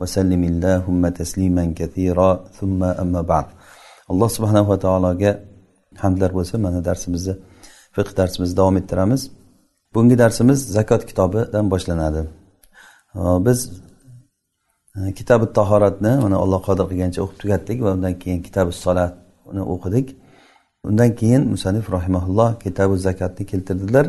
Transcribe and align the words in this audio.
vasallim 0.00 0.42
illahumma 0.50 1.10
tasliman 1.18 1.68
kathira 1.78 2.30
thumma 2.56 2.90
amma 3.02 3.22
ba'd. 3.32 3.48
Alloh 4.10 4.28
subhanava 4.36 4.76
taologa 4.84 5.32
hamdlar 6.02 6.30
bo'lsa 6.38 6.54
mana 6.64 6.80
darsimizni 6.88 7.34
fiq 7.96 8.08
darsimizni 8.18 8.56
davom 8.60 8.76
ettiramiz. 8.80 9.22
Bugungi 9.94 10.16
darsimiz 10.18 10.58
zakot 10.76 11.02
kitobidan 11.10 11.70
boshlanadi. 11.72 12.22
Biz 13.46 13.58
e, 14.96 15.12
kitabi 15.18 15.46
tahoratni 15.58 16.12
mana 16.24 16.36
alloh 16.44 16.60
qodir 16.68 16.86
qilgancha 16.90 17.20
o'qib 17.24 17.38
tugatdik 17.42 17.78
va 17.84 17.90
undan 17.96 18.14
keyin 18.22 18.40
kitabi 18.46 18.72
solatni 18.84 19.62
o'qidik. 19.74 20.06
Undan 20.88 21.10
keyin 21.20 21.42
musanif 21.54 21.86
rahimaulloh 21.96 22.50
kitabi 22.64 22.94
zakotni 23.06 23.44
keltirdilar. 23.50 24.06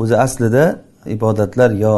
O'zi 0.00 0.16
aslida 0.26 0.64
ibodatlar 1.16 1.70
yo 1.84 1.92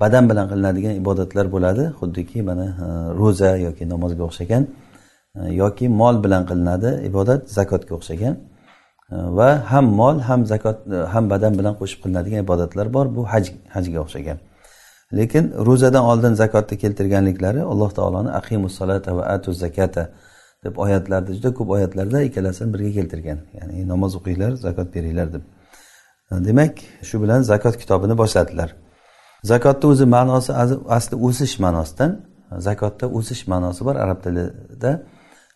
badan 0.00 0.30
bilan 0.30 0.46
qilinadigan 0.48 0.94
ibodatlar 1.02 1.46
bo'ladi. 1.54 1.84
Xuddiki 2.00 2.42
mana 2.42 2.66
e, 2.86 2.88
ro'za 3.20 3.50
yoki 3.66 3.88
namozga 3.88 4.22
o'xshagan 4.28 4.62
e, 5.38 5.40
yoki 5.62 5.86
mol 6.00 6.24
bilan 6.24 6.42
qilinadi 6.50 6.90
ibodat 7.10 7.50
zakotga 7.58 7.94
o'xshagan. 7.98 8.34
E, 9.12 9.16
va 9.38 9.48
ham 9.72 9.86
mol 10.00 10.16
ham 10.28 10.40
zakot 10.52 10.78
ham 11.14 11.24
badan 11.32 11.52
bilan 11.58 11.74
qo'shib 11.80 11.98
qilinadigan 12.04 12.40
ibodatlar 12.46 12.86
bor 12.96 13.06
bu 13.16 13.22
haj 13.32 13.44
hajga 13.74 13.98
o'xshagan. 14.04 14.38
Lekin 15.18 15.44
ro'zadan 15.68 16.04
oldin 16.10 16.32
zakotni 16.42 16.76
keltirganliklari 16.82 17.60
alloh 17.72 17.90
taoloni 17.98 18.30
aqimus 18.40 18.74
solata 18.80 19.10
va 19.18 19.22
atu 19.34 19.50
zakata 19.64 20.04
deb 20.64 20.74
oyatlarda 20.84 21.30
juda 21.36 21.50
ko'p 21.58 21.68
oyatlarda 21.76 22.18
ikkalasini 22.28 22.68
birga 22.74 22.90
keltirgan. 22.98 23.38
Ya'ni 23.58 23.88
namoz 23.92 24.12
o'qinglar 24.18 24.52
zakot 24.66 24.88
beringlar 24.94 25.28
deb. 25.34 25.44
Demak 26.48 26.74
shu 27.08 27.16
bilan 27.22 27.40
zakot 27.50 27.74
kitobini 27.82 28.14
boshladilar 28.22 28.70
zakotni 29.44 29.86
o'zi 29.90 30.06
ma'nosi 30.16 30.52
asli 30.96 31.16
o'sish 31.26 31.54
ma'nosidan 31.64 32.10
zakotda 32.66 33.06
o'sish 33.18 33.42
ma'nosi 33.52 33.84
bor 33.84 33.96
arab 34.04 34.18
tilida 34.24 34.92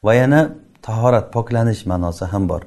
va 0.04 0.14
yana 0.14 0.40
tahorat 0.82 1.32
poklanish 1.32 1.82
ma'nosi 1.86 2.24
ham 2.32 2.48
bor. 2.48 2.62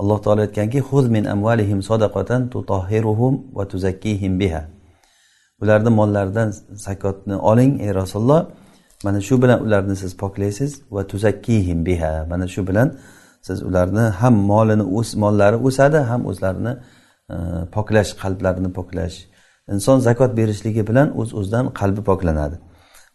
Alloh 0.00 0.18
taolo 0.24 0.40
aytganki 0.46 0.80
huz 0.88 1.08
min 1.08 1.24
amvalihim 1.34 1.80
sadaqatan 1.90 2.40
tutahhiruhum 2.54 3.34
va 3.56 3.64
tuzakkihim 3.72 4.32
biha. 4.40 4.62
Ularni 5.62 5.90
mollaridan 5.90 6.48
zakotni 6.86 7.36
oling 7.50 7.72
ey 7.84 7.90
rasululloh. 8.00 8.42
Mana 9.04 9.20
shu 9.20 9.42
bilan 9.42 9.58
ularni 9.66 9.96
siz 9.96 10.12
poklaysiz 10.22 10.70
va 10.94 11.06
tuzakkihim 11.06 11.78
biha. 11.88 12.26
Mana 12.30 12.46
shu 12.54 12.66
bilan 12.68 12.88
siz 13.42 13.62
ularni 13.62 14.04
ham 14.20 14.34
molini 14.50 14.84
o's 14.98 15.14
mollari 15.22 15.56
o'sadi 15.56 15.98
ham 16.10 16.26
o'zlarini 16.30 16.72
e, 17.34 17.36
poklash 17.74 18.10
qalblarini 18.22 18.70
poklash. 18.78 19.16
Inson 19.74 19.98
zakot 19.98 20.36
berishligi 20.36 20.86
bilan 20.86 21.08
o'z 21.20 21.28
uz 21.28 21.34
o'zidan 21.38 21.64
qalbi 21.80 22.02
poklanadi. 22.10 22.56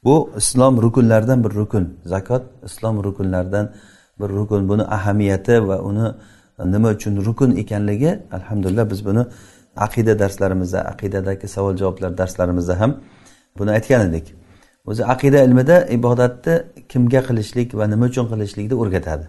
Bu 0.03 0.29
islom 0.37 0.81
rukunlaridan 0.81 1.43
bir 1.43 1.49
rukun. 1.49 1.85
Zakot 2.05 2.43
islom 2.63 3.03
rukunlaridan 3.03 3.71
bir 4.19 4.29
rukun. 4.29 4.69
Buni 4.69 4.83
ahamiyati 4.83 5.67
va 5.67 5.81
uni 5.81 6.07
nima 6.73 6.89
uchun 6.89 7.25
rukun 7.25 7.55
ekanligi 7.55 8.19
alhamdulillah 8.31 8.89
biz 8.91 9.05
buni 9.05 9.25
aqida 9.77 10.19
darslarimizda 10.19 10.79
aqidadagi 10.81 11.47
savol 11.47 11.77
javoblar 11.77 12.17
darslarimizda 12.17 12.79
ham 12.79 12.91
buni 13.59 13.71
aytgan 13.71 14.09
edik. 14.09 14.25
O'zi 14.85 15.05
aqida 15.05 15.43
ilmida 15.43 15.85
ibodatni 15.97 16.63
kimga 16.89 17.21
qilishlik 17.27 17.69
va 17.79 17.85
nima 17.87 18.05
uchun 18.05 18.25
qilishlikni 18.31 18.75
o'rgatadi. 18.81 19.25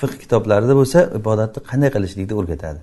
Fiq 0.00 0.12
kitoblarida 0.22 0.74
bo'lsa 0.80 0.98
ibodatni 1.20 1.60
qanday 1.70 1.90
qilishlikni 1.96 2.34
o'rgatadi? 2.40 2.80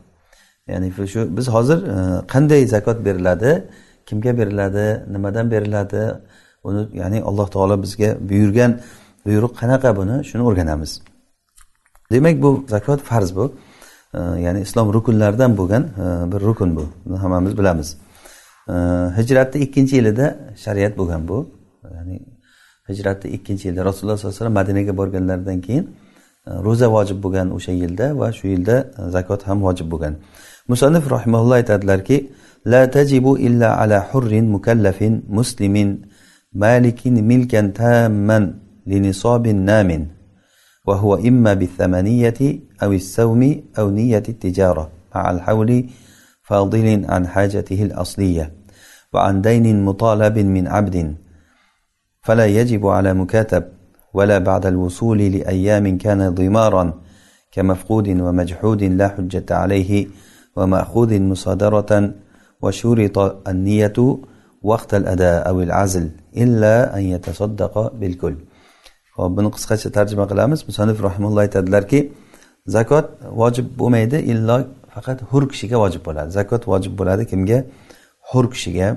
Ya'ni 0.67 1.07
shu 1.07 1.37
biz 1.37 1.47
hozir 1.47 1.77
e, 1.77 2.27
qanday 2.27 2.67
zakot 2.67 3.05
beriladi 3.05 3.67
kimga 4.05 4.37
beriladi 4.37 5.05
nimadan 5.13 5.51
beriladi 5.51 6.03
uni 6.63 6.87
ya'ni 6.93 7.23
alloh 7.23 7.47
taolo 7.47 7.83
bizga 7.83 8.09
buyurgan 8.29 8.79
buyruq 9.25 9.53
qanaqa 9.61 9.95
buni 9.99 10.15
shuni 10.29 10.43
o'rganamiz. 10.49 11.01
Demak 12.11 12.41
bu 12.41 12.65
zakot 12.67 12.99
farz 13.09 13.35
bu. 13.35 13.53
E, 14.13 14.19
ya'ni 14.45 14.61
islom 14.61 14.93
rukunlaridan 14.93 15.57
bo'lgan 15.57 15.83
e, 15.83 16.31
bir 16.31 16.41
rukun 16.47 16.75
bu. 16.75 16.85
Buni 17.05 17.17
hammamiz 17.17 17.57
bilamiz. 17.57 17.97
Hijratni 19.17 19.61
ikkinchi 19.61 19.95
yilida 19.95 20.25
shariat 20.63 20.97
bo'lgan 20.97 21.27
bu. 21.27 21.37
Ya'ni 21.95 22.17
hijratni 22.89 23.31
ikkinchi 23.37 23.67
yilda 23.67 23.85
rasululloh 23.85 24.17
sollallohu 24.17 24.35
alayhi 24.35 24.45
vasallam 24.45 24.53
madinaga 24.61 24.97
borganlaridan 24.97 25.61
keyin 25.61 25.85
ro'za 26.47 26.87
vojib 26.95 27.17
bo'lgan 27.23 27.47
o'sha 27.57 27.71
yilda 27.81 28.05
va 28.19 28.27
shu 28.37 28.47
yilda 28.53 28.75
zakot 29.15 29.41
ham 29.47 29.57
vojib 29.67 29.87
bo'lgan. 29.93 30.13
Musannif 30.71 31.05
rahimaulloh 31.15 31.57
aytadilarki 31.59 32.17
la 32.73 32.81
tajibu 32.95 33.31
illa 33.47 33.69
ala 33.83 33.99
hurrin 34.09 34.47
mukallafin 34.55 35.13
muslimin 35.37 35.89
malikin 36.63 37.15
milkan 37.29 37.67
tamman 37.75 38.43
linisabin 38.87 39.61
namin 39.71 40.03
وهو 40.87 41.15
إما 41.15 41.53
بالثمانية 41.53 42.41
أو 42.83 42.91
السوم 42.91 43.41
أو 43.79 43.89
نية 43.89 44.23
التجارة 44.29 44.91
مع 45.15 45.31
الحول 45.31 45.89
فاضل 46.43 47.05
عن 47.09 47.27
حاجته 47.27 47.83
الأصلية 47.83 48.53
وعن 49.13 49.41
دين 49.41 49.85
مطالب 49.85 50.39
من 50.39 50.67
عبد 50.67 51.15
فلا 52.21 52.45
يجب 52.45 52.87
على 52.87 53.13
مكاتب 53.13 53.63
ولا 54.13 54.37
بعد 54.37 54.65
الوصول 54.65 55.17
لأيام 55.17 55.97
كان 55.97 56.29
ضمارا 56.35 57.01
كمفقود 57.51 58.07
ومجحود 58.09 58.83
لا 58.83 59.07
حجة 59.07 59.45
عليه 59.51 60.07
ومأخوذ 60.56 61.20
مصادرة 61.20 61.92
وشرط 62.62 63.16
النية 63.48 63.98
وقت 64.62 64.90
الأداء 64.94 65.48
أو 65.48 65.56
العزل 65.66 66.10
إلا 66.36 66.96
أن 66.96 67.02
يتصدق 67.14 67.74
بالكل 68.00 68.36
hop 69.16 69.30
buni 69.36 69.48
qisqacha 69.56 69.88
tarjima 69.96 70.24
qilamiz 70.30 70.60
musanif 70.68 70.98
rahimulloh 71.06 71.40
aytadilarki 71.46 72.00
zakot 72.76 73.06
vojib 73.40 73.66
bo'lmaydi 73.80 74.18
illo 74.32 74.56
faqat 74.94 75.18
hur 75.30 75.42
kishiga 75.52 75.76
vojib 75.84 76.02
bo'ladi 76.08 76.30
zakot 76.38 76.62
vojib 76.72 76.92
bo'ladi 77.00 77.24
kimga 77.30 77.58
hur 78.30 78.44
kishiga 78.54 78.88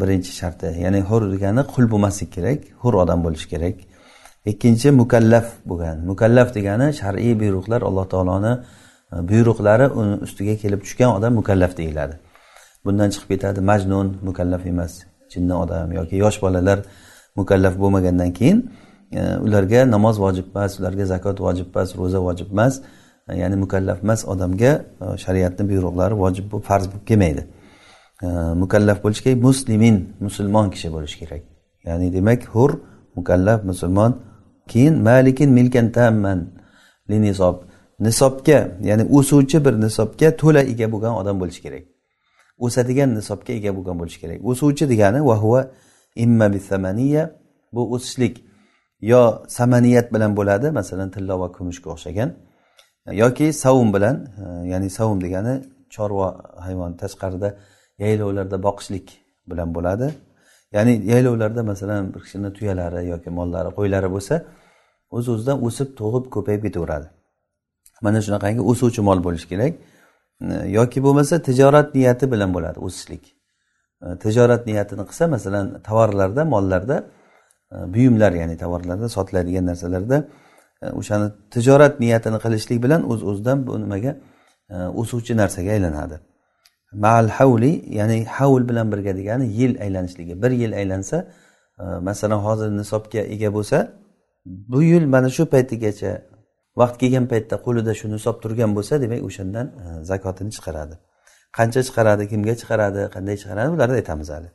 birinchi 0.00 0.32
sharti 0.40 0.68
ya'ni 0.84 1.00
hur 1.08 1.22
degani 1.34 1.62
qul 1.72 1.84
bo'lmaslik 1.92 2.30
kerak 2.36 2.58
hur 2.82 2.94
odam 3.02 3.18
bo'lishi 3.26 3.46
kerak 3.52 3.76
ikkinchi 4.52 4.88
mukallaf 5.00 5.46
bo'lgan 5.70 5.96
mukallaf 6.10 6.48
degani 6.56 6.88
shar'iy 7.00 7.34
buyruqlar 7.40 7.80
alloh 7.88 8.06
taoloni 8.12 8.52
Э, 9.13 9.29
buyruqlari 9.29 9.87
uni 9.87 10.15
ustiga 10.25 10.55
kelib 10.57 10.81
tushgan 10.81 11.15
odam 11.17 11.33
mukallaf 11.33 11.77
deyiladi. 11.77 12.15
Bundan 12.85 13.09
chiqib 13.13 13.29
ketadi 13.33 13.59
majnun 13.61 14.07
mukallaf 14.27 14.65
emas 14.65 14.93
jinni 15.33 15.53
odam 15.63 15.91
yoki 15.99 16.15
yosh 16.23 16.41
bolalar 16.41 16.79
mukallaf 17.35 17.73
bo'lmagandan 17.81 18.31
keyin 18.39 18.57
e, 19.11 19.21
ularga 19.45 19.91
namoz 19.95 20.15
vojib 20.25 20.45
emas 20.55 20.79
ularga 20.79 21.05
zakot 21.13 21.37
vojib 21.45 21.67
emas 21.75 21.89
ro'za 21.99 22.19
vojib 22.27 22.49
emas 22.51 22.73
e, 23.29 23.37
ya'ni 23.41 23.55
mukallaf 23.63 24.03
emas 24.03 24.25
odamga 24.33 24.71
e, 25.03 25.17
shariatni 25.23 25.63
buyruqlari 25.71 26.15
vojib 26.23 26.45
bo'lib 26.51 26.65
farz 26.69 26.85
bo'lib 26.91 27.05
kelmaydi. 27.09 27.43
Mukallaf 28.63 28.97
bo'lishi 29.03 29.23
kerak 29.25 29.39
muslimin 29.47 29.95
musulmon 30.25 30.67
kishi 30.73 30.89
bo'lishi 30.95 31.17
kerak. 31.21 31.41
Ya'ni 31.87 32.07
demak 32.13 32.41
hur 32.53 32.71
mukallaf 33.17 33.59
musulmon 33.69 34.11
keyin 34.71 34.95
malikin 35.09 35.49
milkan 35.57 35.87
tamman 35.97 36.39
linisob 37.11 37.55
nisobga 38.07 38.59
ya'ni 38.89 39.03
o'suvchi 39.17 39.57
bir 39.65 39.73
nisobga 39.85 40.29
to'la 40.41 40.61
ega 40.71 40.87
bo'lgan 40.93 41.13
odam 41.21 41.35
bo'lishi 41.41 41.61
kerak. 41.65 41.83
O'sadigan 42.65 43.09
nisobga 43.19 43.51
ega 43.59 43.71
bo'lgan 43.77 43.95
bo'lishi 44.01 44.19
kerak. 44.23 44.39
O'suvchi 44.49 44.85
degani 44.91 45.19
vahua 45.31 45.61
imma 46.23 46.47
bisamaniya 46.55 47.23
bu 47.75 47.81
o'sishlik 47.95 48.35
yo 49.11 49.21
samaniyat 49.57 50.07
bilan 50.13 50.31
bo'ladi 50.39 50.67
masalan 50.79 51.09
tilla 51.15 51.39
va 51.41 51.47
kumushga 51.55 51.89
o'xshagan 51.95 52.29
yoki 53.23 53.53
savum 53.63 53.93
bilan 53.95 54.15
e, 54.43 54.67
ya'ni 54.71 54.89
savum 54.89 55.21
degani 55.25 55.53
chorva 55.95 56.27
hayvon 56.65 56.91
tashqarida 57.01 57.49
yaylovlarda 58.03 58.57
boqishlik 58.67 59.07
bilan 59.49 59.75
bo'ladi. 59.75 60.07
Ya'ni 60.75 60.93
yaylovlarda 61.11 61.63
masalan 61.63 62.13
bir 62.13 62.21
kishini 62.25 62.49
tuyalari 62.57 63.07
yoki 63.13 63.29
mollari 63.29 63.69
qo'ylari 63.77 64.09
bo'lsa 64.15 64.35
o'z 65.15 65.25
o'zidan 65.33 65.57
o'sib 65.67 65.89
tug'ib 65.99 66.25
ko'payib 66.35 66.61
ketaveradi. 66.67 67.07
Mana 68.05 68.19
shunaqangi 68.25 68.61
o'suvchi 68.71 69.01
mol 69.09 69.19
bo'lishi 69.25 69.47
kerak 69.53 69.73
yoki 70.77 70.99
bo'lmasa 71.05 71.35
tijorat 71.47 71.87
niyati 71.97 72.25
bilan 72.33 72.49
bo'ladi 72.55 72.79
o'sishlik. 72.87 73.23
Tijorat 74.23 74.61
niyatini 74.69 75.03
qilsa 75.09 75.25
masalan 75.35 75.65
tovarlarda 75.87 76.41
mollarda 76.53 76.97
buyumlar 77.95 78.31
ya'ni 78.41 78.55
tovarlarda 78.63 79.07
sotiladigan 79.15 79.65
narsalarda 79.71 80.17
o'shani 80.99 81.27
tijorat 81.53 81.93
niyatini 82.03 82.37
qilishlik 82.45 82.79
bilan 82.85 83.01
o'z 83.11 83.21
uz 83.23 83.29
o'zidan 83.29 83.57
bu 83.67 83.73
nimaga 83.83 84.11
o'suvchi 85.01 85.33
narsaga 85.41 85.71
aylanadi. 85.77 86.15
Mal 87.05 87.25
havli 87.37 87.71
ya'ni 87.99 88.17
havl 88.37 88.63
bilan 88.69 88.87
birga 88.93 89.13
degani 89.19 89.45
yil 89.59 89.73
aylanishligi. 89.85 90.33
Bir 90.43 90.51
yil 90.61 90.73
aylansa 90.81 91.17
masalan 92.07 92.39
hozir 92.47 92.69
nisobga 92.79 93.21
ega 93.35 93.49
bo'lsa 93.57 93.77
bu 94.45 94.79
yil 94.91 95.05
mana 95.13 95.29
shu 95.29 95.43
paytigacha 95.53 96.11
vaqt 96.81 96.95
kelgan 97.01 97.25
paytda 97.31 97.55
qo'lida 97.65 97.93
shu 97.99 98.07
nisob 98.15 98.35
turgan 98.43 98.71
bo'lsa 98.77 99.01
demak 99.03 99.21
o'shandan 99.29 99.67
e, 99.81 100.03
zakotini 100.11 100.51
chiqaradi. 100.55 100.95
Qancha 101.57 101.81
chiqaradi 101.87 102.23
kimga 102.31 102.53
chiqaradi 102.61 103.01
qanday 103.15 103.35
chiqaradi 103.41 103.69
bularni 103.75 103.95
aytamiz 104.01 104.29
hali. 104.35 104.49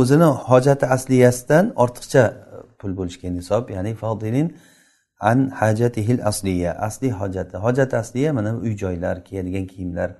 O'zini 0.00 0.28
hojati 0.50 0.86
asliyasidan 0.96 1.64
ortiqcha 1.82 2.24
e, 2.28 2.56
pul 2.80 2.92
bo'lishga 2.98 3.28
nisob 3.38 3.64
ya'ni 3.76 3.92
fodilin 4.02 4.48
an 5.30 5.38
hajatihil 5.60 6.20
asliya. 6.30 6.72
Asliy 6.88 7.12
hojati. 7.20 7.56
Hojati 7.66 7.94
asliya 8.02 8.30
mana 8.38 8.50
uy 8.64 8.72
joylar 8.82 9.16
kiyadigan 9.24 9.66
kiyimlar 9.72 10.10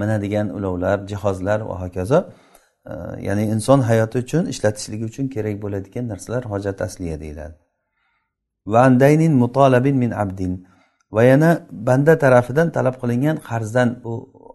minadigan 0.00 0.46
ulovlar 0.56 0.98
jihozlar 1.10 1.60
va 1.68 1.74
hokazo 1.82 2.18
e, 2.90 2.92
ya'ni 3.26 3.44
inson 3.54 3.80
hayoti 3.90 4.16
uchun 4.24 4.44
ishlatishligi 4.52 5.04
uchun 5.10 5.26
kerak 5.34 5.56
bo'ladigan 5.64 6.04
narsalar 6.12 6.42
hojat 6.52 6.78
asliya 6.86 7.20
deyiladi. 7.24 7.67
Vandaynin 8.74 9.32
mutolabin 9.42 9.96
min 9.96 10.10
abdin. 10.10 10.52
Va 11.12 11.22
yana 11.30 11.50
banda 11.70 12.18
tarafidan 12.24 12.68
talab 12.76 12.96
qilingan 13.02 13.36
qarzdan 13.48 13.88
bu 14.04 14.12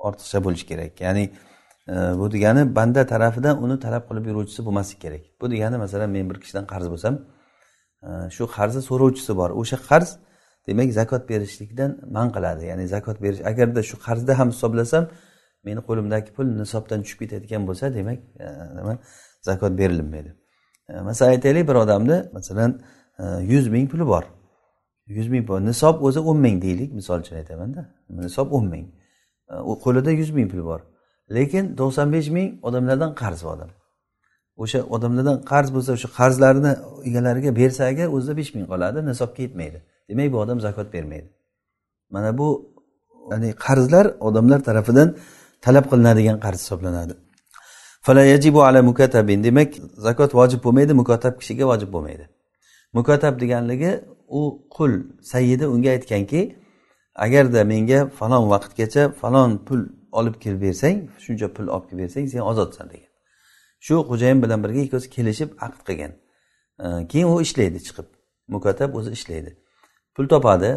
ortiqcha 0.07 0.39
bo'lishi 0.45 0.65
kerak. 0.71 0.93
Ya'ni 1.05 1.23
e, 1.93 1.95
bu 2.19 2.25
degani 2.35 2.75
banda 2.77 3.01
tarafidan 3.13 3.55
uni 3.63 3.77
talab 3.85 4.03
qilib 4.09 4.25
yuruvchisi 4.29 4.61
bo'lmasligi 4.67 4.99
kerak. 5.05 5.23
Bu 5.41 5.45
degani 5.53 5.77
masalan 5.83 6.09
men 6.15 6.25
bir 6.29 6.37
kishidan 6.43 6.65
qarz 6.73 6.87
bo'lsam 6.93 7.13
e, 8.07 8.09
shu 8.35 8.43
qarzni 8.57 8.81
so'rovchisi 8.89 9.31
bor. 9.39 9.49
O'sha 9.61 9.77
qarz 9.89 10.09
demak 10.67 10.89
zakot 10.99 11.23
berishlikdan 11.31 11.91
man 12.15 12.27
qiladi. 12.35 12.63
Ya'ni 12.71 12.85
zakot 12.95 13.17
berish 13.23 13.41
agarda 13.51 13.81
shu 13.89 13.95
qarzni 14.05 14.33
ham 14.39 14.49
hisoblasam 14.53 15.03
meni 15.67 15.81
qo'limdagi 15.87 16.29
pul 16.37 16.47
nisobdan 16.61 16.99
tushib 17.03 17.19
ketadigan 17.23 17.61
bo'lsa 17.69 17.85
demak 17.97 18.19
e, 18.45 18.47
nima? 18.77 18.93
Zakot 19.49 19.73
berilmaydi 19.81 20.31
e, 20.89 21.01
masalan 21.01 21.31
aytaylik 21.31 21.67
bir 21.69 21.75
odamni 21.75 22.17
masalan 22.33 22.81
yuz 23.19 23.67
ming 23.67 23.89
puli 23.91 24.05
bor. 24.07 24.23
Yuz 25.07 25.27
ming 25.27 25.45
pul 25.47 25.59
nisob 25.59 26.01
o'zi 26.01 26.19
o'n 26.19 26.37
ming 26.37 26.61
deylik 26.61 26.93
misol 26.93 27.19
uchun 27.19 27.35
aytamanda. 27.35 27.81
Nisob 28.09 28.51
o'n 28.51 28.65
ming. 28.73 28.85
U 29.69 29.73
qo'lida 29.83 30.11
yuz 30.11 30.29
ming 30.37 30.49
pul 30.51 30.65
bor. 30.65 30.81
Lekin 31.35 31.75
to'qson 31.79 32.13
besh 32.15 32.29
ming 32.37 32.49
odamlardan 32.67 33.11
qarz 33.21 33.43
bu 33.43 33.49
odam. 33.55 33.69
O'sha 34.63 34.79
odamlardan 34.95 35.37
qarz 35.51 35.69
bo'lsa 35.75 35.91
o'sha 35.97 36.09
qarzlarini 36.19 36.73
egalariga 37.07 37.55
bersa 37.55 37.81
agar 37.91 38.07
o'zida 38.15 38.33
besh 38.39 38.51
ming 38.55 38.65
qoladi 38.71 38.99
nisobga 39.09 39.41
yetmaydi. 39.45 39.79
Demak 40.09 40.27
bu 40.33 40.37
odam 40.43 40.59
zakot 40.67 40.93
bermaydi. 40.93 41.29
Mana 42.09 42.37
bu 42.37 42.47
ya'ni 43.31 43.49
qarzlar 43.65 44.05
odamlar 44.27 44.59
tarafidan 44.67 45.09
talab 45.65 45.85
qilinadigan 45.91 46.37
qarz 46.45 46.59
hisoblanadi. 46.63 47.13
Demak 49.47 49.69
zakot 50.07 50.31
vojib 50.39 50.59
bo'lmaydi 50.65 50.93
mukotab 51.01 51.33
kishiga 51.39 51.65
vojib 51.71 51.89
bo'lmaydi. 51.95 52.25
Mukotab 52.93 53.39
deganligi 53.39 53.91
u 54.27 54.67
qul. 54.69 54.91
Sayyidi 55.21 55.67
unga 55.67 55.89
aytganki 55.89 56.55
agarda 57.15 57.63
menga 57.63 58.09
falon 58.09 58.49
vaqtgacha 58.49 59.11
falon 59.21 59.57
pul 59.65 59.81
olib 60.11 60.35
kelib 60.43 60.61
bersang 60.61 60.97
shuncha 61.25 61.47
pul 61.55 61.67
olib 61.67 61.89
kelib 61.89 62.03
bersang 62.03 62.27
sen 62.27 62.39
ozodsan 62.39 62.89
degan. 62.89 63.09
Shu 63.85 63.93
xo'jayin 64.09 64.43
bilan 64.43 64.63
birga 64.63 64.79
ikkovsi 64.87 65.09
kelishib 65.09 65.49
aqd 65.65 65.81
qilgan. 65.87 66.11
Keyin 67.11 67.27
u 67.27 67.41
ishlaydi 67.45 67.79
chiqib. 67.87 68.07
Mukotab 68.47 68.95
o'zi 68.95 69.11
ishlaydi. 69.17 69.51
Pul 70.15 70.27
topadi. 70.27 70.71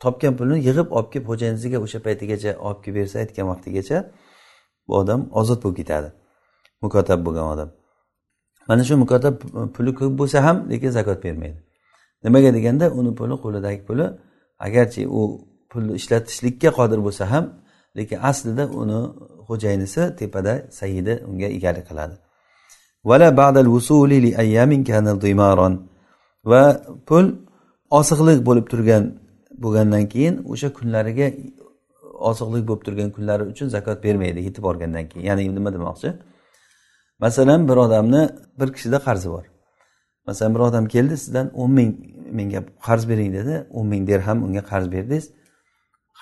Topgan 0.00 0.36
pulni 0.38 0.58
yig'ib 0.68 0.88
olib 0.96 1.08
kelib 1.12 1.26
xo'jayiniga 1.30 1.78
o'sha 1.84 1.98
paytigacha 2.06 2.50
olib 2.66 2.80
kelib 2.84 2.96
bersa 3.00 3.16
aytgan 3.22 3.46
vaqtigacha 3.52 3.98
bu 4.88 4.92
odam 5.00 5.20
ozod 5.40 5.62
bo'lib 5.64 5.76
ketadi. 5.80 6.08
Mukotab 6.82 7.20
bo'lgan 7.26 7.46
odam. 7.54 7.70
Mana 8.68 8.82
shu 8.88 8.94
mukotab 9.02 9.34
puli 9.74 9.90
ko'p 9.98 10.12
bo'lsa 10.20 10.38
ham 10.46 10.56
lekin 10.70 10.90
zakot 10.98 11.18
bermaydi. 11.24 11.58
Nimaga 12.24 12.50
deganda 12.56 12.86
uni 12.98 13.10
puli 13.18 13.34
qo'lidagi 13.44 13.80
puli 13.88 14.06
agarchi 14.66 15.02
u 15.18 15.20
pulni 15.70 15.92
ishlatishlikka 16.00 16.70
qodir 16.78 16.98
bo'lsa 17.06 17.24
ham 17.32 17.44
lekin 17.98 18.18
aslida 18.30 18.64
uni 18.80 19.00
xo'jayinisi 19.48 20.02
tepada 20.18 20.52
sayidi 20.78 21.14
unga 21.30 21.48
egalik 21.58 21.84
qiladi. 21.90 22.14
Va 26.50 26.62
pul 27.08 27.24
osiqlik 27.98 28.38
bo'lib 28.48 28.66
turgan 28.72 29.02
bo'lgandan 29.62 30.04
keyin 30.12 30.34
o'sha 30.52 30.68
kunlariga 30.78 31.26
osiqlik 32.30 32.64
bo'lib 32.68 32.82
turgan 32.86 33.08
kunlari 33.16 33.44
uchun 33.52 33.68
zakot 33.74 33.98
bermaydi 34.04 34.40
yetib 34.46 34.62
borgandan 34.68 35.04
keyin. 35.10 35.24
Ya'ni 35.28 35.42
nima 35.58 35.70
demoqchi? 35.76 36.08
Masalan 37.18 37.68
bir 37.68 37.76
odamni 37.76 38.28
bir 38.60 38.72
kishida 38.72 38.98
qarzi 38.98 39.30
bor. 39.30 39.44
Masalan 40.26 40.54
bir 40.54 40.60
odam 40.60 40.86
keldi 40.86 41.16
sizdan 41.16 41.50
o'n 41.54 41.70
ming 41.70 41.96
menga 42.32 42.64
qarz 42.86 43.08
bering 43.08 43.34
dedi. 43.34 43.66
o'n 43.70 43.86
ming 43.86 44.08
dirham 44.08 44.42
unga 44.42 44.60
qarz 44.60 44.92
berdingiz. 44.92 45.30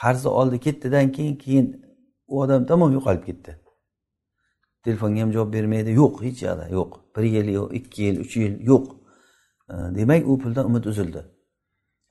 Qarzni 0.01 0.29
oldi 0.29 0.61
ketdidan 0.61 1.13
keyin 1.13 1.37
keyin 1.37 1.85
u 2.27 2.41
odam 2.41 2.67
tamom 2.67 2.93
yo'qolib 2.93 3.25
ketdi. 3.25 3.61
Telefonga 4.85 5.21
ham 5.21 5.33
javob 5.33 5.53
bermaydi. 5.53 5.91
Yo'q 5.91 6.23
hech 6.23 6.43
yoqda 6.43 6.69
yo'q. 6.69 6.91
Bir 7.17 7.23
yil 7.23 7.49
yo'q 7.49 7.75
ikki 7.79 8.03
yil 8.03 8.21
uch 8.21 8.37
yil 8.37 8.55
yo'q. 8.71 8.85
Demak 9.69 10.29
u 10.29 10.39
puldan 10.39 10.67
umid 10.67 10.85
uzildi. 10.85 11.25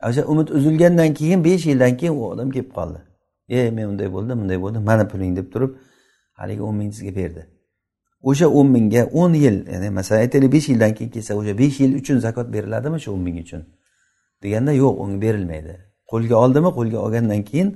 O'sha 0.08 0.26
umid 0.26 0.48
uzilgandan 0.48 1.14
keyin 1.14 1.44
besh 1.46 1.66
yildan 1.66 1.98
keyin 1.98 2.14
u 2.14 2.28
odam 2.28 2.50
kelib 2.52 2.72
qoldi. 2.78 3.00
E 3.50 3.72
men 3.72 3.88
unday 3.88 4.14
bo'ldim 4.14 4.40
bunday 4.42 4.62
bo'ldi 4.62 4.80
mana 4.80 5.08
puling 5.08 5.38
deb 5.38 5.52
turib 5.54 5.76
haligi 6.34 6.62
o'n 6.62 6.76
ming 6.76 6.94
sizga 6.94 7.16
berdi. 7.16 7.53
O'sha 8.24 8.48
o'n 8.48 8.68
mingga 8.76 9.02
o'n 9.22 9.34
yil 9.34 9.58
ya'ni 9.74 9.90
masalan 9.90 10.22
aytaylik 10.26 10.52
besh 10.56 10.68
yildan 10.70 10.94
keyin 10.98 11.12
kelsa 11.16 11.32
o'sha 11.40 11.58
besh 11.58 11.80
yil 11.84 11.92
uchun 12.02 12.18
zakot 12.26 12.48
beriladimi 12.54 13.00
shu 13.04 13.12
o'n 13.16 13.22
ming 13.28 13.38
uchun? 13.46 13.62
Deganda 14.44 14.72
yo'q 14.84 14.96
unga 15.04 15.22
berilmaydi. 15.26 15.74
Qo'lga 16.12 16.36
oldimi 16.44 16.70
qo'lga 16.78 16.98
olgandan 17.06 17.42
keyin 17.50 17.70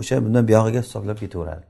o'sha 0.00 0.24
bundan 0.24 0.48
buyog'iga 0.48 0.80
hisoblab 0.86 1.18
ketaveradi. 1.24 1.66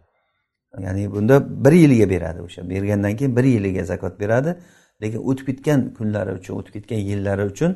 Ya'ni 0.86 1.12
bunda 1.14 1.64
bir 1.64 1.72
yiliga 1.72 2.06
beradi 2.10 2.40
o'sha. 2.46 2.70
Bergandan 2.70 3.16
keyin 3.16 3.36
bir 3.36 3.44
yiliga 3.44 3.84
zakot 3.84 4.20
beradi. 4.20 4.50
Lekin 5.02 5.20
o'tib 5.28 5.46
ketgan 5.46 5.94
kunlari 5.94 6.32
uchun 6.38 6.54
o'tib 6.58 6.72
ketgan 6.72 7.00
yillari 7.10 7.44
uchun 7.52 7.70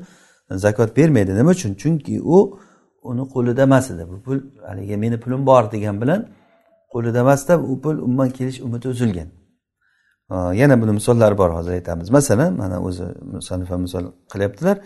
zakot 0.51 0.97
bermaydi. 0.97 1.35
Nima 1.35 1.51
uchun? 1.51 1.75
Chunki 1.83 2.15
u 2.23 2.59
uni 3.03 3.25
qo'lida 3.35 3.63
emas 3.63 3.91
edi. 3.91 4.05
Bu 4.11 4.17
pul 4.27 4.39
haligi 4.69 4.97
meni 4.97 5.21
pulim 5.21 5.47
bor 5.47 5.73
degan 5.73 6.01
bilan 6.03 6.21
qo'lida 6.93 7.19
emasda 7.19 7.59
u 7.73 7.81
pul 7.81 7.97
umuman 8.07 8.31
kelish 8.31 8.61
umidi 8.61 8.89
uzilgan. 8.89 9.29
Yana 10.31 10.83
buni 10.83 10.93
misollari 10.99 11.39
bor 11.39 11.51
hozir 11.51 11.73
aytamiz. 11.79 12.11
Masalan 12.11 12.53
mana 12.63 12.77
o'zi 12.89 13.05
musannif 13.35 13.71
misol 13.71 14.05
qilyaptilar 14.33 14.77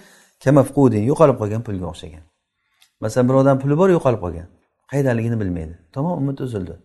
kamafqudin 0.45 1.03
yo'qolib 1.11 1.37
qolgan 1.41 1.63
pulga 1.67 1.87
o'xshagan. 1.93 2.25
Masalan 3.01 3.29
bir 3.29 3.35
odam 3.43 3.57
puli 3.63 3.75
bor 3.81 3.89
yo'qolib 3.97 4.21
qolgan. 4.25 4.49
Qayerdaligini 4.91 5.37
bilmaydi. 5.43 5.75
Tamom 5.95 6.13
umid 6.23 6.39
uzildi 6.47 6.77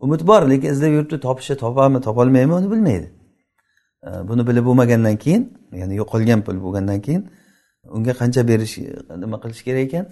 umid 0.00 0.26
bor 0.26 0.42
lekin 0.50 0.72
izlab 0.74 0.92
yuribdi 0.96 1.20
topishi 1.20 1.54
topami 1.56 2.00
topolmaymi 2.00 2.52
uni 2.54 2.70
bilmaydi. 2.72 3.08
Buni 4.28 4.46
bilib 4.48 4.64
bo'lmagandan 4.68 5.16
keyin 5.24 5.42
ya'ni 5.80 5.94
yo'qolgan 6.00 6.40
pul 6.46 6.56
bo'lgandan 6.64 7.00
keyin 7.06 7.22
unga 7.96 8.12
qancha 8.20 8.42
berish 8.50 8.74
nima 9.22 9.36
qilish 9.42 9.62
kerak 9.66 9.82
ekan? 9.88 10.04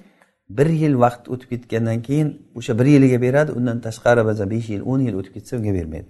Bir 0.56 0.68
yil 0.82 0.94
vaqt 1.04 1.24
o'tib 1.32 1.48
ketgandan 1.52 1.98
keyin 2.06 2.28
o'sha 2.58 2.72
bir 2.78 2.86
yiliga 2.94 3.18
beradi 3.26 3.50
undan 3.58 3.78
tashqari 3.86 4.22
ba'zan 4.28 4.46
besh 4.54 4.68
yil 4.74 4.82
o'n 4.90 5.00
yil 5.06 5.14
o'tib 5.20 5.32
ketsa 5.36 5.52
unga 5.60 5.72
bermaydi. 5.78 6.08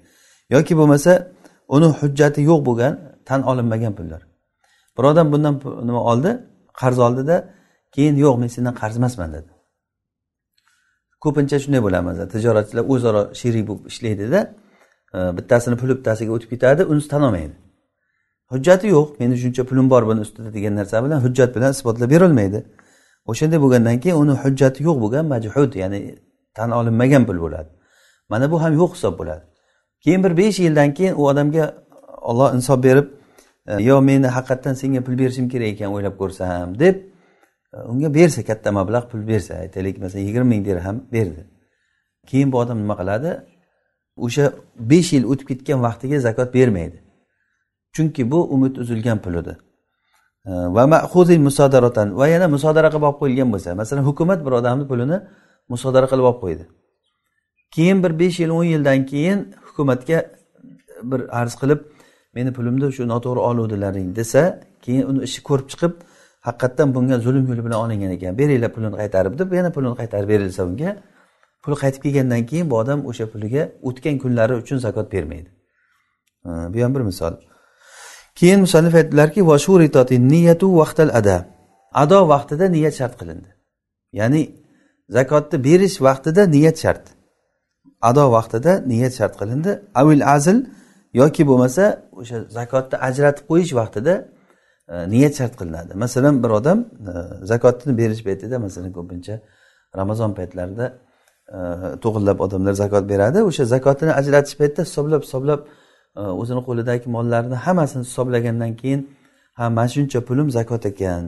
Yoki 0.54 0.74
bo'lmasa 0.80 1.12
uni 1.74 1.88
hujjati 2.00 2.40
yo'q 2.50 2.60
bo'lgan 2.68 2.94
tan 3.28 3.40
olinmagan 3.50 3.94
pullar. 3.98 4.22
Bir 4.98 5.04
odam 5.04 5.32
bundan 5.32 5.54
nima 5.88 6.00
oldi? 6.10 6.30
Qarz 6.80 6.98
oldida 6.98 7.36
keyin 7.94 8.16
yo'q 8.24 8.34
men 8.40 8.48
sendan 8.56 8.74
qarz 8.74 8.96
emasman 9.00 9.30
dedi. 9.32 9.50
Ko'pincha 11.24 11.58
shunday 11.62 11.80
bo'ladi 11.86 12.24
tijoratchilar 12.34 12.84
o'zaro 12.92 13.22
sherik 13.40 13.64
bo'lib 13.68 13.84
ishlaydida 13.92 14.40
e, 15.16 15.18
bittasini 15.38 15.76
puli 15.80 15.92
bittasiga 15.98 16.30
o'tib 16.36 16.48
ketadi 16.54 16.82
unisi 16.92 17.08
tan 17.12 17.22
olmaydi. 17.28 17.56
Hujjati 18.52 18.86
yo'q 18.96 19.08
meni 19.20 19.34
shuncha 19.42 19.62
pulim 19.70 19.86
bor 19.92 20.02
buni 20.10 20.20
ustida 20.26 20.50
degan 20.56 20.74
narsa 20.80 21.04
bilan 21.04 21.18
hujjat 21.26 21.50
bilan 21.56 21.70
isbotlab 21.76 22.10
berolmaydi 22.14 22.60
o'shanday 23.30 23.58
bo'lgandan 23.64 23.96
keyin 24.02 24.16
uni 24.22 24.34
hujjati 24.42 24.80
yo'q 24.88 24.96
bo'lgan 25.04 25.24
majhud 25.34 25.70
ya'ni 25.82 26.00
tan 26.56 26.70
olinmagan 26.78 27.22
pul 27.28 27.38
bo'ladi. 27.44 27.70
Mana 28.32 28.46
bu 28.52 28.56
ham 28.62 28.72
yo'q 28.80 28.90
hisob 28.96 29.14
bo'ladi. 29.20 29.44
Keyin 30.04 30.24
bir 30.24 30.36
besh 30.36 30.58
yildan 30.58 30.94
keyin 30.94 31.14
u 31.14 31.28
odamga 31.30 31.74
olloh 32.20 32.54
insof 32.54 32.82
berib 32.82 33.06
e, 33.66 33.82
yo 33.82 34.00
meni 34.00 34.26
haqiqatdan 34.26 34.74
senga 34.74 35.00
pul 35.06 35.18
berishim 35.18 35.48
kerak 35.48 35.68
ekan 35.74 35.92
o'ylab 35.94 36.16
ko'rsam 36.20 36.78
deb 36.78 36.96
e, 37.74 37.76
unga 37.92 38.14
bersa 38.14 38.44
katta 38.44 38.72
mablag' 38.78 39.10
pul 39.10 39.22
bersa 39.28 39.54
aytaylik 39.54 39.98
masalan 39.98 40.24
yigirma 40.24 40.48
ming 40.48 40.64
dirham 40.64 40.96
berdi. 41.12 41.42
Keyin 42.26 42.52
bu 42.52 42.58
odam 42.58 42.78
nima 42.82 42.94
qiladi? 43.00 43.30
O'sha 44.16 44.52
besh 44.90 45.12
yil 45.12 45.24
o'tib 45.30 45.46
ketgan 45.50 45.78
vaqtiga 45.86 46.18
zakot 46.26 46.54
bermaydi. 46.54 46.98
Chunki 47.94 48.30
bu 48.30 48.38
umid 48.54 48.76
uzilgan 48.76 49.18
pul 49.24 49.34
edi 49.42 49.54
va 50.48 50.86
mahuzin 50.86 51.42
musodaratan 51.42 52.16
va 52.16 52.26
yana 52.28 52.48
musodara 52.48 52.88
qilib 52.92 53.04
olib 53.08 53.18
qo'yilgan 53.20 53.48
bo'lsa 53.54 53.74
masalan 53.80 54.04
hukumat 54.08 54.40
bir 54.46 54.52
odamni 54.60 54.84
pulini 54.90 55.18
musodara 55.72 56.06
qilib 56.12 56.26
olib 56.30 56.40
qo'ydi. 56.44 56.64
Keyin 57.74 57.98
bir 58.04 58.12
besh 58.20 58.40
yil 58.40 58.50
o'n 58.58 58.64
yildan 58.64 59.06
keyin 59.10 59.38
hukumatga 59.78 60.18
bir 61.10 61.20
arz 61.40 61.54
qilib 61.60 61.80
meni 62.36 62.50
pulimni 62.52 62.92
shu 62.96 63.02
noto'g'ri 63.12 63.40
oluvdilaring 63.48 64.08
desa 64.16 64.42
keyin 64.84 65.04
uni 65.10 65.20
ishi 65.28 65.40
ko'rib 65.48 65.66
chiqib 65.72 65.92
haqiqatdan 66.48 66.88
bunga 66.94 67.16
zulm 67.26 67.44
yo'li 67.50 67.62
bilan 67.66 67.78
olingan 67.84 68.10
ekan. 68.16 68.32
Beringlar 68.38 68.70
pulini 68.76 68.96
qaytarib 69.02 69.34
deb 69.40 69.52
yana 69.58 69.70
pulini 69.76 69.96
qaytarib 70.00 70.28
berilsa 70.32 70.62
unga 70.70 70.90
pul 71.62 71.72
qaytib 71.82 72.00
kelgandan 72.06 72.42
keyin 72.50 72.66
bu 72.70 72.74
odam 72.82 72.98
o'sha 73.10 73.26
puliga 73.32 73.62
o'tgan 73.88 74.16
kunlari 74.22 74.54
uchun 74.62 74.78
zakot 74.86 75.06
bermaydi. 75.14 75.50
Bu 76.72 76.78
ham 76.84 76.94
bir 76.94 77.00
misol. 77.10 77.34
Keyin 78.38 78.60
musannif 78.60 78.94
aytdilarki 79.00 79.40
niyatu 80.32 80.66
vaqtal 80.80 81.10
ada 81.20 81.36
ado 82.02 82.18
vaqtida 82.32 82.64
niyat 82.76 82.94
shart 83.00 83.14
qilindi. 83.20 83.50
Ya'ni 84.18 84.42
zakotni 85.16 85.56
berish 85.64 85.96
vaqtida 86.06 86.42
niyat 86.46 86.76
shart. 86.84 87.04
Ado 88.02 88.32
vaqtida 88.32 88.82
niyat 88.86 89.12
shart 89.18 89.34
qilindi. 89.40 89.82
Avil 89.94 90.22
azl 90.34 90.58
yoki 91.12 91.46
bo'lmasa 91.46 91.84
o'sha 92.20 92.38
zakotni 92.58 92.96
ajratib 93.08 93.44
qo'yish 93.50 93.72
vaqtida 93.80 94.14
e, 94.92 94.94
niyat 95.12 95.34
shart 95.38 95.54
qilinadi. 95.60 95.92
Masalan 96.04 96.42
bir 96.42 96.50
odam 96.58 96.78
e, 97.10 97.12
zakotni 97.52 97.92
berish 98.00 98.22
paytida 98.28 98.58
masalan 98.58 98.92
ko'pincha 98.98 99.34
ramazon 99.96 100.30
paytlarida 100.38 100.86
e, 101.56 101.58
to'g'irlab 102.04 102.38
odamlar 102.46 102.74
zakot 102.82 103.04
beradi. 103.12 103.38
O'sha 103.48 103.64
zakotini 103.74 104.12
ajratish 104.20 104.56
paytida 104.60 104.82
hisoblab 104.88 105.22
hisoblab 105.26 105.60
e, 106.16 106.20
o'zini 106.20 106.62
qo'lidagi 106.68 107.06
mollarini 107.16 107.56
hammasini 107.66 108.02
hisoblagandan 108.08 108.72
keyin 108.80 109.00
ha 109.58 109.64
mana 109.70 109.88
shuncha 109.94 110.20
pulim 110.28 110.48
zakot 110.58 110.86
ekan. 110.92 111.24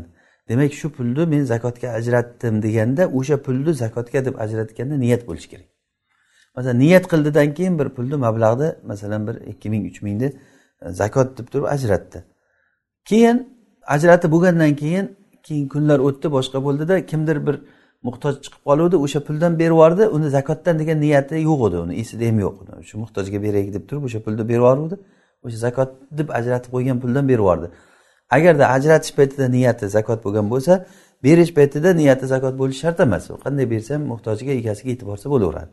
Demak 0.49 0.73
shu 0.81 0.89
pulni 0.97 1.27
men 1.33 1.43
zakotga 1.53 1.89
ajratdim 1.99 2.55
deganda 2.63 3.03
o'sha 3.19 3.37
pulni 3.47 3.73
zakotga 3.83 4.25
deb 4.27 4.35
ajratganda 4.45 4.97
niyat 5.05 5.23
bo'lishi 5.29 5.49
kerak. 5.53 5.70
Masalan 6.61 6.79
niyat 6.85 7.05
qildidan 7.13 7.55
keyin 7.59 7.79
bir 7.81 7.89
pulni 7.97 8.17
mablag'ni 8.27 8.69
masalan 8.91 9.27
bir 9.29 9.37
ikki 9.53 9.71
ming 9.73 9.85
uch 9.91 10.03
mingni 10.07 10.29
e, 10.83 10.91
zakot 11.01 11.39
deb 11.39 11.47
turib 11.53 11.67
ajratdi. 11.75 12.19
Keyin 13.11 13.37
ajratib 13.95 14.31
bo'lgandan 14.35 14.77
keyin 14.83 15.07
keyin 15.47 15.69
kunlar 15.75 15.99
o'tdi 16.09 16.27
boshqa 16.37 16.59
bo'ldida 16.67 17.07
kimdir 17.11 17.47
bir 17.47 17.57
muhtoj 18.07 18.35
chiqib 18.45 18.63
qoluvdi 18.69 18.97
o'sha 19.05 19.21
puldan 19.29 19.59
berib 19.61 19.77
yubordi 19.77 20.05
uni 20.17 20.29
zakotdan 20.37 20.79
degan 20.83 20.99
niyati 21.05 21.37
yo'q 21.49 21.61
edi 21.69 21.77
uni 21.85 21.95
esida 22.03 22.25
ham 22.31 22.39
yo'q 22.45 22.57
shu 22.89 22.95
muhtojga 23.03 23.39
beraylik 23.47 23.73
deb 23.77 23.85
turib 23.89 24.05
o'sha 24.09 24.21
pulni 24.27 24.45
berib 24.51 24.63
yuboruvdi 24.63 24.97
o'sha 25.45 25.59
zakot 25.67 25.91
deb 26.19 26.29
ajratib 26.39 26.71
qo'ygan 26.75 26.99
puldan 27.03 27.25
berib 27.31 27.43
yubordi. 27.45 27.69
Agarda 28.37 28.65
ajratish 28.77 29.13
paytida 29.19 29.47
niyati 29.57 29.89
zakot 29.97 30.19
bo'lgan 30.25 30.47
bo'lsa 30.53 30.73
berish 31.27 31.53
paytida 31.59 31.91
niyati 32.01 32.27
zakot 32.35 32.55
bo'lishi 32.61 32.81
shart 32.85 33.01
emas. 33.07 33.31
U 33.31 33.39
qanday 33.45 33.67
bersa 33.75 33.91
ham 33.95 34.03
muhtojga 34.13 34.53
egasiga 34.61 34.91
yetib 34.95 35.07
borsa 35.13 35.27
bo'laveradi. 35.35 35.71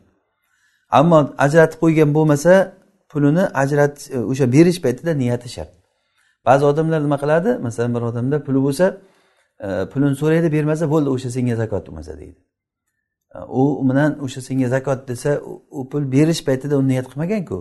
Ammo 0.90 1.34
ajratib 1.38 1.78
qo'ygan 1.82 2.14
bo'lmasa 2.16 2.52
pulini 3.08 3.44
ajratish 3.62 4.10
e, 4.10 4.18
o'sha 4.30 4.52
berish 4.52 4.80
paytida 4.84 5.12
niyati 5.22 5.48
shart 5.48 5.70
ba'zi 6.46 6.64
odamlar 6.64 7.00
nima 7.06 7.18
qiladi? 7.22 7.50
Masalan 7.66 7.94
bir 7.94 8.02
odamda 8.10 8.36
puli 8.46 8.60
bo'lsa 8.66 8.86
e, 9.66 9.68
pulini 9.92 10.16
so'raydi 10.22 10.48
bermasa 10.56 10.84
bo'ldi 10.94 11.08
o'sha 11.14 11.30
senga 11.36 11.56
zakot 11.62 11.82
bo'lmasa 11.88 12.12
deydi. 12.20 12.38
E, 13.34 13.38
u 13.60 13.62
bilan 13.90 14.10
o'sha 14.24 14.40
senga 14.48 14.68
zakot 14.68 15.08
desa 15.08 15.30
u 15.78 15.88
pul 15.90 16.12
berish 16.12 16.42
paytida 16.48 16.74
u 16.80 16.88
niyat 16.88 17.06
qilmaganku. 17.12 17.58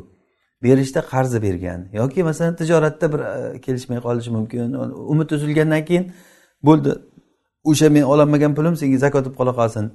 Berishda 0.64 1.02
qarzi 1.12 1.42
bergan. 1.42 1.80
Yoki 1.94 2.24
masalan 2.24 2.56
tijoratda 2.56 3.06
bir 3.14 3.22
kelishmay 3.66 4.00
qolishi 4.06 4.32
mumkin. 4.38 4.74
Umid 5.14 5.30
uzilgandan 5.36 5.86
keyin 5.86 6.06
bo'ldi 6.68 6.92
o'sha 7.70 7.88
men 7.96 8.04
ololmagan 8.14 8.56
pulim 8.58 8.76
senga 8.82 8.98
zakot 9.06 9.24
bo'lib 9.26 9.38
qola 9.40 9.54
qolsin 9.60 9.86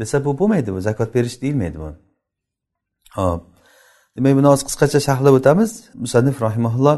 desa 0.00 0.24
bu 0.24 0.30
bo'lmaydi 0.40 0.70
bu. 0.74 0.80
Zakot 0.88 1.14
berish 1.16 1.36
deyilmaydi 1.42 1.78
bu 1.84 1.90
ho'p 3.16 3.42
demak 4.16 4.32
buni 4.38 4.48
hozir 4.52 4.64
qisqacha 4.68 4.98
sharhlab 5.08 5.34
o'tamiz. 5.38 5.70
Musannif 6.04 6.36
rahimaulloh 6.46 6.96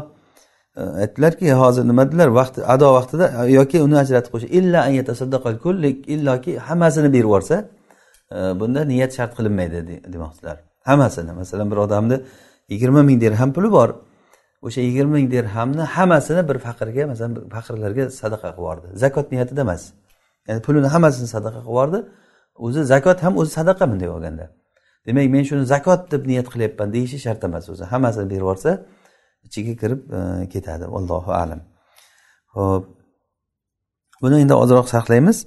e, 0.79 0.81
aytdilarki 1.03 1.53
hozir 1.61 1.83
nima? 1.91 2.03
dedilar. 2.07 2.29
Vaqt 2.39 2.55
ado 2.73 2.87
vaqtida 2.97 3.25
e, 3.39 3.51
yoki 3.59 3.77
uni 3.87 3.97
ajratib 4.03 4.31
qo'yish 4.33 4.49
illa 4.59 4.79
illoki 6.13 6.51
hammasini 6.67 7.09
berib 7.15 7.27
yuborsa 7.29 7.55
e, 8.35 8.37
bunda 8.59 8.81
niyat 8.91 9.11
shart 9.17 9.31
qilinmaydi 9.37 9.79
demoqchilar. 10.13 10.57
Hammasini? 10.89 11.31
Masalan 11.41 11.67
bir 11.71 11.77
odamni 11.85 12.17
yigirma 12.71 13.01
ming 13.09 13.17
dirham 13.21 13.49
puli 13.53 13.71
bor. 13.77 13.89
O'sha 14.67 14.81
yigirma 14.87 15.13
ming 15.19 15.31
dirhamni 15.35 15.83
hammasini 15.95 16.41
bir 16.49 16.57
faqirga 16.65 17.03
masalan 17.11 17.33
faqirlarga 17.55 18.03
sadaqa 18.21 18.47
qilib 18.47 18.59
yubordi. 18.61 18.87
Zakot 19.03 19.27
niyatida 19.33 19.61
emas. 19.67 19.81
Ya'ni 20.47 20.61
pulini 20.67 20.87
hammasini 20.93 21.27
sadaqa 21.35 21.59
qilib 21.59 21.71
yubordi. 21.71 21.99
O'zi 22.65 22.81
zakot 22.93 23.17
ham 23.25 23.33
o'zi 23.41 23.51
sadaqa 23.59 23.83
bunday 23.91 24.09
olganda. 24.15 24.45
Demak 25.05 25.29
men 25.35 25.43
shuni 25.49 25.65
zakot 25.73 26.11
deb 26.11 26.25
niyat 26.29 26.47
qilyapman 26.53 26.93
deyishi 26.95 27.19
shart 27.25 27.43
emas 27.43 27.69
o'zi. 27.73 27.83
Hammasini 27.91 28.29
berib 28.31 28.41
yuborsa 28.45 28.71
ichiga 29.47 29.73
kirib 29.81 30.01
e, 30.17 30.49
ketadi. 30.53 30.85
Allohu 30.99 31.31
alam. 31.41 31.61
Ho'p 32.55 32.85
buni 34.21 34.41
endi 34.43 34.53
ozroq 34.63 34.87
saqlaymiz. 34.95 35.37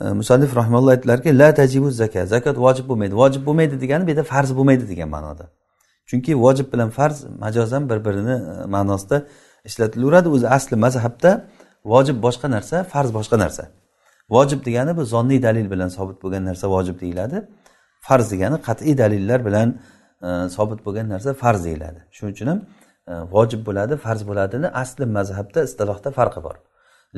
E, 0.00 0.04
musallif 0.20 0.56
rahmalloh 0.56 0.90
aytdilarki 0.94 1.38
la 1.38 1.48
tajibu 1.60 1.90
zaka 1.90 2.26
zakot 2.26 2.56
vojib 2.64 2.86
bo'lmaydi. 2.90 3.14
Vojib 3.22 3.42
bo'lmaydi 3.48 3.80
degani 3.82 4.06
bu 4.06 4.10
yerda 4.12 4.24
farz 4.32 4.50
bo'lmaydi 4.58 4.84
degan 4.92 5.08
ma'noda. 5.16 5.44
Chunki 6.08 6.32
vojib 6.44 6.72
bilan 6.72 6.90
farz 6.98 7.16
majozan 7.44 7.82
bir 7.90 7.98
birini 8.06 8.36
e, 8.52 8.66
ma'nosida 8.74 9.26
ishlatilaveradi. 9.68 10.28
O'zi 10.36 10.46
asli 10.56 10.76
mazhabda 10.84 11.30
vojib 11.92 12.16
boshqa 12.26 12.50
narsa 12.56 12.76
farz 12.92 13.10
boshqa 13.18 13.36
narsa. 13.44 13.64
Vojib 14.34 14.60
degani 14.66 14.96
bu 14.96 15.04
zonniy 15.04 15.42
dalil 15.42 15.70
bilan 15.70 15.88
sobit 15.96 16.18
bo'lgan 16.22 16.44
narsa 16.50 16.66
vojib 16.74 16.96
deyiladi. 17.00 17.38
Farz 18.06 18.26
degani 18.32 18.56
qat'iy 18.66 18.94
dalillar 19.02 19.40
bilan 19.48 19.68
e, 20.26 20.28
sobit 20.56 20.80
bo'lgan 20.86 21.06
narsa 21.14 21.30
farz 21.42 21.60
deyiladi. 21.66 22.00
Shuning 22.16 22.34
uchun 22.36 22.48
ham 22.52 22.60
e, 23.10 23.12
vojib 23.34 23.60
bo'ladi 23.68 23.94
farz 24.04 24.22
bo'ladini 24.28 24.68
asli 24.82 25.04
mazhabda 25.16 25.60
istilohda 25.68 26.10
farqi 26.18 26.40
bor. 26.46 26.56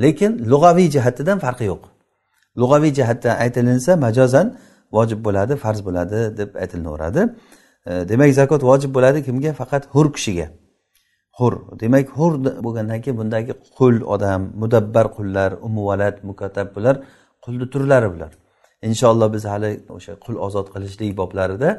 Lekin 0.03 0.33
lug'aviy 0.53 0.89
jihatidan 0.97 1.39
farqi 1.45 1.65
yo'q. 1.73 1.83
Lug'aviy 2.61 2.93
jihatdan 2.99 3.35
aytilinsa 3.45 3.93
majozan 4.07 4.47
vojib 4.97 5.21
bo'ladi 5.27 5.55
farz 5.65 5.81
bo'ladi 5.87 6.19
deb 6.41 6.51
aytilaveradi 6.63 7.23
e, 7.91 7.93
demak 8.11 8.31
zakot 8.41 8.63
vojib 8.71 8.91
bo'ladi 8.97 9.19
kimga? 9.27 9.51
Faqat 9.61 9.83
hur 9.95 10.07
kishiga. 10.17 10.47
Hur. 11.39 11.53
Demak 11.83 12.07
hur 12.19 12.33
bo'lgandan 12.67 12.99
keyin 13.05 13.17
bundagi 13.21 13.53
qul 13.79 13.95
odam 14.15 14.41
mudabbar 14.63 15.07
qullar 15.17 15.51
umuvalat 15.69 16.17
mukatab 16.29 16.67
bular 16.77 16.95
qulni 17.45 17.67
turlari 17.73 18.09
bular. 18.15 18.33
Inshaalloh 18.89 19.29
biz 19.37 19.45
hali 19.53 19.71
o'sha 19.97 20.13
qul 20.25 20.35
ozod 20.47 20.67
qilishlik 20.75 21.11
boblarida 21.21 21.71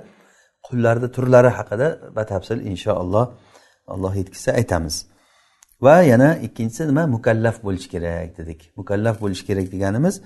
qullarni 0.68 1.08
turlari 1.16 1.52
haqida 1.58 1.88
batafsil 2.18 2.60
inshaalloh 2.72 3.26
alloh 3.94 4.14
yetkazsa 4.22 4.52
aytamiz. 4.60 4.96
Va 5.82 6.02
yana 6.02 6.30
ikkinchisi 6.48 6.88
nima? 6.88 7.08
Mukallaf 7.08 7.64
bo'lishi 7.64 7.90
kerak 7.90 8.38
dedik. 8.38 8.60
Mukallaf 8.80 9.22
bo'lishi 9.22 9.46
kerak 9.50 9.72
deganimiz 9.72 10.22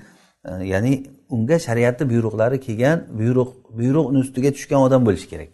e, 0.46 0.52
ya'ni 0.74 0.94
unga 1.30 1.58
shariatni 1.68 2.10
buyruqlari 2.12 2.58
kelgan 2.68 2.98
buyruq 3.20 3.50
buyruq 3.80 4.06
uni 4.12 4.20
ustiga 4.26 4.52
tushgan 4.58 4.82
odam 4.88 5.02
bo'lishi 5.08 5.28
kerak. 5.34 5.52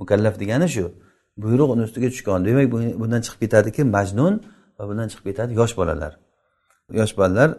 Mukallaf 0.00 0.34
degani 0.42 0.68
shu 0.74 0.84
buyruq 1.44 1.68
uni 1.74 1.82
ustiga 1.88 2.08
tushgan 2.14 2.44
demak 2.48 2.66
bundan 3.00 3.20
chiqib 3.24 3.40
ketadiki 3.44 3.82
majnun 3.96 4.34
va 4.78 4.82
bundan 4.88 5.08
chiqib 5.12 5.24
ketadi 5.30 5.52
yosh 5.60 5.74
bolalar. 5.80 6.12
Yosh 7.00 7.12
bolalar 7.18 7.50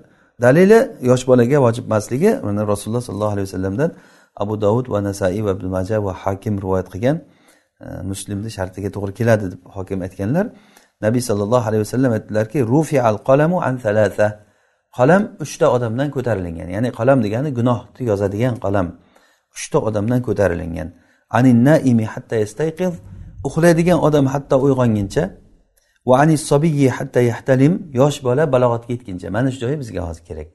dalili 0.41 0.79
yosh 1.01 1.27
bolaga 1.27 1.57
vojib 1.65 1.85
emasligi 1.85 2.31
mana 2.43 2.67
rasululloh 2.67 3.01
sollallohu 3.01 3.33
alayhi 3.35 3.47
vasallamdan 3.49 3.91
abu 4.35 4.61
dovud 4.61 4.87
va 4.93 4.99
nasaiy 5.01 5.41
va 5.45 5.51
ibn 5.51 5.67
maja 5.67 5.97
va 6.05 6.13
hakim 6.13 6.53
rivoyat 6.63 6.87
qilgan 6.93 7.17
e, 7.83 7.85
muslimni 8.11 8.49
shartiga 8.57 8.89
to'g'ri 8.95 9.13
keladi 9.19 9.45
deb 9.53 9.61
hokim 9.75 9.99
aytganlar. 10.05 10.45
Nabiy 11.05 11.21
sollallohu 11.29 11.65
alayhi 11.69 11.83
vasallam 11.85 12.11
aytdilarki 12.17 12.59
rufi 12.73 12.97
al 13.09 13.17
qalamu 13.27 13.57
an 13.67 13.75
thalatha. 13.83 14.27
Qalam 14.97 15.23
uchta 15.43 15.65
odamdan 15.75 16.09
ko'tarilingan 16.15 16.69
ya'ni 16.75 16.89
qalam 16.99 17.17
degani 17.25 17.49
gunohni 17.59 18.01
yozadigan 18.11 18.55
qalam. 18.65 18.87
Uchta 19.55 19.77
odamdan 19.87 20.21
ko'tarilingan. 20.27 20.87
Anin 21.37 21.57
naimi 21.69 22.05
hatta 22.13 22.35
yastayqiz. 22.43 22.93
Uxlaydigan 23.47 23.99
odam 24.07 24.25
hatto 24.33 24.55
uyg'onguncha 24.65 25.23
yosh 27.93 28.23
bola 28.23 28.51
balog'atga 28.51 28.93
yetguncha. 28.93 29.29
Mana 29.29 29.51
shu 29.51 29.59
joyi 29.59 29.79
bizga 29.79 30.09
hozir 30.09 30.23
kerak. 30.25 30.47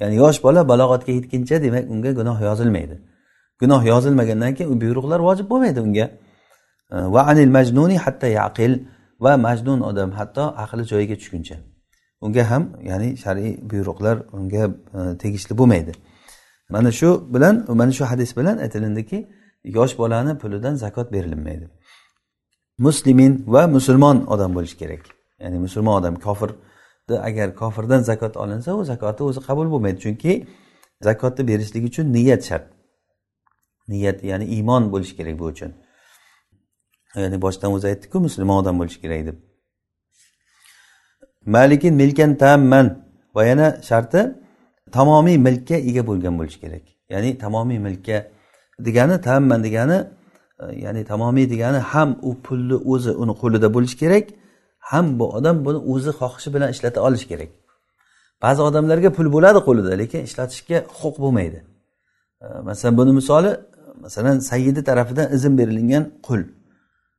Ya'ni 0.00 0.14
yosh 0.16 0.42
bola 0.42 0.60
balog'atga 0.68 1.12
yetguncha 1.12 1.62
demak 1.62 1.90
unga 1.90 2.10
gunoh 2.18 2.40
yozilmaydi. 2.48 2.96
Gunoh 3.60 3.84
yozilmagandan 3.92 4.54
keyin 4.54 4.70
u 4.72 4.80
buyruqlar 4.80 5.20
vojib 5.28 5.46
bo'lmaydi 5.50 5.80
unga. 5.80 6.06
Va 7.14 7.22
anil 7.30 7.50
majnuni 7.56 7.96
hatta 8.04 8.26
yaqil 8.26 8.72
va 9.20 9.36
majnun 9.36 9.80
odam 9.80 10.10
hatto 10.18 10.44
aqli 10.64 10.82
joyiga 10.92 11.16
tushguncha. 11.20 11.56
Unga 12.20 12.50
ham 12.50 12.62
ya'ni 12.90 13.08
shar'iy 13.22 13.52
buyruqlar 13.70 14.16
unga 14.32 14.64
e, 14.98 15.18
tegishli 15.22 15.58
bo'lmaydi. 15.60 15.92
Mana 16.74 16.90
shu 16.92 17.08
bilan 17.34 17.54
mana 17.80 17.92
shu 17.92 18.04
hadis 18.04 18.30
bilan 18.38 18.56
aytilindiki 18.64 19.18
yosh 19.64 19.98
bolani 19.98 20.38
pulidan 20.38 20.74
zakot 20.74 21.12
berilmaydi 21.12 21.66
muslimin 22.78 23.44
va 23.46 23.66
musulmon 23.66 24.26
odam 24.26 24.54
bo'lishi 24.54 24.76
kerak. 24.78 25.02
Ya'ni 25.42 25.58
musulmon 25.58 26.00
odam 26.00 26.14
kofirni 26.26 27.18
agar 27.28 27.56
kofirdan 27.56 28.00
zakot 28.10 28.36
olinsa 28.36 28.74
u 28.74 28.84
zakoti 28.84 29.22
o'zi 29.24 29.40
qabul 29.48 29.66
bo'lmaydi. 29.72 29.98
Chunki 30.04 30.32
zakotni 31.02 31.48
berishlik 31.48 31.84
uchun 31.90 32.12
niyat 32.12 32.42
shart. 32.48 32.66
Niyat 33.88 34.24
ya'ni 34.30 34.44
iymon 34.44 34.92
bo'lishi 34.92 35.16
kerak 35.16 35.38
bu 35.38 35.44
uchun. 35.52 35.70
Ya'ni 37.16 37.42
boshidan 37.44 37.70
o'zi 37.76 37.86
aytdikku 37.92 38.18
musulmon 38.26 38.56
odam 38.62 38.78
bo'lishi 38.80 39.00
kerak 39.04 39.26
deb. 39.26 39.36
Malikin 41.46 41.94
milkan 41.94 42.34
tamman. 42.42 42.86
Va 43.34 43.44
yana 43.44 43.68
sharti 43.88 44.20
tamomiy 44.92 45.36
milkka 45.46 45.76
ega 45.90 46.02
bo'lgan 46.06 46.34
bo'lishi 46.38 46.60
kerak. 46.64 46.84
Ya'ni 47.12 47.38
tamomiy 47.38 47.78
milkka 47.86 48.16
degani 48.86 49.20
tamman 49.20 49.64
degani 49.66 49.98
ya'ni 50.84 51.04
tamomiy 51.04 51.50
degani 51.50 51.78
ham 51.78 52.18
u 52.22 52.30
pulni 52.44 52.76
o'zi 52.92 53.10
uni 53.22 53.34
qo'lida 53.42 53.68
bo'lishi 53.74 53.96
kerak 54.02 54.26
ham 54.90 55.18
bu 55.18 55.24
odam 55.36 55.56
buni 55.66 55.78
o'zi 55.92 56.10
xohishi 56.20 56.48
bilan 56.54 56.68
ishlata 56.74 57.00
olishi 57.06 57.26
kerak. 57.32 57.50
Ba'zi 58.42 58.60
odamlarga 58.68 59.10
pul 59.16 59.26
bo'ladi 59.36 59.58
qo'lida 59.68 59.92
lekin 60.02 60.20
ishlatishga 60.28 60.78
huquq 60.98 61.16
bo'lmaydi. 61.24 61.58
Masalan 62.68 62.94
buni 63.00 63.12
misoli 63.20 63.50
masalan 64.04 64.38
sayyidi 64.50 64.80
tarafidan 64.88 65.26
izn 65.36 65.52
berilgan 65.58 66.04
qul. 66.26 66.40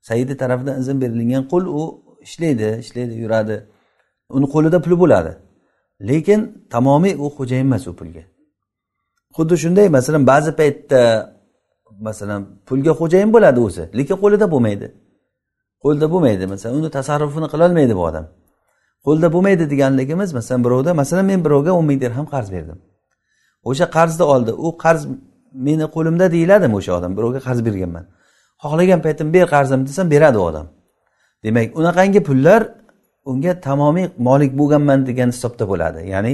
Sayyidi 0.10 0.34
tarafidan 0.42 0.76
izn 0.82 0.96
berilgan 1.02 1.44
qul 1.52 1.64
u 1.80 1.82
ishlaydi 2.26 2.68
ishlaydi 2.84 3.14
yuradi. 3.24 3.56
Uni 4.38 4.48
qo'lida 4.54 4.78
puli 4.86 4.96
bo'ladi. 5.04 5.32
Lekin 6.10 6.40
tamomiy 6.74 7.14
u 7.24 7.26
xo'jayin 7.38 7.66
emas 7.70 7.84
u 7.92 7.94
pulga. 8.00 8.24
Xuddi 9.36 9.56
shunday 9.64 9.88
masalan 9.98 10.24
ba'zi 10.32 10.52
paytda 10.60 11.02
masalan 12.08 12.42
pulga 12.68 12.92
xo'jayin 13.00 13.34
bo'ladi 13.36 13.60
o'zi. 13.68 13.84
Lekin 13.98 14.18
qo'lida 14.24 14.46
bo'lmaydi. 14.54 14.88
Qo'lda 15.84 16.06
bo'lmaydi. 16.14 16.44
Masalan 16.54 16.76
uni 16.80 16.90
tasarrufini 16.98 17.48
qilolmaydi 17.54 17.94
bu 18.00 18.04
odam. 18.10 18.26
Qo'lda 19.06 19.28
bo'lmaydi 19.36 19.64
deganligimiz 19.74 20.30
masalan 20.34 20.62
birovda 20.66 20.92
masalan 21.02 21.26
men 21.32 21.40
birovga 21.46 21.72
o'n 21.80 21.86
ming 21.90 22.00
dirham 22.04 22.26
qarz 22.34 22.48
berdim. 22.56 22.80
O'sha 23.70 23.86
qarzni 23.98 24.24
oldi. 24.34 24.52
U 24.66 24.68
qarz 24.84 25.02
meni 25.68 25.86
qo'limda 25.96 26.26
deyiladimi 26.36 26.76
o'sha 26.80 26.92
odam? 27.00 27.12
Birovga 27.18 27.40
qarz 27.48 27.60
berganman. 27.68 28.06
Xohlagan 28.64 29.00
paytim 29.06 29.28
ber 29.36 29.46
qarzimni 29.56 29.86
desam 29.90 30.08
beradi 30.14 30.38
u 30.38 30.44
odam. 30.50 30.68
Demak 31.44 31.68
unaqangi 31.80 32.22
pullar 32.30 32.62
unga 33.32 33.54
tamomiy 33.68 34.08
molik 34.28 34.52
bo'lganman 34.60 35.00
degan 35.10 35.30
hisobda 35.36 35.66
bo'ladi. 35.72 36.00
Ya'ni 36.14 36.34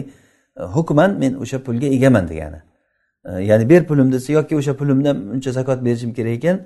hukman 0.75 1.12
men 1.21 1.31
o'sha 1.43 1.57
pulga 1.67 1.88
egaman 1.95 2.25
degani. 2.31 2.59
Ya'ni 3.25 3.70
ber 3.70 3.88
pulim 3.88 4.12
desa 4.12 4.34
yoki 4.34 4.55
o'sha 4.58 4.74
pulimdan 4.77 5.17
uncha 5.34 5.51
zakot 5.51 5.86
berishim 5.86 6.13
kerak 6.13 6.34
ekan. 6.39 6.58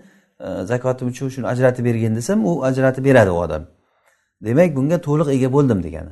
Zakotim 0.63 1.07
uchun 1.07 1.29
shuni 1.29 1.47
ajratib 1.47 1.85
bergin 1.85 2.15
desam 2.15 2.45
u 2.45 2.63
ajratib 2.63 3.05
beradi 3.05 3.31
u 3.31 3.39
odam. 3.45 3.63
Demak 4.45 4.75
bunga 4.75 4.97
to'liq 5.07 5.27
ega 5.35 5.49
bo'ldim 5.55 5.83
degani. 5.83 6.11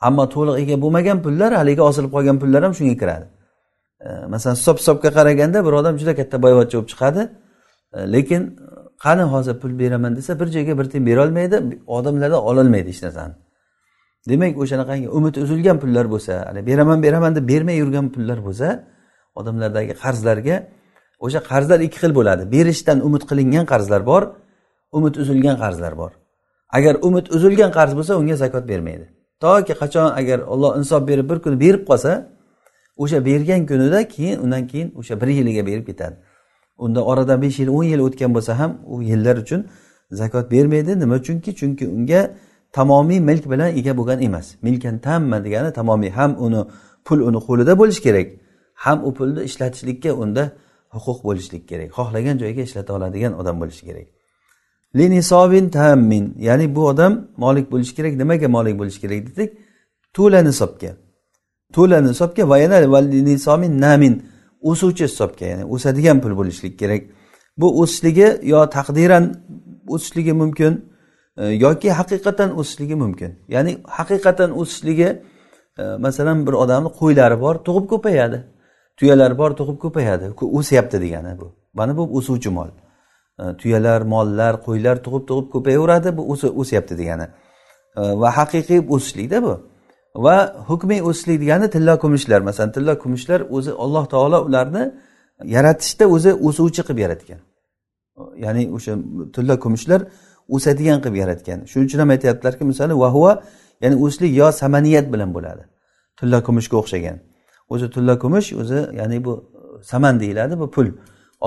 Ammo 0.00 0.24
to'liq 0.34 0.56
ega 0.62 0.76
bo'lmagan 0.82 1.18
pullar 1.24 1.50
haligi 1.60 1.82
osilib 1.90 2.10
qolgan 2.16 2.36
pullar 2.42 2.62
ham 2.66 2.74
shunga 2.78 2.96
kiradi. 3.02 3.26
Masalan 4.32 4.56
hisob 4.60 4.76
hisobga 4.80 5.10
qaraganda 5.18 5.58
bir 5.66 5.72
odam 5.80 5.94
juda 6.00 6.12
katta 6.20 6.36
boyvachcha 6.44 6.76
bo'lib 6.78 6.88
chiqadi. 6.92 7.22
Lekin 8.14 8.42
qani 9.04 9.24
hozir 9.32 9.54
pul 9.62 9.72
beraman 9.78 10.16
desa 10.16 10.40
bir 10.40 10.46
joyga 10.46 10.78
bir 10.78 10.86
tiyin 10.90 11.06
berolmaydi 11.06 11.56
odamlardan 11.86 12.42
ololmaydi 12.50 12.88
hech 12.92 13.02
narsani. 13.02 13.34
Demak 14.28 14.58
o'shanaqangi 14.62 15.08
umid 15.18 15.34
uzilgan 15.44 15.76
pullar 15.82 16.06
bo'lsa 16.14 16.32
beraman 16.68 16.98
beraman 17.02 17.32
deb 17.36 17.48
bermay 17.52 17.76
yurgan 17.82 18.06
pullar 18.14 18.38
bo'lsa 18.46 18.68
odamlardagi 19.38 19.94
qarzlarga 20.02 20.56
o'sha 21.24 21.40
qarzlar 21.50 21.78
ikki 21.86 21.98
xil 22.02 22.12
bo'ladi. 22.18 22.42
Berishdan 22.54 22.98
umid 23.06 23.22
qilingan 23.30 23.64
qarzlar 23.72 24.00
bor 24.10 24.22
umid 24.92 25.14
uzilgan 25.22 25.56
qarzlar 25.62 25.92
bor. 26.00 26.12
Agar 26.76 26.94
umid 27.02 27.26
uzilgan 27.36 27.70
qarz 27.78 27.92
bo'lsa 27.98 28.12
unga 28.20 28.36
zakot 28.36 28.64
bermaydi. 28.68 29.06
Toki 29.40 29.74
qachon 29.82 30.08
agar 30.20 30.38
olloh 30.52 30.78
insof 30.78 31.08
berib 31.08 31.26
bir 31.30 31.38
kuni 31.44 31.60
berib 31.64 31.82
qolsa 31.88 32.12
o'sha 33.02 33.18
bergan 33.28 33.66
kunida 33.70 34.08
keyin 34.14 34.36
undan 34.44 34.66
keyin 34.70 34.88
o'sha 35.00 35.14
bir 35.20 35.28
yiliga 35.38 35.66
berib 35.66 35.86
ketadi. 35.86 36.16
Unda 36.84 37.00
oradan 37.04 37.42
besh 37.42 37.58
yil 37.62 37.68
o'n 37.68 37.84
yil 37.92 38.00
o'tgan 38.06 38.30
bo'lsa 38.36 38.52
ham 38.60 38.72
u 38.92 39.02
yillar 39.10 39.36
uchun 39.44 39.60
zakot 40.20 40.46
bermaydi. 40.50 41.00
Nima 41.02 41.14
uchunki 41.22 41.50
chunki 41.60 41.84
unga 41.96 42.20
tamomiy 42.72 43.20
milk 43.20 43.44
bilan 43.52 43.68
ega 43.78 43.92
bo'lgan 43.98 44.18
emas. 44.26 44.46
Milkan 44.62 44.98
tamma 44.98 45.44
degani 45.44 45.70
tamomiy 45.72 46.10
ham 46.18 46.30
uni 46.44 46.60
pul 47.06 47.18
uni 47.28 47.40
qo'lida 47.46 47.72
bo'lishi 47.80 48.02
kerak. 48.06 48.28
Ham 48.84 48.98
u 49.08 49.10
pulni 49.18 49.40
ishlatishlikka 49.48 50.10
unda 50.22 50.42
huquq 50.94 51.18
bo'lishlik 51.28 51.62
kerak. 51.70 51.88
Xohlagan 51.98 52.36
joyga 52.42 52.62
ishlata 52.68 52.90
oladigan 52.96 53.32
odam 53.40 53.56
bo'lishi 53.62 53.84
kerak. 53.88 54.06
Linisobin 54.98 55.66
tammin 55.68 56.24
ya'ni 56.48 56.66
bu 56.76 56.82
odam 56.92 57.12
molik 57.36 57.66
bo'lishi 57.72 57.94
kerak 57.98 58.12
nimaga 58.22 58.48
molik 58.56 58.74
bo'lishi 58.80 59.00
kerak 59.04 59.20
dedik? 59.28 59.50
To'la 60.16 60.40
nisobga. 60.48 60.90
To'la 61.76 61.98
nisobga 62.08 62.48
va 62.50 62.56
yana 62.64 62.78
nisobin 63.30 63.72
namin 63.86 64.14
o'suvchi 64.70 65.04
hisobga 65.04 65.44
ya'ni 65.52 65.64
o'sadigan 65.74 66.20
pul 66.22 66.32
bo'lishlik 66.40 66.74
kerak. 66.80 67.02
Bu 67.60 67.66
o'sishligi 67.80 68.28
yo 68.52 68.60
taqdiran 68.76 69.24
o'sishligi 69.94 70.32
mumkin 70.32 70.72
e, 71.36 71.44
yoki 71.64 71.88
haqiqatdan 71.98 72.50
o'sishligi 72.60 72.96
mumkin. 73.02 73.30
Ya'ni 73.54 73.72
haqiqatdan 73.98 74.50
o'sishligi 74.60 75.08
e, 75.78 75.82
masalan 76.04 76.38
bir 76.46 76.54
odamni 76.62 76.90
qo'ylari 77.00 77.36
bor 77.44 77.54
tug'ib 77.66 77.86
ko'payadi. 77.92 78.38
Tuyalar 78.96 79.38
bor 79.38 79.50
tug'ib 79.60 79.78
ko'payadi. 79.84 80.26
O'syapti 80.58 81.00
degani 81.00 81.40
bu. 81.40 81.46
Mana 81.74 81.96
bu 81.96 82.02
o'suvchi 82.18 82.50
mol. 82.50 82.68
E, 83.40 83.56
tuyalar 83.60 84.00
mollar 84.02 84.54
qo'ylar 84.66 84.96
tug'ib 85.06 85.24
tug'ib 85.30 85.48
ko'payaveradi 85.54 86.16
bu 86.16 86.22
o'syapti 86.60 86.98
degani. 86.98 87.26
E, 87.96 88.00
va 88.20 88.28
haqiqiy 88.38 88.80
o'sishlikda 88.94 89.42
bu. 89.46 89.54
Va 90.24 90.36
hukmiy 90.68 91.00
o'sishlik 91.08 91.40
degani 91.40 91.70
tilla 91.70 91.98
kumushlar. 91.98 92.40
Masalan 92.48 92.72
tilla 92.72 92.98
kumushlar 92.98 93.40
o'zi 93.56 93.72
alloh 93.84 94.04
taolo 94.14 94.38
ularni 94.48 94.84
yaratishda 95.56 96.04
o'zi 96.14 96.30
o'suvchi 96.48 96.82
qilib 96.86 96.98
yaratgan. 97.06 97.40
Ya'ni 98.44 98.62
o'sha 98.76 98.92
tilla 99.34 99.54
kumushlar 99.64 100.00
o'sadigan 100.54 100.98
qilib 101.04 101.16
yaratgan. 101.22 101.58
Shuning 101.70 101.86
uchun 101.88 101.98
ham 102.02 102.10
aytyaptilarki 102.14 102.64
misoli 102.72 102.94
vahua 103.04 103.32
ya'ni 103.82 103.96
o'sishlik 104.04 104.32
yo 104.40 104.48
samaniyat 104.62 105.06
bilan 105.12 105.30
bo'ladi. 105.36 105.62
Tilla 106.18 106.38
kumushga 106.46 106.76
o'xshagan. 106.82 107.16
O'zi 107.74 107.86
tilla 107.94 108.14
kumush 108.22 108.48
o'zi 108.62 108.78
ya'ni 109.00 109.18
bu 109.26 109.32
saman 109.90 110.14
deyiladi 110.22 110.54
bu 110.62 110.66
pul. 110.76 110.88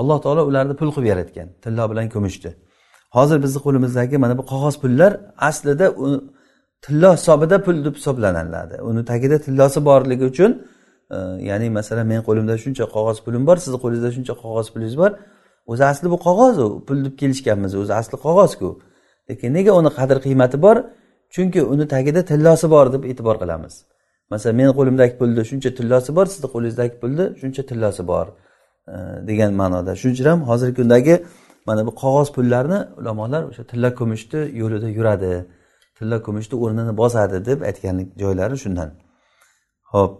Alloh 0.00 0.18
taolo 0.24 0.42
ularni 0.50 0.74
pul 0.80 0.90
qilib 0.94 1.06
yaratgan 1.12 1.48
tillo 1.64 1.84
bilan 1.90 2.06
kumushni 2.14 2.52
hozir 3.16 3.38
bizni 3.44 3.60
qo'limizdagi 3.66 4.16
mana 4.24 4.34
bu 4.38 4.44
qog'oz 4.52 4.74
pullar 4.82 5.12
aslida 5.48 5.86
tillo 6.84 7.10
hisobida 7.16 7.56
pul 7.66 7.76
deb 7.86 7.94
hisoblaniladi 7.98 8.76
uni 8.88 9.02
tagida 9.10 9.36
tillosi 9.46 9.80
borligi 9.88 10.24
uchun 10.32 10.50
e, 11.16 11.16
ya'ni 11.48 11.66
masalan 11.78 12.06
meni 12.12 12.22
qo'limda 12.28 12.54
shuncha 12.64 12.84
qog'oz 12.94 13.18
pulim 13.24 13.42
bor 13.48 13.56
sizni 13.64 13.78
qo'lingizda 13.82 14.10
shuncha 14.16 14.34
qog'oz 14.42 14.66
pulingiz 14.72 14.96
bor. 15.02 15.12
O'zi 15.72 15.84
asli 15.92 16.06
bu 16.14 16.18
qog'oz 16.26 16.56
u 16.64 16.66
pul 16.86 16.98
deb 17.06 17.14
kelishganmiz 17.20 17.72
o'zi 17.82 17.92
asli 18.00 18.16
qog'ozku. 18.26 18.68
Lekin 19.28 19.50
nega 19.58 19.72
uni 19.80 19.90
qadr 19.98 20.16
qiymati 20.26 20.56
bor? 20.64 20.76
Chunki 21.34 21.60
uni 21.72 21.84
tagida 21.94 22.20
tillosi 22.30 22.66
bor 22.74 22.86
deb 22.94 23.02
e'tibor 23.10 23.36
qilamiz. 23.42 23.74
Masalan 24.30 24.56
meni 24.60 24.72
qo'limdagi 24.78 25.14
pulni 25.20 25.42
shuncha 25.50 25.70
tillosi 25.78 26.10
bor 26.18 26.26
sizni 26.32 26.48
qo'lingizdagi 26.54 26.94
pulni 27.02 27.24
shuncha 27.40 27.62
tillosi 27.70 28.02
bor 28.12 28.26
e, 28.92 28.94
degan 29.28 29.50
ma'noda. 29.60 29.92
Shuning 30.00 30.14
uchun 30.16 30.26
ham 30.32 30.40
hozirgi 30.50 30.74
kundagi 30.80 31.14
mana 31.68 31.86
bu 31.86 31.92
qog'oz 32.02 32.28
pullarni 32.36 32.78
ulamolar 33.00 33.42
o'sha 33.50 33.62
tilla 33.70 33.88
kumushni 33.98 34.40
yo'lida 34.60 34.88
yuradi. 34.98 35.32
Tilla 35.98 36.16
kumushni 36.26 36.56
o'rnini 36.64 36.92
bosadi 37.02 37.36
deb 37.48 37.58
aytgan 37.68 37.96
joylari 38.22 38.56
shundan. 38.64 38.90
Ho'p. 39.92 40.12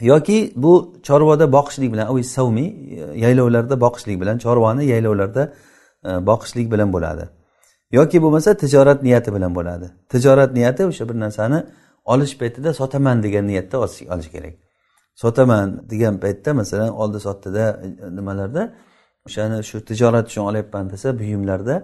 Yoki 0.00 0.38
bu 0.56 0.72
chorvada 1.06 1.46
boqishlik 1.56 1.90
bilan 1.92 2.06
savmiy 2.36 2.68
e, 3.00 3.04
yaylovlarda 3.24 3.74
boqishlik 3.84 4.16
bilan 4.22 4.36
chorvani 4.44 4.84
yaylovlarda 4.92 5.42
e, 6.08 6.10
boqishlik 6.30 6.66
bilan 6.72 6.92
bo'ladi. 6.96 7.24
Yoki 7.98 8.22
bo'lmasa 8.22 8.50
tijorat 8.62 9.02
niyati 9.02 9.30
bilan 9.36 9.52
bo'ladi. 9.58 9.86
Tijorat 10.12 10.50
niyati 10.58 10.82
o'sha 10.90 11.08
bir 11.08 11.16
narsani 11.24 11.58
olish 12.12 12.34
paytida 12.40 12.70
sotaman 12.80 13.22
degan 13.26 13.44
niyatda 13.50 13.76
olish 13.84 14.30
kerak. 14.34 14.54
Sotaman 15.22 15.68
degan 15.90 16.14
paytda 16.24 16.54
masalan 16.54 16.90
oldi 17.02 17.18
sotdida 17.26 17.64
e, 17.84 18.16
nimalarda 18.16 18.62
o'shani 19.26 19.58
shu 19.70 19.76
tijorat 19.90 20.26
uchun 20.30 20.44
olyapman 20.50 20.90
desa 20.92 21.08
buyumlarda 21.20 21.76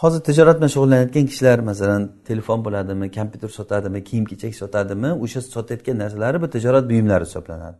hozir 0.00 0.20
tijorat 0.28 0.56
bilan 0.58 0.70
shug'ullanayotgan 0.74 1.26
kishilar 1.30 1.58
masalan 1.70 2.02
telefon 2.28 2.64
bo'ladimi 2.66 3.06
kompyuter 3.18 3.50
sotadimi 3.58 4.00
kiyim 4.08 4.24
kechak 4.30 4.54
sotadimi 4.62 5.10
o'sha 5.24 5.40
sotayotgan 5.56 5.96
narsalari 6.02 6.38
bu 6.42 6.48
tijorat 6.54 6.84
buyumlari 6.90 7.24
hisoblanadi. 7.28 7.76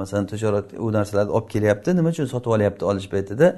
Masalan 0.00 0.26
tijorat 0.32 0.66
u 0.84 0.92
narsalarni 0.98 1.32
olib 1.38 1.48
kelyapti 1.54 1.96
nima 1.98 2.08
uchun 2.14 2.26
sotib 2.34 2.50
olyapti 2.56 2.84
olish 2.90 3.08
paytida? 3.14 3.48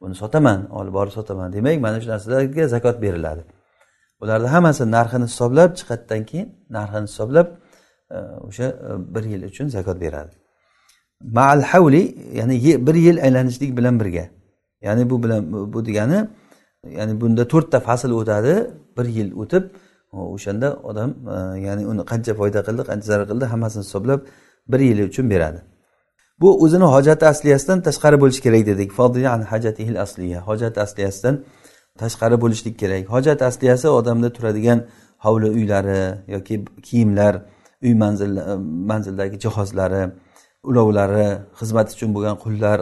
Buni 0.00 0.14
sotaman 0.22 0.60
olib 0.78 0.92
borib 0.98 1.12
sotaman. 1.18 1.48
Demak 1.56 1.80
mana 1.86 2.00
shu 2.02 2.08
narsalarga 2.14 2.68
zakot 2.74 2.96
beriladi. 3.04 3.42
Bularni 4.22 4.48
hammasi 4.54 4.82
narxini 4.96 5.26
hisoblab 5.30 5.70
chiqadidan 5.78 6.22
keyin 6.30 6.48
narxini 6.76 7.06
hisoblab 7.10 7.46
e, 8.16 8.18
o'sha 8.48 8.66
e, 8.88 9.14
bir 9.14 9.24
yil 9.32 9.42
uchun 9.50 9.66
zakot 9.76 10.00
beradi. 10.04 10.34
Maal 11.36 11.60
havli 11.70 12.02
ya'ni 12.38 12.56
bir 12.86 12.94
yil 13.06 13.18
aylanishlik 13.26 13.70
bilan 13.78 14.00
birga. 14.00 14.24
Ya'ni 14.86 15.10
bu 15.10 15.22
bilan 15.22 15.72
bu 15.74 15.86
degani 15.86 16.18
ya'ni 16.98 17.20
bunda 17.20 17.48
to'rtta 17.52 17.78
fasl 17.80 18.10
o'tadi 18.20 18.54
bir 18.98 19.06
yil 19.16 19.30
o'tib 19.42 19.64
o'shanda 20.34 20.68
odam 20.90 21.10
e, 21.34 21.36
ya'ni 21.66 21.82
uni 21.92 22.02
qancha 22.10 22.32
foyda 22.40 22.60
qildi 22.66 22.82
qancha 22.90 23.06
zarar 23.10 23.26
qildi 23.30 23.44
hammasini 23.52 23.82
hisoblab 23.86 24.20
bir 24.72 24.80
yil 24.88 24.98
uchun 25.10 25.26
beradi. 25.34 25.60
Bu 26.40 26.48
o'zini 26.64 26.86
hojati 26.94 27.24
asliyasidan 27.32 27.78
tashqari 27.86 28.16
bo'lishi 28.22 28.42
kerak 28.46 28.62
dedik. 28.70 28.90
Hojati 30.48 30.80
asliyasidan 30.86 31.36
tashqari 31.98 32.40
bo'lishlik 32.40 32.78
kerak. 32.78 33.08
Hojat 33.14 33.42
asliyasi 33.42 33.88
odamda 33.88 34.32
turadigan 34.32 34.86
hovli 35.24 35.48
uylari 35.50 36.02
yoki 36.34 36.64
kiyimlar 36.82 37.34
uy 37.82 37.94
manzil 37.94 38.36
e, 38.36 38.56
manzildagi 38.90 39.36
jihozlari 39.44 40.02
ulovlari 40.62 41.26
xizmat 41.60 41.88
uchun 41.94 42.14
bo'lgan 42.14 42.36
qullar 42.44 42.78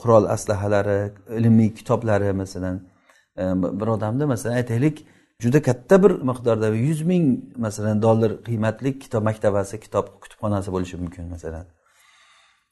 qurol 0.00 0.24
aslahalari 0.36 1.12
ilmiy 1.38 1.74
kitoblari 1.74 2.32
masalan. 2.32 2.76
E, 3.38 3.42
bir 3.80 3.86
odamda 3.96 4.26
masalan 4.26 4.54
aytaylik 4.60 5.06
juda 5.40 5.62
katta 5.62 6.02
bir 6.02 6.10
miqdorda 6.10 6.68
yuz 6.68 7.00
ming 7.02 7.24
masalan 7.56 8.02
dollar 8.02 8.30
qiymatli 8.48 8.98
kitob 8.98 9.22
maktabasi 9.22 9.80
kitob 9.80 10.06
kutubxonasi 10.22 10.72
bo'lishi 10.74 10.96
mumkin 10.96 11.24
masalan. 11.34 11.66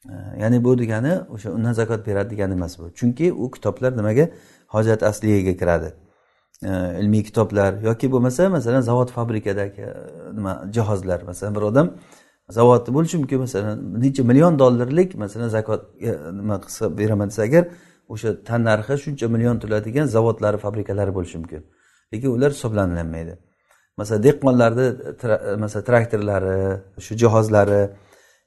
E, 0.09 0.15
ya'ni 0.43 0.65
bu 0.65 0.79
degani 0.79 1.13
o'sha 1.35 1.49
undan 1.57 1.73
zakot 1.73 2.07
beradi 2.07 2.31
degani 2.35 2.53
emas 2.59 2.79
bu. 2.79 2.85
Chunki 2.99 3.33
u 3.33 3.51
kitoblar 3.51 3.97
nimaga? 3.97 4.29
Hojat 4.69 5.03
asliyaga 5.03 5.57
kiradi. 5.61 5.91
Ilmiy 7.01 7.23
kitoblar 7.29 7.83
yoki 7.83 8.13
bo'lmasa 8.13 8.49
masalan 8.49 8.81
zavod 8.81 9.09
fabrikadagi 9.11 9.83
e, 9.83 9.95
nima 10.35 10.53
jihozlar. 10.75 11.23
Masalan 11.23 11.55
bir 11.55 11.63
odam 11.71 11.91
zavod 12.49 12.89
bo'lishi 12.97 13.17
mumkin. 13.17 13.39
Masalan 13.39 14.01
necha 14.03 14.23
million 14.25 14.59
dollarlik 14.59 15.15
masalan 15.15 15.49
zakot 15.49 15.83
e, 16.01 16.11
nima 16.41 16.61
qilsa 16.65 16.99
beraman 16.99 17.29
desa 17.29 17.43
agar 17.43 17.65
o'sha 18.09 18.45
tan 18.49 18.65
narxi 18.65 18.95
shuncha 19.05 19.27
million 19.35 19.57
to'ladigan 19.63 20.07
zavodlari 20.17 20.59
fabrikalari 20.67 21.13
bo'lishi 21.15 21.37
mumkin. 21.39 21.63
Lekin 22.13 22.31
ular 22.37 22.51
hisoblanilmaydi 22.57 23.35
masalan 23.97 24.23
dehqonlarni 24.23 24.87
e, 25.23 25.57
masalan 25.57 25.85
traktorlari 25.85 26.81
shu 27.01 27.15
jihozlari 27.23 27.83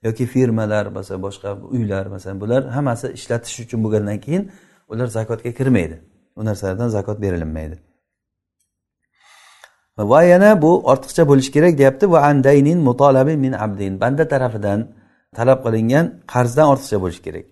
yoki 0.04 0.26
firmalar 0.26 0.86
masalan 0.86 1.22
boshqa 1.28 1.50
uylar 1.76 2.06
masalan 2.06 2.42
bular 2.42 2.64
hammasi 2.78 3.08
ishlatish 3.18 3.60
uchun 3.66 3.80
bo'lgandan 3.84 4.20
keyin 4.26 4.44
ular 4.88 5.08
zakotga 5.08 5.52
kirmaydi. 5.52 6.02
U 6.36 6.46
narsalardan 6.46 6.90
zakot 6.90 7.22
berilmaydi 7.22 7.78
va 9.98 10.24
yana 10.24 10.62
bu 10.62 10.84
ortiqcha 10.92 11.28
bo'lishi 11.28 11.52
kerak 11.52 11.78
deyapti. 11.78 12.12
Va 12.12 12.20
andaynin 12.22 12.80
mutolabi 12.80 13.38
min 13.38 13.54
abdin. 13.54 14.02
Banda 14.02 14.28
tarafidan 14.28 14.88
talab 15.36 15.60
qilingan 15.66 16.06
qarzdan 16.34 16.68
ortiqcha 16.74 17.02
bo'lishi 17.02 17.22
kerak. 17.22 17.46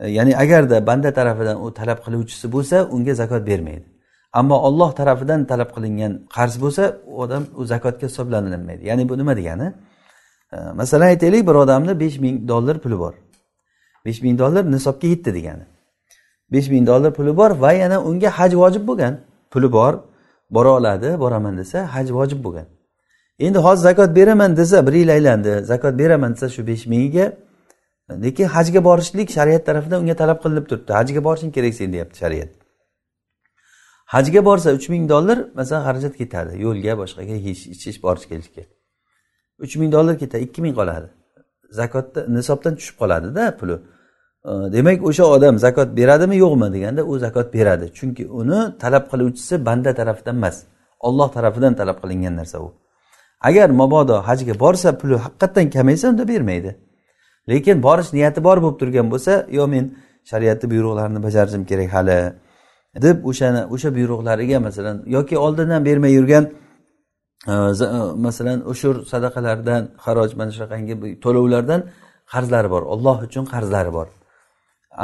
E, 0.00 0.10
ya'ni 0.10 0.36
agarda 0.36 0.86
banda 0.86 1.12
tarafidan 1.12 1.56
u 1.64 1.74
talab 1.74 1.98
qiluvchisi 2.04 2.52
bo'lsa 2.52 2.76
unga 2.94 3.14
zakot 3.14 3.46
bermaydi. 3.46 3.86
Ammo 4.32 4.56
olloh 4.68 4.90
tarafidan 5.00 5.44
talab 5.44 5.70
qilingan 5.76 6.12
qarz 6.36 6.54
bo'lsa 6.62 6.82
u 7.06 7.22
odam 7.22 7.42
u 7.56 7.64
zakotga 7.64 8.06
hisoblanilmaydi. 8.06 8.86
Ya'ni 8.86 9.08
bu 9.08 9.18
nima 9.18 9.36
degani? 9.36 9.72
E, 10.52 10.56
masalan 10.80 11.06
aytaylik 11.06 11.42
bir 11.48 11.54
odamni 11.54 12.00
besh 12.00 12.18
ming 12.24 12.48
dollar 12.48 12.76
puli 12.84 12.98
bor. 12.98 13.14
Besh 14.06 14.22
ming 14.22 14.38
dollar 14.38 14.70
nisobga 14.74 15.06
yetdi 15.14 15.34
degani. 15.38 15.64
Besh 16.52 16.68
ming 16.68 16.86
dollar 16.86 17.14
puli 17.14 17.36
bor 17.36 17.50
va 17.50 17.72
yana 17.72 18.02
unga 18.08 18.30
haj 18.38 18.52
vojib 18.54 18.86
bo'lgan 18.88 19.14
puli 19.50 19.72
bor. 19.72 19.94
Bora 20.50 20.68
oladi 20.68 21.20
boraman 21.20 21.58
desa 21.58 21.78
haj 21.94 22.10
vojib 22.10 22.44
bo'lgan. 22.44 22.66
Endi 23.38 23.58
hozir 23.58 23.82
zakot 23.82 24.16
beraman 24.16 24.56
desa 24.56 24.86
bir 24.86 24.92
yil 24.92 25.08
aylandi. 25.16 25.52
Zakot 25.70 25.98
beraman 25.98 26.32
desa 26.34 26.48
shu 26.48 26.66
besh 26.66 26.86
mingiga 26.86 27.26
lekin 28.24 28.46
hajga 28.46 28.84
borishlik 28.84 29.28
shariat 29.36 29.66
tarafidan 29.66 29.98
unga 30.02 30.14
talab 30.22 30.38
qilinib 30.44 30.66
turibdi. 30.70 30.92
Hajga 30.92 31.20
borishing 31.26 31.52
kerak 31.56 31.74
sen 31.74 31.92
deyapti 31.92 32.18
shariat. 32.22 32.50
Hajga 34.14 34.40
borsa 34.48 34.68
uch 34.78 34.88
ming 34.88 35.08
dollar 35.08 35.38
masalan 35.58 35.82
xarajat 35.88 36.14
ketadi. 36.20 36.52
Yo'lga 36.64 36.92
boshqaga 37.02 37.34
yeyish 37.46 37.62
ichish 37.74 37.98
borish 38.02 38.26
kelishga. 38.32 38.64
uch 39.58 39.76
ming 39.76 39.92
dollar 39.92 40.18
ketadi 40.18 40.42
ikki 40.42 40.62
ming 40.62 40.74
qoladi. 40.80 41.08
Zakotda 41.70 42.20
nisobdan 42.36 42.74
tushib 42.78 42.96
qoladida 43.02 43.44
puli. 43.60 43.76
Demak 44.44 45.06
o'sha 45.08 45.24
odam 45.24 45.58
zakot 45.58 45.96
beradimi 45.96 46.36
yo'qmi 46.36 46.72
deganda 46.72 47.02
u 47.04 47.18
zakot 47.18 47.54
beradi. 47.54 47.86
Chunki 47.98 48.24
uni 48.40 48.78
talab 48.78 49.04
qiluvchisi 49.10 49.64
banda 49.66 49.94
tarafidan 49.94 50.36
emas 50.36 50.56
olloh 51.00 51.28
tarafidan 51.36 51.74
talab 51.74 51.96
qilingan 52.02 52.36
narsa 52.36 52.58
u. 52.66 52.68
Agar 53.40 53.68
mabodo 53.70 54.16
hajga 54.28 54.54
borsa 54.64 54.98
puli 55.00 55.16
haqiqatdan 55.24 55.70
kamaysa 55.70 56.08
unda 56.12 56.28
bermaydi. 56.28 56.70
Lekin 57.48 57.82
borish 57.82 58.10
niyati 58.12 58.40
bor 58.44 58.58
bo'lib 58.64 58.78
turgan 58.80 59.06
bo'lsa 59.12 59.32
yo 59.58 59.64
men 59.74 59.84
shariatni 60.30 60.66
buyruqlarini 60.72 61.20
bajarishim 61.26 61.62
kerak 61.70 61.90
hali 61.96 62.18
deb 63.04 63.16
o'shani 63.30 63.62
o'sha 63.74 63.88
buyruqlariga 63.96 64.58
masalan 64.66 64.96
yoki 65.16 65.36
oldindan 65.44 65.84
bermay 65.88 66.12
yurgan 66.18 66.44
e, 67.52 67.52
e, 67.52 68.00
masalan 68.26 68.58
ushur 68.72 68.94
sadaqalardan 69.12 69.82
haroj 70.04 70.30
mana 70.38 70.50
shunaqangi 70.56 70.94
to'lovlardan 71.24 71.80
qarzlari 72.32 72.68
bor. 72.74 72.82
Olloh 72.94 73.16
uchun 73.26 73.44
qarzlari 73.52 73.92
bor. 73.98 74.08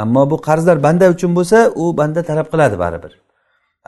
Ammo 0.01 0.23
bu 0.31 0.37
qarzlar 0.47 0.77
banda 0.85 1.05
uchun 1.15 1.31
bo'lsa 1.37 1.57
u 1.81 1.83
banda 1.99 2.21
talab 2.29 2.47
qiladi 2.53 2.75
baribir. 2.83 3.13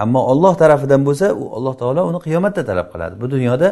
Ammo 0.04 0.20
olloh 0.32 0.54
tarafidan 0.62 1.02
bo'lsa 1.08 1.26
u 1.42 1.44
alloh 1.58 1.74
taolo 1.82 2.02
uni 2.10 2.20
qiyomatda 2.26 2.62
talab 2.70 2.88
qiladi. 2.94 3.16
Bu 3.22 3.28
dunyoda 3.34 3.68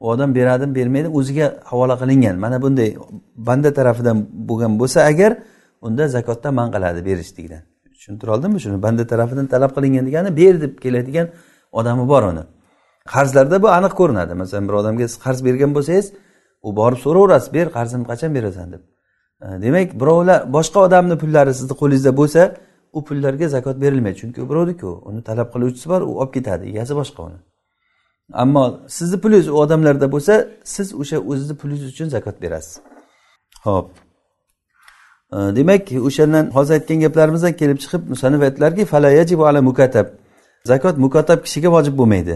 u 0.00 0.04
odam 0.12 0.30
beradimi 0.38 0.74
bermaydi 0.78 1.08
o'ziga 1.18 1.46
havola 1.70 1.94
qilingan. 2.02 2.36
Mana 2.44 2.56
bunday 2.64 2.88
banda 3.48 3.70
tarafidan 3.78 4.16
bo'lgan 4.48 4.72
bo'lsa 4.80 4.98
agar 5.10 5.32
unda 5.86 6.04
zakotdan 6.16 6.52
man 6.58 6.68
qiladi 6.74 7.00
berishlikdan. 7.08 7.62
Tushuntira 7.94 8.30
oldimmi 8.36 8.58
shuni? 8.64 8.76
Banda 8.86 9.04
tarafidan 9.12 9.46
talab 9.54 9.70
qilingan 9.76 10.04
degani 10.08 10.30
ber 10.40 10.54
deb 10.64 10.72
keladigan 10.84 11.26
odami 11.78 12.04
bor 12.12 12.22
uni. 12.32 12.44
Qarzlarda 13.12 13.56
bu 13.64 13.68
aniq 13.78 13.92
ko'rinadi. 14.00 14.32
Masalan 14.42 14.64
bir 14.68 14.74
odamga 14.80 15.04
siz 15.10 15.18
qarz 15.24 15.40
bergan 15.46 15.70
bo'lsangiz 15.76 16.06
u 16.66 16.68
borib 16.78 17.00
so'raverasiz 17.04 17.48
ber 17.56 17.66
qarzimni 17.76 18.06
qachon 18.10 18.30
berasan 18.36 18.68
deb. 18.74 18.82
Demak 19.40 20.00
birovlar 20.00 20.52
boshqa 20.56 20.78
odamni 20.86 21.18
pullari 21.22 21.54
sizni 21.54 21.74
qo'lingizda 21.80 22.12
bo'lsa 22.20 22.42
u 22.92 23.04
pullarga 23.04 23.48
zakot 23.48 23.76
berilmaydi. 23.80 24.16
Chunki 24.20 24.42
u 24.42 24.50
birovniku 24.50 24.90
uni 25.08 25.22
talab 25.28 25.48
qiluvchisi 25.54 25.86
bor 25.92 26.00
u 26.10 26.12
olib 26.20 26.32
ketadi 26.36 26.64
egasi 26.72 26.94
boshqa 27.00 27.20
uni. 27.28 27.38
Ammo 28.32 28.64
sizni 28.88 29.20
pulingiz 29.20 29.48
u 29.48 29.56
odamlarda 29.64 30.06
bo'lsa 30.14 30.34
siz 30.64 30.94
o'sha 31.00 31.18
o'zizni 31.30 31.56
pulingiz 31.60 31.86
uchun 31.92 32.08
zakot 32.08 32.36
berasiz. 32.42 32.80
Ho'p. 33.66 33.88
Demak 35.58 35.82
o'shandan 36.08 36.44
hozir 36.56 36.72
aytgan 36.78 36.98
gaplarimizdan 37.04 37.52
kelib 37.60 37.78
chiqib 37.82 38.02
musanif 38.12 38.40
aytdilarki 38.46 38.84
ala 39.48 39.62
mukatab. 39.62 40.06
Zakot 40.64 40.96
mukotab 41.04 41.38
kishiga 41.44 41.68
vojib 41.76 41.94
bo'lmaydi. 42.00 42.34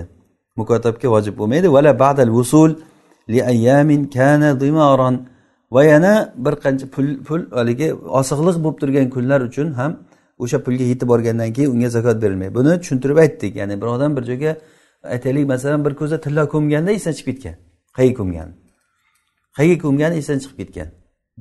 Mukotabga 0.56 1.08
vojib 1.14 1.34
bo'lmaydi. 1.40 1.68
Vala 1.76 1.98
ba'dal 2.04 2.30
vusul 2.38 2.70
li 3.32 3.40
ayyamin 3.52 4.00
kana 4.16 4.60
dimaron 4.60 5.31
va 5.74 5.84
yana 5.84 6.12
bir 6.44 6.54
qancha 6.64 6.86
pul 6.94 7.06
pul 7.26 7.40
haligi 7.58 7.88
osig'liq 8.20 8.56
bo'lib 8.64 8.78
turgan 8.82 9.06
kunlar 9.14 9.40
uchun 9.48 9.68
ham 9.80 9.92
o'sha 10.42 10.58
pulga 10.64 10.84
yetib 10.92 11.08
borgandan 11.12 11.52
keyin 11.56 11.70
unga 11.74 11.88
zakot 11.96 12.22
berilmaydi 12.22 12.54
buni 12.54 12.80
tushuntirib 12.80 13.16
aytdik. 13.24 13.52
Ya'ni 13.60 13.74
bir 13.80 13.86
odam 13.94 14.16
bir 14.16 14.24
joyga 14.30 14.52
aytaylik 15.14 15.46
masalan 15.52 15.84
bir 15.84 15.94
ko'za 16.00 16.20
tilla 16.24 16.48
ko'mganda 16.54 16.90
esdan 16.98 17.12
chiqib 17.18 17.34
ketgan. 17.34 17.54
Qayga 17.96 18.14
ko'mgan? 18.18 18.48
Qayga 19.56 19.76
ko'mgani 19.84 20.14
esdan 20.20 20.38
chiqib 20.42 20.56
ketgan. 20.60 20.88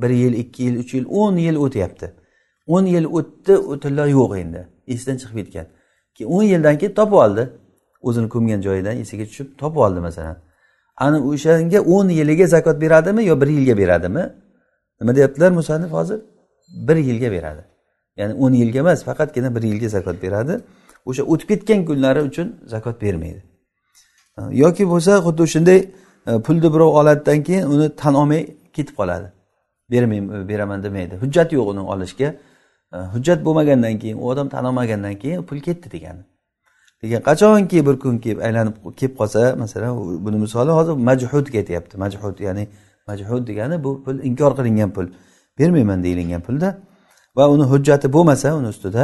Bir 0.02 0.10
yil 0.10 0.34
ikki 0.44 0.64
yil 0.64 0.76
uch 0.84 0.94
yil 0.94 1.06
o'n 1.22 1.36
yil 1.46 1.58
o'tyapti. 1.66 2.08
O'n 2.68 2.86
yil 2.86 3.06
o'tdi 3.18 3.58
u 3.58 3.80
tilla 3.80 4.06
yo'q 4.08 4.32
endi. 4.42 4.62
Esdan 4.94 5.18
chiqib 5.22 5.38
ketgan. 5.40 5.68
Keyin 6.16 6.30
o'n 6.36 6.44
yildan 6.44 6.78
keyin 6.80 6.94
topib 7.00 7.18
oldi. 7.26 7.44
O'zini 8.08 8.30
ko'mgan 8.34 8.62
joyidan 8.68 8.96
esiga 9.04 9.26
tushib 9.30 9.48
topib 9.62 9.78
oldi 9.86 10.00
masalan. 10.08 10.38
Ana 11.06 11.18
o'shanga 11.32 11.80
o'n 11.96 12.08
yiliga 12.20 12.48
zakot 12.56 12.78
beradimi 12.84 13.22
yo 13.26 13.42
bir 13.42 13.48
yilga 13.58 13.78
beradimi? 13.82 14.24
Nima 15.00 15.16
deyaptilar 15.16 15.52
musannif 15.52 15.92
hozir? 15.92 16.20
Bir 16.88 16.96
yilga 16.96 17.32
beradi. 17.32 17.64
Ya'ni 18.18 18.34
o'n 18.44 18.54
yilga 18.54 18.80
emas 18.80 19.04
faqatgina 19.04 19.56
bir 19.56 19.64
yilga 19.72 19.90
zakot 19.90 20.18
beradi. 20.24 20.54
O'sha 21.06 21.24
o'tib 21.24 21.48
ketgan 21.52 21.86
kunlari 21.86 22.22
uchun 22.30 22.48
zakot 22.74 23.02
bermaydi. 23.02 23.42
Yoki 24.64 24.84
bo'lsa 24.94 25.12
xuddi 25.26 25.48
shunday 25.54 25.80
e, 26.28 26.32
pulni 26.46 26.70
birov 26.74 26.92
oladidan 27.00 27.44
keyin 27.48 27.66
uni 27.74 27.88
tan 28.02 28.14
olmay 28.14 28.42
ketib 28.74 28.96
qoladi. 29.00 29.28
Bermayman 29.92 30.50
beraman 30.50 30.84
demaydi. 30.84 31.16
Hujjat 31.24 31.50
yo'q 31.58 31.68
uni 31.74 31.84
olishga. 31.94 32.30
E, 32.94 32.98
hujjat 33.14 33.40
bo'lmagandan 33.46 33.96
keyin 34.02 34.18
u 34.18 34.26
odam 34.32 34.48
tan 34.50 34.66
olmagandan 34.66 35.16
keyin 35.24 35.44
pul 35.50 35.60
ketdi 35.68 35.92
degani. 35.96 36.24
Lekin 37.04 37.22
qachonki 37.30 37.86
bir 37.88 37.96
kun 38.04 38.18
kelib 38.24 38.40
aylanib 38.48 38.76
kelib 39.00 39.14
qolsa 39.20 39.42
masalan 39.64 39.92
buni 40.26 40.38
misoli 40.46 40.72
hozir 40.80 40.94
majhud 41.10 41.46
aytyapti 41.60 41.98
majhud 42.04 42.36
ya'ni 42.48 42.64
majhud 43.08 43.48
degani 43.50 43.84
bu 43.84 44.04
pul 44.04 44.16
inkor 44.30 44.52
qilingan 44.58 44.90
pul. 44.96 45.08
Bermayman 45.60 46.04
deyilgan 46.04 46.42
pulda. 46.48 46.70
Va 47.38 47.50
uni 47.54 47.64
hujjati 47.72 48.08
bo'lmasa 48.16 48.48
uni 48.60 48.68
ustida 48.74 49.04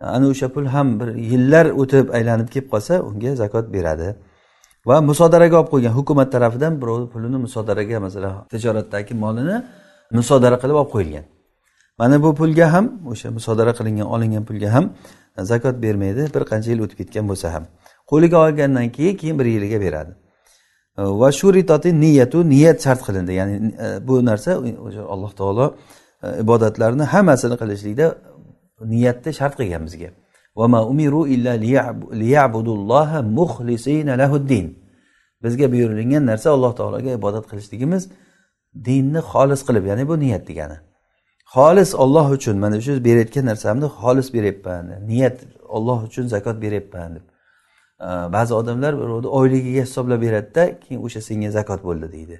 ana 0.00 0.26
o'sha 0.32 0.48
pul 0.54 0.66
ham 0.74 0.88
bir 1.00 1.08
yillar 1.30 1.66
o'tib 1.80 2.06
aylanib 2.16 2.48
kelib 2.54 2.68
qolsa 2.72 2.94
unga 3.08 3.30
zakot 3.42 3.66
beradi. 3.74 4.08
Va 4.88 4.96
musodaraga 5.10 5.56
olib 5.60 5.70
qo'ygan 5.74 5.92
hukumat 5.98 6.28
tarafidan 6.34 6.72
birovni 6.82 7.06
pulini 7.12 7.38
musodaraga 7.46 7.96
masalan 8.06 8.34
tijoratdagi 8.52 9.14
molini 9.24 9.56
musodara 10.18 10.56
qilib 10.62 10.76
olib 10.82 10.92
qo'yilgan. 10.94 11.24
Mana 11.98 12.22
bu 12.22 12.34
pulga 12.34 12.72
ham 12.72 12.86
o'sha 13.10 13.30
musodara 13.30 13.72
qilingan 13.78 14.06
olingan 14.14 14.44
pulga 14.44 14.72
ham 14.74 14.84
zakot 15.50 15.82
bermaydi 15.82 16.22
bir 16.34 16.42
qancha 16.50 16.70
yil 16.70 16.80
o'tib 16.84 16.98
ketgan 16.98 17.28
bo'lsa 17.30 17.52
ham. 17.54 17.64
Qo'liga 18.10 18.36
olgandan 18.46 18.88
keyin 18.96 19.16
keyin 19.16 19.38
bir 19.38 19.46
yiliga 19.46 19.80
beradi. 19.80 20.12
Va 20.98 21.32
shuritoti 21.32 22.00
niyatu 22.00 22.48
niyat 22.48 22.78
shart 22.84 23.00
qilindi. 23.06 23.32
Ya'ni 23.32 23.54
e, 23.84 24.08
bu 24.08 24.24
narsa 24.24 24.50
o'sha 24.86 25.02
alloh 25.14 25.32
taolo 25.40 25.66
e, 26.22 26.40
ibodatlarni 26.42 27.04
hammasini 27.14 27.56
qilishlikda 27.62 28.06
niyatni 28.92 29.32
shart 29.38 29.54
qilgan 29.60 29.82
bizga. 29.86 30.10
Liyabudulloha 32.22 33.18
lahuddin. 34.22 34.66
Bizga 35.44 35.66
buyurilgan 35.72 36.26
narsa 36.30 36.48
alloh 36.56 36.72
taologa 36.80 37.10
ibodat 37.20 37.44
qilishligimiz 37.50 38.02
dinni 38.88 39.20
xolis 39.30 39.60
qilib 39.68 39.84
ya'ni 39.90 40.04
bu 40.08 40.14
niyat 40.24 40.44
degani. 40.48 40.76
Xolis 41.54 41.94
olloh 41.94 42.30
uchun 42.30 42.56
mana 42.58 42.80
shu 42.80 43.04
berayotgan 43.04 43.44
narsamni 43.46 43.88
xolis 44.00 44.28
beryapman 44.36 44.84
niyat 45.10 45.36
olloh 45.68 45.98
uchun 46.08 46.26
zakot 46.34 46.62
beryapman 46.62 47.14
deb. 47.14 47.26
Ba'zi 48.36 48.54
odamlar 48.54 48.92
oyligiga 49.38 49.82
hisoblab 49.82 50.20
beradida 50.22 50.80
keyin 50.80 51.00
o'sha 51.06 51.20
senga 51.20 51.50
zakot 51.50 51.80
bo'ldi 51.88 52.12
deydi. 52.12 52.36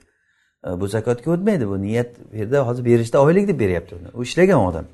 Bu 0.80 0.86
zakotga 0.88 1.30
o'tmaydi 1.30 1.68
bu 1.68 1.82
niyat 1.82 2.10
bu 2.32 2.36
yerda 2.36 2.66
hozir 2.68 2.84
berishda 2.84 3.22
oylik 3.22 3.48
deb 3.48 3.60
beryapti 3.60 3.94
uni. 3.94 4.08
U 4.14 4.22
ishlagan 4.22 4.60
odam. 4.68 4.84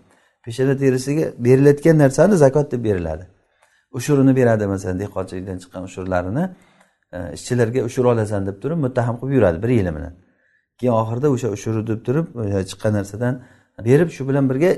Peshona 0.44 0.76
terisiga 0.76 1.24
berilayotgan 1.38 1.98
narsani 1.98 2.36
zakot 2.36 2.72
deb 2.72 2.84
beriladi. 2.84 3.26
Ushurini 3.92 4.36
beradi 4.36 4.66
masalan 4.66 5.00
dehqonchilikdan 5.00 5.58
chiqqan 5.62 5.82
ushurlarini 5.88 6.44
e, 7.12 7.18
ishchilarga 7.36 7.80
ushur 7.88 8.04
olasan 8.04 8.46
deb 8.46 8.62
turib 8.62 8.78
muttaham 8.84 9.16
qilib 9.20 9.32
yuradi 9.32 9.62
bir 9.62 9.68
yili 9.68 9.94
bilan. 9.96 10.14
Keyin 10.78 10.92
oxirida 10.92 11.28
o'sha 11.34 11.48
ushuri 11.56 11.86
deb 11.86 12.00
turib 12.06 12.26
e, 12.44 12.64
chiqqan 12.70 12.92
narsadan 12.98 13.34
berib 13.78 14.10
shu 14.16 14.28
bilan 14.28 14.44
birga 14.50 14.70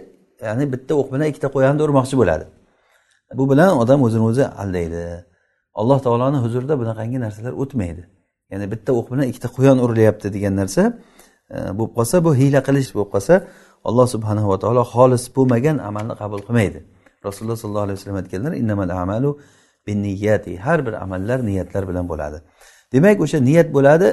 ya'ni 0.43 0.65
bitta 0.73 0.93
o'q 1.01 1.09
bilan 1.13 1.27
ikkita 1.33 1.49
qo'yanni 1.55 1.83
urmoqchi 1.87 2.17
bo'ladi. 2.21 2.45
Bu 3.39 3.45
bilan 3.51 3.71
odam 3.83 4.03
o'zini 4.07 4.25
o'zi 4.31 4.45
aldaydi. 4.63 5.03
Alloh 5.81 5.99
taoloni 6.07 6.39
huzurida 6.45 6.75
bunaqangi 6.81 7.19
narsalar 7.25 7.53
o'tmaydi. 7.63 8.03
Ya'ni 8.53 8.67
bitta 8.73 8.91
o'q 8.99 9.07
bilan 9.13 9.27
ikkita 9.31 9.49
quyon 9.57 9.79
urilyapti 9.85 10.27
degan 10.37 10.55
narsa 10.61 10.83
e, 11.55 11.57
bo'lib 11.79 11.93
qolsa 11.99 12.17
bu 12.27 12.31
hiyla 12.41 12.61
qilish 12.69 12.91
bo'lib 12.97 13.11
qolsa 13.15 13.35
alloh 13.89 14.07
subhanahu 14.15 14.49
va 14.53 14.59
taolo 14.63 14.83
xolis 14.95 15.25
bo'lmagan 15.37 15.77
amalni 15.89 16.15
qabul 16.23 16.41
qilmaydi. 16.47 16.81
Rasululloh 17.27 17.59
sollallohu 17.63 17.87
alayhi 17.87 17.99
vasallam 17.99 18.19
aytganlar 18.23 18.53
innamal 18.61 18.91
amalu 19.03 19.31
binniyati. 19.87 20.53
Har 20.67 20.87
bir 20.87 20.95
amallar 21.05 21.39
niyatlar 21.47 21.83
bilan 21.91 22.05
bo'ladi. 22.13 22.39
Demak 22.93 23.21
o'sha 23.25 23.39
niyat 23.49 23.69
bo'ladi 23.77 24.09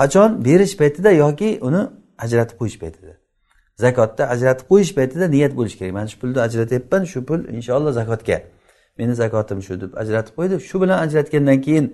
qachon? 0.00 0.30
Berish 0.46 0.74
paytida 0.80 1.10
yoki 1.22 1.48
uni 1.68 1.82
ajratib 2.24 2.56
qo'yish 2.60 2.78
paytida. 2.82 3.19
Zakotda 3.76 4.28
ajratib 4.34 4.66
qo'yish 4.72 4.92
paytida 4.98 5.28
niyat 5.28 5.52
bo'lishi 5.58 5.78
kerak. 5.78 5.92
Mana 5.92 6.08
shu 6.08 6.18
pulni 6.20 6.40
ajratyapman 6.40 7.04
shu 7.12 7.24
pul 7.28 7.40
inshaalloh 7.56 7.92
zakotga. 7.92 8.42
Meni 8.98 9.14
zakotim 9.14 9.62
shu 9.62 9.80
deb 9.80 9.92
ajratib 10.02 10.34
qo'ydi. 10.38 10.60
Shu 10.68 10.80
bilan 10.82 10.98
ajratgandan 11.06 11.60
keyin 11.66 11.86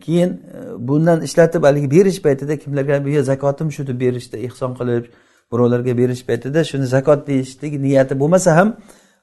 keyin 0.00 0.30
e, 0.30 0.88
bundan 0.88 1.22
ishlatib 1.22 1.62
haligi 1.62 1.90
berish 1.90 2.22
paytida 2.22 2.56
kimlarga 2.56 3.04
bu 3.04 3.22
zakotim 3.22 3.72
shu 3.72 3.86
deb 3.86 4.00
berishda 4.00 4.36
ehson 4.46 4.74
qilib 4.78 5.04
birovlarga 5.52 5.96
berish 6.00 6.22
paytida 6.28 6.64
shuni 6.64 6.86
zakot 6.86 7.26
deyishlik 7.26 7.72
niyati 7.86 8.20
bo'lmasa 8.20 8.56
ham 8.56 8.76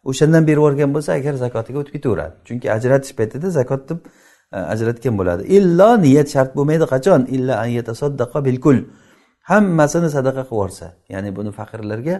o'shandan 0.10 0.48
berib 0.48 0.58
yuborgan 0.58 0.93
bo'lsa 0.95 1.12
agar 1.19 1.34
zakotiga 1.34 1.80
o'tib 1.80 1.93
ketaveradi. 1.98 2.34
Chunki 2.48 2.67
ajratish 2.78 3.13
paytida 3.19 3.50
zakot 3.60 3.89
deb 3.89 4.00
e, 4.54 4.58
ajratgan 4.74 5.17
bo'ladi. 5.19 5.43
Illo 5.58 5.89
niyat 6.06 6.28
shart 6.34 6.52
bo'lmaydi 6.58 6.86
qachon? 6.93 7.22
Illa 7.36 7.56
bilkul 8.48 8.78
hammasini 9.52 10.10
sadaqa 10.16 10.42
qilib 10.44 10.52
yuborsa. 10.54 10.88
Ya'ni 11.14 11.30
buni 11.38 11.52
faqirlarga 11.60 12.16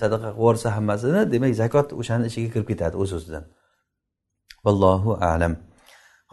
sadaqa 0.00 0.28
qilib 0.28 0.40
yuborsa 0.40 0.68
hammasini 0.76 1.20
demak 1.32 1.52
zakot 1.62 1.88
o'shani 2.00 2.24
ichiga 2.30 2.48
kirib 2.54 2.66
ketadi 2.72 2.94
o'z 3.02 3.10
o'zidan. 3.18 3.44
Vallohu 4.64 5.10
alam. 5.32 5.54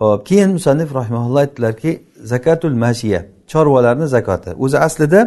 Ho'p 0.01 0.21
keyin 0.29 0.49
musannif 0.57 0.89
rahimaulloh 0.99 1.41
aytdilarki 1.45 1.91
zakatul 2.31 2.75
mashiya 2.85 3.19
chorvalarni 3.51 4.07
zakoti. 4.15 4.51
O'zi 4.63 4.77
aslida 4.87 5.21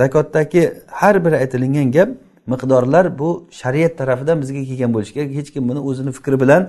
zakotdagi 0.00 0.62
har 1.00 1.24
bir 1.24 1.32
aytilingan 1.42 1.88
gap 1.96 2.08
miqdorlar 2.52 3.18
bu 3.20 3.28
shariat 3.60 3.92
tarafidan 4.00 4.36
bizga 4.42 4.60
kelgan 4.68 4.90
bo'lishi 4.94 5.12
kerak. 5.16 5.30
Hech 5.38 5.48
kim 5.54 5.62
buni 5.70 5.80
o'zini 5.88 6.12
fikri 6.18 6.36
bilan 6.42 6.62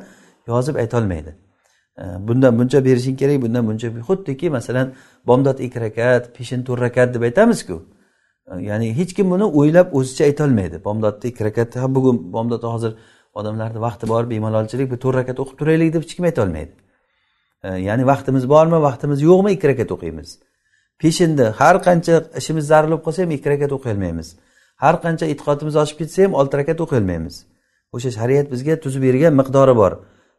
yozib 0.51 0.75
aytolmaydi. 0.83 1.31
Bundan 2.27 2.59
buncha 2.59 2.79
berishing 2.85 3.17
kerak 3.21 3.41
bundan 3.41 3.63
buncha 3.69 3.87
xuddiki 4.09 4.49
masalan 4.49 4.87
bomdod 5.27 5.57
ikki 5.65 5.79
rakat 5.85 6.23
peshin 6.35 6.63
to'rt 6.67 6.81
rakat 6.81 7.13
deb 7.13 7.23
aytamizku. 7.29 7.77
Ya'ni 8.69 8.87
hech 8.99 9.13
kim 9.17 9.27
buni 9.33 9.45
o'ylab 9.59 9.87
o'zicha 9.97 10.23
aytolmaydi. 10.29 10.77
Bomdodni 10.87 11.25
ikki 11.31 11.43
rakat 11.47 11.75
ha 11.81 11.95
bugun 11.95 12.17
bomdod 12.35 12.63
hozir 12.73 12.91
odamlarni 13.39 13.79
vaqti 13.87 14.05
bor 14.11 14.23
bemalolchilik 14.33 14.87
bir 14.91 14.99
to'rt 15.03 15.15
rakat 15.19 15.37
o'qib 15.43 15.57
turaylik 15.61 15.89
deb 15.93 16.01
hech 16.05 16.15
kim 16.17 16.25
aytolmaydi. 16.29 16.73
Ya'ni 17.87 18.03
vaqtimiz 18.11 18.43
bormi 18.53 18.79
vaqtimiz 18.87 19.19
yo'qmi 19.29 19.49
ikki 19.55 19.67
rakat 19.71 19.91
o'qiymiz. 19.95 20.29
Peshinda 21.01 21.45
har 21.59 21.75
qancha 21.87 22.15
ishimiz 22.39 22.65
zarur 22.71 22.89
bo'lib 22.91 23.03
qolsa 23.07 23.19
ham 23.23 23.31
ikki 23.37 23.49
rakat 23.53 23.71
o'qiy 23.77 23.91
olmaymiz. 23.95 24.27
Har 24.83 24.95
qancha 25.05 25.25
e'tiqodimiz 25.31 25.75
oshib 25.83 25.97
ketsa 26.01 26.19
ham 26.25 26.33
olti 26.39 26.55
rakat 26.61 26.79
o'qiy 26.83 26.97
olmaymiz. 27.01 27.35
O'sha 27.95 28.09
shariat 28.17 28.47
bizga 28.53 28.75
tuzib 28.83 29.01
bergan 29.07 29.33
miqdori 29.41 29.75
bor. 29.81 29.93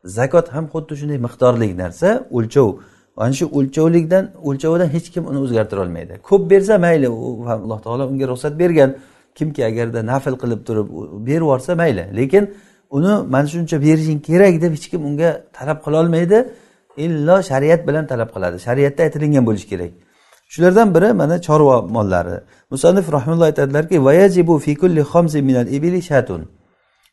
Zakot 0.04 0.48
ham 0.54 0.64
xuddi 0.72 0.94
shunday 1.00 1.18
miqdorli 1.26 1.76
narsa 1.82 2.08
o'lchov. 2.36 2.68
Ana 3.16 3.32
shu 3.32 3.46
o'lchovlikdan 3.58 4.24
o'lchovidan 4.48 4.88
hech 4.94 5.08
kim 5.14 5.24
uni 5.30 5.38
o'zgartira 5.44 5.80
olmaydi. 5.84 6.12
Ko'p 6.28 6.42
bersa 6.50 6.78
mayli 6.78 7.06
alloh 7.54 7.78
taolo 7.86 8.04
unga 8.12 8.26
ruxsat 8.32 8.58
bergan. 8.62 8.90
Kimki 9.34 9.64
agarda 9.70 10.00
nafl 10.12 10.34
qilib 10.42 10.60
turib 10.68 10.86
berib 11.26 11.42
yuborsa 11.44 11.72
mayli. 11.82 12.04
Lekin 12.18 12.44
uni 12.96 13.12
mana 13.34 13.46
shuncha 13.54 13.76
berishing 13.86 14.20
kerak 14.28 14.54
deb 14.62 14.72
hech 14.76 14.86
kim 14.92 15.00
unga 15.08 15.28
talab 15.56 15.78
qilolmaydi 15.86 16.38
illo 17.04 17.36
shariat 17.50 17.80
bilan 17.88 18.04
talab 18.12 18.28
qiladi. 18.34 18.56
Shariatda 18.66 19.00
aytilingan 19.06 19.44
bo'lishi 19.48 19.68
kerak. 19.72 19.92
Shulardan 20.52 20.88
biri 20.94 21.12
mana 21.12 21.36
chorva 21.46 21.76
mollari. 21.96 22.36
Musannif 22.70 23.06
rahimulloh 23.12 23.46
aytadilarki 23.50 24.04
vayajibu 24.04 24.58
fi 24.58 24.72
kulli 24.74 25.02
minal 25.48 25.68
ibili 25.76 26.02
shatun. 26.02 26.42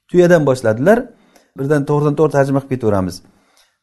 Tuyadan 0.10 0.46
boshladilar. 0.46 1.17
Birdan 1.60 1.82
to'g'ridan 1.90 2.16
to'g'ri 2.20 2.32
tarjima 2.38 2.60
qilib 2.60 2.74
ketaveramiz. 2.74 3.16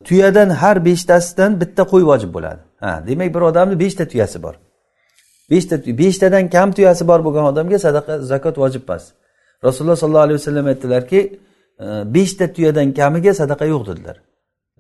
Tuyadan 0.07 0.51
har 0.51 0.77
beshtasidan 0.85 1.61
bitta 1.61 1.83
qo'y 1.93 2.05
vojib 2.11 2.31
bo'ladi. 2.37 2.61
Ha 2.85 2.93
demak 3.09 3.35
bir 3.35 3.43
odamni 3.51 3.77
beshta 3.85 4.05
tuyasi 4.13 4.39
bor. 4.43 4.55
Beshta 5.51 5.77
beshtadan 6.01 6.45
kam 6.55 6.73
tuyasi 6.77 7.05
bor 7.11 7.21
bo'lgan 7.27 7.45
odamga 7.53 7.79
sadaqa 7.87 8.13
zakot 8.33 8.57
vojib 8.63 8.83
emas. 8.89 9.05
Rasululloh 9.67 9.97
sollallohu 10.03 10.27
alayhi 10.29 10.39
vasallam 10.41 10.67
aytdilarki 10.73 11.21
e, 11.85 11.87
beshta 12.15 12.53
tuyadan 12.57 12.89
kamiga 13.01 13.33
sadaqa 13.41 13.65
yo'q 13.73 13.83
dedilar. 13.89 14.17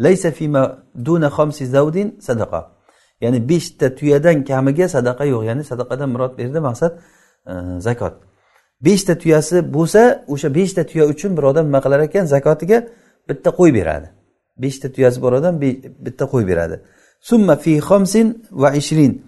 Laysa 0.05 0.31
fima 0.31 0.63
duna 1.07 1.29
xomsi 1.37 1.65
zavdin 1.75 2.09
sadaqa. 2.29 2.61
Ya'ni 3.23 3.49
beshta 3.51 3.87
tuyadan 3.99 4.45
kamiga 4.51 4.87
sadaqa 4.97 5.25
yo'q. 5.33 5.43
Ya'ni 5.49 5.65
sadaqadan 5.71 6.09
murod 6.15 6.33
bu 6.37 6.41
yerda 6.43 6.61
maqsad 6.69 6.93
e, 7.51 7.53
zakot. 7.87 8.15
Beshta 8.81 9.19
tuyasi 9.19 9.73
bo'lsa 9.77 10.25
o'sha 10.29 10.55
beshta 10.55 10.87
tuya 10.87 11.05
uchun 11.07 11.37
bir 11.37 11.43
odam 11.43 11.67
nima 11.67 11.81
qilar 11.85 12.01
ekan? 12.09 12.25
Zakotiga 12.27 12.79
bitta 13.29 13.51
qo'y 13.51 13.75
beradi. 13.75 14.09
Beshta 14.59 14.93
tuyasi 14.93 15.23
bor 15.23 15.33
odam 15.33 15.61
bitta 16.07 16.25
qo'y 16.33 16.47
beradi. 16.47 16.81
Summa 17.21 17.57
fi 17.57 17.79
xomsin 17.89 18.27
va 18.51 18.71
ishrin. 18.81 19.23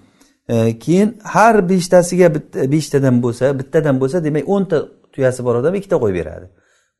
E, 0.49 0.79
keyin 0.79 1.09
har 1.23 1.69
beshtasiga 1.69 2.29
beshtadan 2.75 3.23
bo'lsa 3.25 3.59
bittadan 3.59 4.01
bo'lsa 4.01 4.25
demak 4.25 4.45
o'nta 4.55 4.79
tuyasi 5.15 5.45
bor 5.45 5.55
odam 5.61 5.75
ikkita 5.75 5.97
qo'y 6.03 6.13
beradi. 6.19 6.47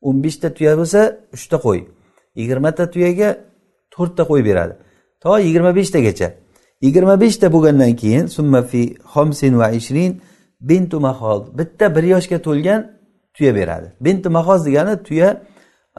O'n 0.01 0.23
beshta 0.23 0.47
tuya 0.57 0.73
bo'lsa 0.79 1.01
uchta 1.35 1.57
qo'y. 1.65 1.79
Yigirmata 2.39 2.83
tuyaga 2.93 3.29
to'rtta 3.93 4.23
qo'y 4.29 4.41
beradi. 4.49 4.73
To 5.23 5.39
yigirma 5.39 5.75
beshtagacha. 5.75 6.27
Yigirma 6.81 7.15
beshta 7.21 7.47
bo'lgandan 7.53 7.95
keyin 8.01 8.25
summa 8.27 8.61
fi 8.61 8.81
xomsin 9.13 9.53
va 9.61 9.67
ishrin 9.79 10.11
bintu 10.61 10.99
mahoz 10.99 11.57
bitta 11.57 11.95
bir 11.95 12.03
yoshga 12.03 12.41
to'lgan 12.41 12.91
tuya 13.33 13.55
beradi. 13.55 13.93
Bintu 14.01 14.29
mahoz 14.29 14.65
degani 14.65 15.03
tuya 15.03 15.41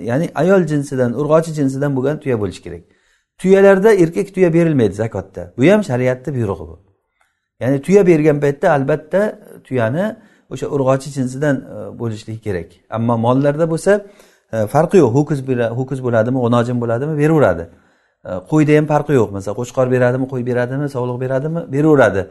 ya'ni 0.00 0.30
ayol 0.34 0.66
jinsidan 0.66 1.12
urg'ochi 1.12 1.52
jinsidan 1.54 1.96
bo'lgan 1.96 2.20
tuya 2.20 2.40
bo'lishi 2.40 2.62
kerak. 2.62 2.82
Tuyalarda 3.38 3.94
erkak 3.94 4.34
tuya 4.34 4.52
berilmaydi 4.52 4.94
zakotda. 4.94 5.52
Bu 5.58 5.62
ham 5.72 5.82
shariatni 5.84 6.34
buyrug'i 6.34 6.64
bu. 6.70 6.76
Ya'ni 7.60 7.82
tuya 7.82 8.06
bergan 8.06 8.40
paytda 8.40 8.72
albatta 8.72 9.38
tuyani 9.64 10.16
o'sha 10.50 10.66
urg'ochi 10.66 11.10
jinsidan 11.10 11.56
e, 11.56 11.98
bo'lishligi 11.98 12.40
kerak. 12.40 12.68
Ammo 12.90 13.18
mollarda 13.18 13.70
bo'lsa 13.70 13.92
e, 14.52 14.66
farqi 14.66 14.96
yo'q. 15.02 15.10
Ho'kiz 15.18 15.38
ho'kiz 15.78 16.00
bo'ladimi 16.06 16.38
g'unojin 16.44 16.80
bo'ladimi 16.82 17.14
beraveradi. 17.22 17.64
E, 18.24 18.30
qo'yda 18.50 18.72
ham 18.78 18.86
farqi 18.92 19.12
yo'q. 19.20 19.30
Masalan 19.36 19.56
qo'chqor 19.60 19.86
beradimi 19.94 20.26
qo'y 20.32 20.42
beradimi 20.50 20.86
sovliq 20.94 21.18
beradimi 21.24 21.60
beraveradi. 21.74 22.22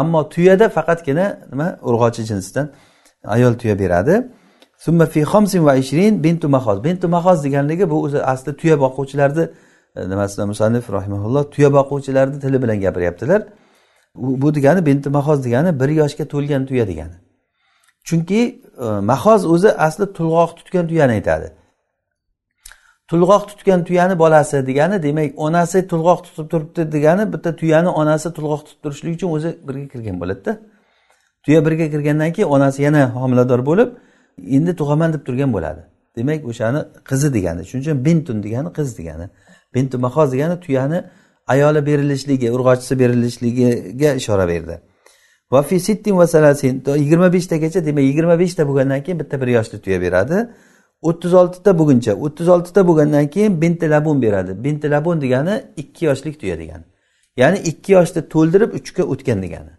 Ammo 0.00 0.20
tuyada 0.34 0.66
faqatgina 0.76 1.26
nima? 1.50 1.68
Urg'ochi 1.88 2.22
jinsdan 2.30 2.66
ayol 3.34 3.54
tuya 3.60 3.78
beradi. 3.78 4.14
Summa 4.78 5.06
fi 5.06 5.20
xomsin 5.32 5.66
va 5.66 5.74
ishrin 5.82 6.24
bintu 6.24 6.48
mahoz 6.48 6.84
bintu 6.84 7.08
mahoz 7.08 7.44
deganligi 7.44 7.90
bu 7.90 7.96
o'zi 8.04 8.22
asli 8.22 8.56
tuya 8.56 8.80
boquvchilarni 8.80 9.44
e, 9.96 10.08
nimasida 10.10 10.46
musannif 10.46 10.92
rahimaulloh 10.92 11.50
tuya 11.54 11.72
boquvchilarni 11.72 12.40
tili 12.40 12.62
bilan 12.62 12.80
gapiryaptilar. 12.80 13.42
Bu 14.14 14.54
degani 14.54 14.86
bintu 14.86 15.10
mahoz 15.10 15.44
degani 15.44 15.80
bir 15.80 15.88
yoshga 15.88 16.24
to'lgan 16.32 16.66
tuya 16.66 16.88
degani. 16.88 17.16
Chunki 18.04 18.40
e, 18.84 18.86
mahoz 19.10 19.46
o'zi 19.54 19.70
asli 19.86 20.04
to'lg'oq 20.18 20.50
tutgan 20.58 20.84
tuyani 20.88 21.12
aytadi. 21.12 21.48
Tulg'oq 23.10 23.48
tutgan 23.48 23.84
tuyani 23.84 24.18
bolasi 24.18 24.66
degani 24.66 25.02
demak 25.02 25.32
onasi 25.36 25.78
tulg'oq 25.88 26.20
tutib 26.24 26.50
turibdi 26.50 26.92
degani 26.92 27.32
bitta 27.32 27.56
tuyani 27.56 27.88
onasi 27.88 28.28
tulg'oq 28.36 28.62
tutib 28.66 28.82
turishlik 28.82 29.14
uchun 29.16 29.30
o'zi 29.36 29.50
birga 29.68 29.88
kirgan 29.92 30.16
bo'ladida. 30.22 30.52
Tuya 31.44 31.60
birga 31.66 31.86
kirgandan 31.90 32.32
keyin 32.32 32.48
onasi 32.48 32.82
yana 32.82 33.02
homilador 33.14 33.60
bo'lib 33.66 33.88
endi 34.56 34.72
tug'aman 34.80 35.12
deb 35.14 35.22
turgan 35.26 35.50
bo'ladi. 35.56 35.82
Demak 36.16 36.40
o'shani 36.50 36.80
qizi 37.08 37.28
degani 37.36 37.62
shuning 37.68 37.84
uchun 37.84 38.04
bintun 38.06 38.42
degani 38.46 38.70
qiz 38.78 38.98
degani. 38.98 39.26
Bintu 39.74 39.98
mahoz 39.98 40.32
degani 40.32 40.56
tuyani 40.64 40.98
ayoli 41.46 41.86
berilishligi 41.86 42.48
urg'ochisi 42.56 42.98
berilishligiga 42.98 44.10
ishora 44.20 44.48
berdi. 44.48 44.76
Vafi 45.52 45.80
sittin 45.80 46.16
va 46.18 46.26
salasin 46.26 46.82
yigirma 47.02 47.32
beshtagacha 47.32 47.86
demak 47.86 48.04
yigirma 48.10 48.38
beshta 48.38 48.62
bo'lgandan 48.68 49.00
keyin 49.04 49.18
bitta 49.20 49.40
bir 49.40 49.48
yoshli 49.56 49.80
tuya 49.84 50.00
beradi. 50.00 50.38
O'ttiz 51.02 51.34
oltita 51.34 51.78
bo'lguncha 51.78 52.14
o'ttiz 52.14 52.48
oltita 52.48 52.88
bo'lgandan 52.88 53.26
keyin 53.26 53.60
binti 53.60 53.90
labun 53.90 54.22
beradi. 54.22 54.64
Binti 54.64 54.90
labun 54.90 55.20
degani 55.20 55.64
ikki 55.76 56.04
yoshlik 56.04 56.40
tuya 56.40 56.58
degani. 56.58 56.84
Ya'ni 57.36 57.58
ikki 57.58 57.92
yoshni 57.92 58.28
to'ldirib 58.28 58.74
uchga 58.74 59.02
o'tgan 59.02 59.42
degani. 59.42 59.70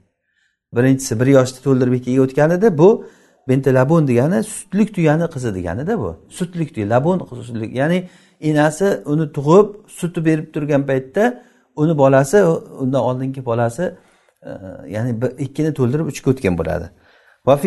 Birinchisi 0.76 1.20
bir 1.20 1.28
yoshni 1.28 1.60
to'ldirib 1.64 1.94
ikkiga 1.94 2.22
o'tgan 2.22 2.52
edi. 2.52 2.78
Bu 2.78 3.06
binti 3.50 3.74
labun 3.74 4.08
degani 4.08 4.44
sutlik 4.44 4.96
tuyani 4.96 5.24
qizi 5.24 5.56
deganida 5.56 6.00
bu. 6.00 6.26
Sutlik 6.30 6.76
tuya 6.76 6.90
labun 6.90 7.28
sutlik. 7.48 7.76
Ya'ni 7.76 8.10
enasi 8.42 8.86
uni 9.06 9.32
tug'ib 9.32 9.68
sutni 9.88 10.26
berib 10.26 10.54
turgan 10.54 10.86
paytda 10.86 11.44
uni 11.76 11.98
bolasi 11.98 12.44
undan 12.80 13.02
oldingi 13.02 13.46
bolasi 13.46 13.96
e, 14.44 14.50
ya'ni 14.88 15.12
ikkini 15.40 15.74
to'ldirib 15.74 16.06
uchga 16.06 16.32
o'tgan 16.32 16.58
bo'ladi. 16.58 16.88
Va 17.48 17.60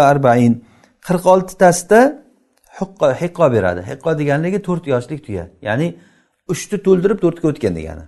arbain. 0.00 0.64
Qirq 1.06 1.26
oltitasida 1.26 2.21
huqqo 2.78 3.12
hiqqo 3.22 3.52
beradi. 3.52 3.80
Hiqqo 3.90 4.18
deganligi 4.18 4.62
to'rt 4.62 4.86
yoshlik 4.86 5.20
tuya. 5.26 5.44
Ya'ni 5.62 5.94
uchni 6.52 6.78
to'ldirib 6.86 7.18
to'rtga 7.24 7.48
o'tgan 7.48 7.74
degani. 7.76 8.04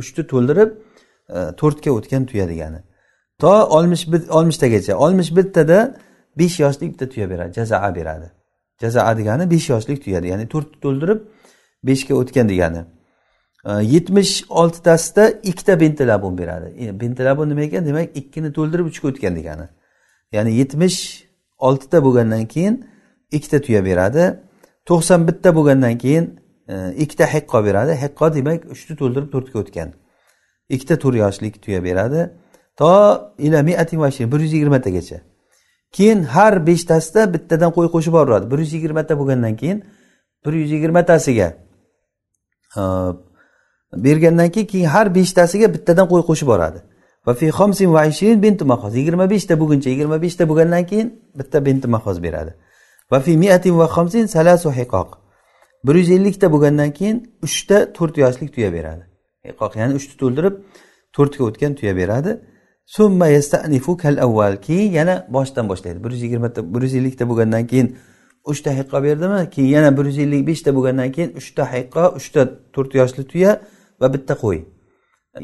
Uchni 0.00 0.22
to'ldirib 0.32 0.70
e, 1.36 1.38
to'rtga 1.60 1.90
o'tgan 1.98 2.26
tuya 2.30 2.46
degani. 2.48 2.80
To 3.42 3.50
oltmish 3.76 4.04
oltmishtagacha 4.38 4.94
oltmish 5.04 5.30
bittada 5.38 5.78
besh 6.38 6.60
yoshlik 6.64 6.88
bitta 6.92 7.08
tuya 7.08 7.30
beradi 7.30 7.52
jazaa 7.60 7.94
beradi. 7.94 8.28
Jazaa 8.82 9.18
degani 9.18 9.50
besh 9.50 9.68
yoshlik 9.74 10.04
tuya 10.04 10.20
ya'ni 10.32 10.46
to'rtni 10.54 10.78
to'ldirib 10.84 11.20
beshga 11.88 12.14
o'tgan 12.14 12.48
degani. 12.48 12.82
E, 13.68 13.70
yetmish 13.94 14.44
oltitasida 14.48 15.24
ikkita 15.50 15.80
bentilabun 15.80 16.38
beradi. 16.38 16.68
E, 16.82 17.00
bentilabun 17.00 17.48
nima 17.48 17.62
ekan? 17.68 17.86
Demak 17.86 18.16
ikkini 18.20 18.52
to'ldirib 18.52 18.86
uchga 18.90 19.08
o'tgan 19.08 19.36
degani. 19.36 19.66
Ya'ni 20.32 20.50
yetmish 20.60 20.98
oltita 21.58 22.04
bo'lgandan 22.04 22.46
keyin 22.54 22.74
ikkita 23.32 23.62
tuya 23.62 23.84
beradi. 23.84 24.40
To'qson 24.86 25.28
bitta 25.28 25.54
bo'lgandan 25.54 25.98
keyin 25.98 26.40
e, 26.68 26.94
ikkita 26.96 27.26
hiqqo 27.34 27.64
beradi. 27.64 27.92
Hiqqo 28.02 28.34
demak 28.34 28.64
uchni 28.74 28.96
to'ldirib 28.96 29.28
to'rtga 29.34 29.58
o'tgan. 29.62 29.88
Ikkita 30.74 30.98
to'rt 31.02 31.16
yoshlik 31.16 31.62
tuya 31.62 31.84
beradi. 31.84 32.30
To 32.76 32.90
ila 33.38 33.66
bir 34.32 34.40
yuz 34.40 34.52
yigirmatagacha. 34.52 35.18
Keyin 35.92 36.22
har 36.22 36.66
beshtasida 36.66 37.34
bittadan 37.34 37.70
qo'y 37.76 37.88
qo'shib 37.94 38.12
boraveradi 38.12 38.50
bir 38.50 38.58
yuz 38.58 38.72
yigirmata 38.72 39.18
bo'lgandan 39.18 39.56
keyin 39.56 39.84
bir 40.46 40.52
yuz 40.52 40.70
yigirmatasiga 40.70 41.48
e, 42.76 42.82
bergandan 43.96 44.50
keyin 44.50 44.66
keyin 44.66 44.86
har 44.86 45.14
beshtasiga 45.14 45.74
bittadan 45.74 46.06
qo'y 46.12 46.22
qo'shib 46.28 46.46
boradi 46.46 46.78
yigirma 48.96 49.30
beshta 49.30 49.54
bo'lguncha 49.60 49.90
yigirma 49.90 50.22
beshta 50.22 50.48
bo'lgandan 50.48 50.86
keyin 50.86 51.08
bitta 51.38 51.66
binti 51.66 51.88
mahoz 51.88 52.22
beradi. 52.22 52.54
Va 53.10 53.20
fi 53.20 53.36
miatin 53.36 53.74
va 53.80 53.86
xomsin 53.94 54.26
salasu 54.26 54.70
hiqoq. 54.78 55.08
Bir 55.86 55.94
yuz 55.94 56.10
ellikta 56.10 56.46
bo'lgandan 56.52 56.90
keyin 56.98 57.16
uchta 57.46 57.76
to'rt 57.96 58.14
yoshlik 58.24 58.50
tuya 58.54 58.70
beradi. 58.76 59.04
Hiqoq 59.48 59.72
ya'ni 59.80 59.94
uchni 59.98 60.14
to'ldirib 60.22 60.54
to'rtga 61.16 61.42
o'tgan 61.48 61.72
tuya 61.78 61.94
beradi. 62.00 62.30
Summa 62.96 63.26
yastanifu 63.36 63.96
kal 64.02 64.16
avval 64.26 64.54
keyin 64.66 64.92
yana 64.98 65.14
boshidan 65.34 65.68
boshlaydi. 65.68 66.04
Bir 66.04 66.10
yuz 66.10 66.22
yigirmata 66.22 66.74
bir 66.74 66.82
yuz 66.82 66.94
ellikta 66.94 67.24
bo'lgandan 67.30 67.64
keyin 67.70 67.88
uchta 68.50 68.70
hiqqo 68.78 68.98
berdimi? 69.06 69.50
Keyin 69.54 69.70
yana 69.76 69.90
bir 69.98 70.04
yuz 70.10 70.18
ellik 70.24 70.46
beshta 70.50 70.70
bo'lgandan 70.76 71.10
keyin 71.16 71.30
uchta 71.40 71.62
hiqqo 71.74 72.04
uchta 72.18 72.40
to'rt 72.74 72.92
yoshli 73.00 73.22
tuya 73.32 73.50
va 74.00 74.06
bitta 74.14 74.34
qo'y. 74.44 74.58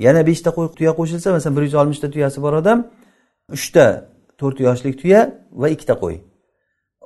Yana 0.07 0.20
beshta 0.29 0.50
qo'y 0.57 0.66
tuya 0.79 0.92
qo'shilsa 0.98 1.29
masalan 1.37 1.57
bir 1.57 1.62
yuz 1.66 1.74
oltmishta 1.81 2.09
tuyasi 2.14 2.38
bor 2.44 2.53
odam 2.61 2.79
uchta 3.57 3.85
to'rt 4.40 4.59
yoshlik 4.66 4.94
tuya 5.03 5.20
va 5.61 5.66
ikkita 5.74 5.94
qo'y. 6.03 6.16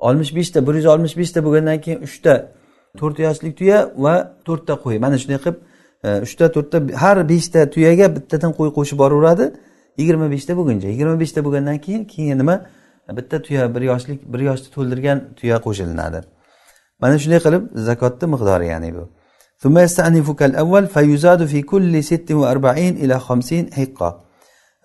Oltmish 0.07 0.35
beshta 0.35 0.67
bir 0.67 0.73
yuz 0.79 0.85
oltmish 0.85 1.15
beshta 1.17 1.39
bo'lgandan 1.45 1.77
keyin 1.85 1.99
uchta 2.07 2.33
to'rt 2.99 3.19
yoshlik 3.19 3.53
tuya 3.59 3.79
va 4.05 4.15
to'rtta 4.47 4.73
qo'y. 4.83 4.97
Mana 5.05 5.17
shunday 5.21 5.39
qilib 5.43 5.57
e, 6.07 6.09
uchta 6.25 6.45
to'rtta 6.55 6.77
har 7.03 7.17
beshta 7.31 7.59
tuyaga 7.73 8.07
bittadan 8.15 8.51
qo'y 8.59 8.69
qo'shib 8.77 8.97
boraveradi. 9.03 9.45
Yigirma 9.99 10.27
beshta 10.35 10.51
bo'lguncha 10.59 10.87
yigirma 10.93 11.15
beshta 11.23 11.39
bo'lgandan 11.45 11.77
keyin 11.85 12.03
keyin 12.13 12.37
nima? 12.41 12.55
Bitta 13.17 13.41
tuya 13.45 13.63
bir 13.75 13.81
yoshlik 13.91 14.19
bir 14.33 14.41
yoshni 14.49 14.69
to'ldirgan 14.75 15.17
tuya 15.39 15.57
qo'shilinadi. 15.65 16.19
Mana 17.01 17.15
shunday 17.23 17.39
qilib 17.45 17.63
zakotni 17.87 18.27
miqdori 18.33 18.67
ya'ni 18.73 18.89
bu. 18.97 19.03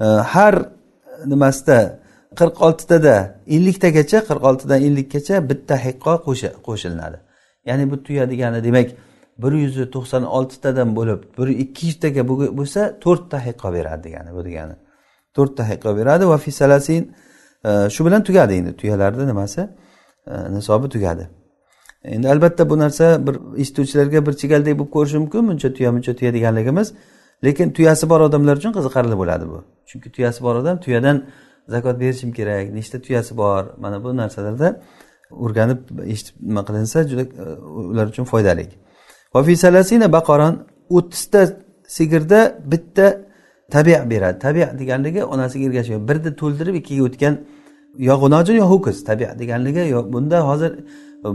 E, 0.00 0.05
har 0.05 0.55
nimasida 1.27 1.79
qirq 2.40 2.57
oltitada 2.66 3.14
elliktagacha 3.57 4.18
qirq 4.29 4.44
oltidan 4.51 4.81
ellikkacha 4.88 5.37
bitta 5.51 5.75
hiqqo 5.87 6.14
qo'shilinadi 6.66 7.18
ya'ni 7.68 7.85
bu 7.90 7.97
tuya 8.07 8.25
degani 8.31 8.64
demak 8.64 8.88
bir 9.38 9.53
yuz 9.53 9.77
to'qson 9.90 10.23
oltitadan 10.23 10.97
bo'lib 10.97 11.20
bir 11.38 11.49
ikki 11.49 11.87
yuztaga 11.87 12.23
bo'lsa 12.29 12.81
to'rtta 13.05 13.38
hiqqo 13.47 13.73
beradi 13.77 14.03
degani 14.05 14.35
bu 14.37 14.44
degani. 14.44 14.75
To'rtta 15.37 15.62
hiqqo 15.70 15.97
beradi. 15.97 16.29
Va 16.29 16.38
fisalasin 16.38 17.03
e, 17.64 17.70
shu 17.94 18.07
bilan 18.07 18.23
tugadi 18.29 18.53
endi. 18.55 18.77
Tuyalarni 18.77 19.27
nimasi? 19.27 19.61
E, 20.27 20.35
nisobi 20.55 20.88
tugadi. 20.88 21.29
Endi 22.05 22.29
albatta 22.29 22.70
bu 22.70 22.79
narsa 22.79 23.27
bir 23.27 23.35
eshituvchilarga 23.62 24.27
bir 24.27 24.33
chigaldek 24.42 24.79
bo'lib 24.79 24.90
ko'rishi 24.97 25.18
mumkin. 25.18 25.49
Buncha 25.49 25.68
tuya 25.77 25.90
buncha 25.94 26.12
tuya 26.18 26.35
deganligimiz 26.35 26.94
lekin 27.44 27.70
tuyasi 27.77 28.11
bor 28.11 28.20
odamlar 28.20 28.57
uchun 28.61 28.73
qiziqarli 28.77 29.16
bo'ladi 29.23 29.44
bu. 29.53 29.59
Chunki 29.88 30.09
tuyasi 30.16 30.40
bor 30.47 30.55
odam 30.62 30.77
tuyadan 30.85 31.16
zakot 31.68 32.00
berishim 32.00 32.33
kerak 32.33 32.72
nechta 32.74 33.03
tuyasi 33.03 33.37
bor 33.37 33.64
mana 33.79 34.05
bu 34.05 34.16
narsalarda 34.16 34.68
o'rganib 35.31 35.81
eshitib 36.12 36.35
nima 36.48 36.62
qilinsa 36.68 36.98
juda 37.11 37.22
e, 37.22 37.44
ular 37.90 38.07
uchun 38.12 38.24
foydali 38.24 38.64
baqoron 40.16 40.55
o'ttizta 40.96 41.40
sigirda 41.96 42.40
bitta 42.72 43.07
tabiat 43.70 44.11
beradi. 44.11 44.38
Tabiat 44.38 44.79
deganligi 44.79 45.24
onasiga 45.24 45.64
ergashgan 45.68 46.09
birni 46.09 46.31
to'ldirib 46.40 46.74
ikkiga 46.81 47.03
o'tgan 47.09 47.35
yo 48.09 48.14
g'unojin 48.22 48.57
yo 48.62 48.66
ho'kiz. 48.72 49.05
Tabiat 49.05 49.38
deganligi 49.38 49.88
yo 49.94 50.12
bunda 50.12 50.38
hozir 50.48 50.72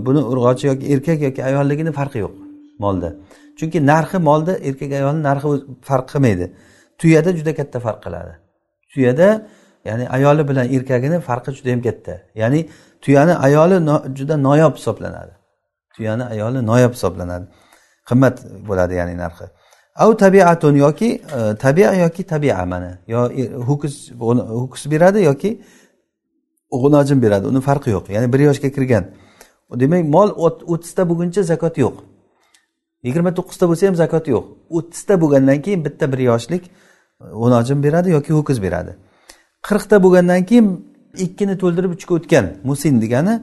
buni 0.06 0.22
urg'ochi 0.32 0.68
yoki 0.68 0.86
erkak 0.94 1.22
yoki 1.28 1.42
ayolligini 1.50 1.92
farqi 2.00 2.20
yo'q 2.26 2.34
molda. 2.84 3.10
Chunki 3.60 3.80
narxi 3.92 4.18
molda 4.30 4.54
erkak 4.70 4.92
ayolni 5.00 5.22
narxi 5.30 5.48
farq 5.90 6.06
qilmaydi. 6.12 6.46
Tuyada 7.00 7.30
juda 7.38 7.52
katta 7.60 7.78
farq 7.86 8.00
qiladi. 8.06 8.34
Tuyada 8.94 9.28
ya'ni 9.86 10.10
ayoli 10.10 10.48
bilan 10.48 10.66
erkagini 10.74 11.20
farqi 11.20 11.52
juda 11.52 11.70
yam 11.70 11.82
katta. 11.82 12.22
Ya'ni 12.36 12.70
tuyani 13.02 13.36
ayoli 13.36 13.78
juda 14.18 14.38
noyob 14.38 14.76
hisoblanadi. 14.76 15.32
Tuyani 15.96 16.24
ayoli 16.24 16.66
noyob 16.66 16.94
hisoblanadi. 16.94 17.46
Qimmat 18.10 18.36
bo'ladi 18.68 18.94
ya'ni 18.94 19.18
narxi. 19.18 19.46
Av 19.96 20.18
tabiatun 20.18 20.76
yoki 20.76 21.22
e, 21.38 21.56
tabia 21.56 21.94
yoki 21.94 22.24
tabia 22.24 22.66
mana. 22.66 22.98
Yo 23.08 23.32
e, 23.32 23.44
ho'kiz 23.54 24.12
ho'kiz 24.60 24.92
beradi 24.92 25.24
yoki 25.24 25.62
g'unojin 26.72 27.22
beradi. 27.22 27.48
Uni 27.48 27.62
farqi 27.62 27.90
yo'q. 27.90 28.06
Ya'ni 28.16 28.34
bir 28.34 28.40
yoshga 28.40 28.70
kirgan. 28.70 29.06
Demak 29.82 30.06
mol 30.06 30.30
o'ttizta 30.72 31.10
bo'lguncha 31.10 31.44
zakot 31.44 31.78
yo'q. 31.78 31.96
Yigirma 33.04 33.32
to'qqizta 33.38 33.66
bo'lsa 33.70 33.88
ham 33.88 33.96
zakot 33.96 34.28
yo'q. 34.28 34.46
O'ttizta 34.78 35.22
bo'lgandan 35.22 35.62
keyin 35.62 35.86
bitta 35.86 36.12
bir 36.12 36.20
yoshlik 36.20 36.64
g'unojin 37.42 37.84
beradi 37.84 38.10
yoki 38.18 38.34
ho'kiz 38.34 38.62
beradi. 38.62 38.92
Qirqta 39.68 39.96
bo'lgandan 40.04 40.42
keyin 40.50 40.68
ikkini 41.26 41.56
to'ldirib 41.62 41.92
uchga 41.98 42.14
o'tgan 42.18 42.46
musin 42.70 43.02
degani 43.04 43.36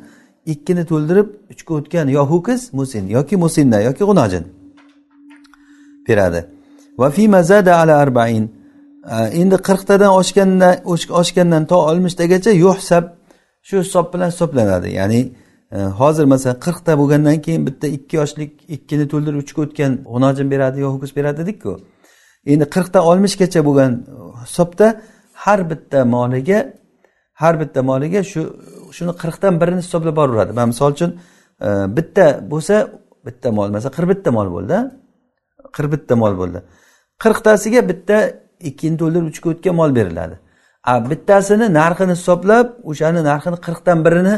ikkini 0.52 0.84
to'ldirib 0.90 1.28
uchga 1.52 1.72
o'tgan 1.78 2.06
yo 2.16 2.22
ho'kiz 2.32 2.60
musin 2.78 3.04
yoki 3.16 3.36
musinna 3.44 3.78
yoki 3.88 4.04
g'unojin 4.08 4.44
beradi. 6.08 6.40
Va 6.98 7.10
fi 7.10 7.28
mazada 7.28 7.76
ala 7.76 7.94
arbain. 8.04 8.44
Endi 9.40 9.56
qirqtadan 9.68 10.10
oshganda 10.20 10.68
oshgandan 11.20 11.62
to 11.70 11.76
oltmishtagacha 11.88 12.50
yuhsab 12.64 13.04
shu 13.68 13.74
hisob 13.84 14.06
bilan 14.14 14.28
hisoblanadi. 14.32 14.88
Ya'ni 15.00 15.20
e, 15.72 15.78
hozir 16.00 16.24
masalan 16.32 16.58
qirqta 16.66 16.92
bo'lgandan 17.00 17.38
keyin 17.44 17.62
bitta 17.68 17.86
ikki 17.96 18.14
yoshlik 18.20 18.50
ikkini 18.76 19.04
to'ldirib 19.12 19.38
uchga 19.44 19.60
o'tgan 19.66 19.92
g'unojin 20.12 20.46
beradi 20.52 20.78
yo 20.84 20.88
ho'kiz 20.94 21.10
beradi 21.18 21.38
dedikku. 21.42 21.72
Endi 22.52 22.64
qirqdan 22.74 23.02
oltmishgacha 23.10 23.60
bo'lgan 23.68 23.92
hisobda 24.42 24.86
har 25.44 25.60
bitta 25.70 26.00
moliga 26.14 26.58
har 27.42 27.54
bitta 27.62 27.80
moliga 27.90 28.20
shu 28.32 28.40
shuni 28.96 29.12
qirqdan 29.22 29.54
birini 29.60 29.80
hisoblab 29.84 30.16
boraveradi. 30.20 30.52
Man 30.58 30.68
misol 30.72 30.90
uchun 30.96 31.10
e, 31.66 31.68
bitta 31.96 32.26
bo'lsa 32.52 32.74
bitta 33.26 33.48
mol 33.58 33.68
masalan 33.74 33.94
qirq 33.96 34.08
bitta 34.12 34.30
mol 34.38 34.48
bo'ldi 34.56 34.76
qirq 35.76 35.90
bitta 35.94 36.14
mol 36.22 36.34
bo'ldi. 36.40 36.58
Qirqtasiga 37.22 37.80
bitta 37.90 38.16
ikkini 38.70 38.96
to'ldirib 39.00 39.28
uchga 39.32 39.46
o'tgan 39.52 39.74
mol 39.80 39.90
beriladi. 39.98 40.36
A 40.90 40.92
bittasini 41.10 41.66
narxini 41.80 42.14
hisoblab 42.18 42.66
o'shani 42.90 43.20
narxini 43.30 43.58
qirqdan 43.66 43.98
birini 44.06 44.34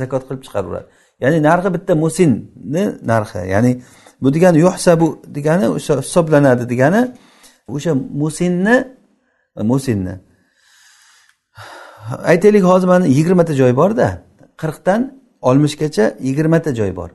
zakot 0.00 0.22
qilib 0.28 0.42
chiqaraveradi 0.46 0.88
ya'ni 1.22 1.38
narxi 1.48 1.68
bitta 1.74 1.92
musinni 2.04 2.84
narxi 3.12 3.38
ya'ni 3.54 3.72
bu 4.22 4.28
degani 4.34 4.58
yuhsabu 4.66 5.06
degani 5.36 5.66
o'sha 5.76 5.94
hisoblanadi 6.02 6.64
degani 6.72 7.02
o'sha 7.74 7.92
musinni 8.22 8.76
musinni 9.72 10.14
aytaylik 12.30 12.64
hozir 12.64 12.88
mana 12.88 13.06
yigirmata 13.06 13.54
joy 13.54 13.76
borda. 13.76 14.22
Qirqdan 14.62 15.00
oltmishgacha 15.48 16.04
yigirmata 16.20 16.74
joy 16.74 16.96
bor. 16.96 17.10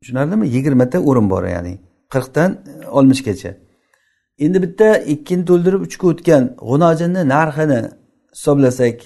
Tushunarlimi? 0.00 0.48
Yigirmata 0.48 0.98
o'rin 0.98 1.30
bor 1.30 1.44
ya'ni 1.44 1.78
qirqdan 2.14 2.50
oltmishgacha 2.90 3.50
endi 4.38 4.62
bitta 4.62 4.88
ikkini 5.14 5.44
to'ldirib 5.50 5.80
uchga 5.86 6.06
o'tgan 6.12 6.42
g'unojinni 6.68 7.22
narxini 7.34 7.80
hisoblasak 8.34 8.96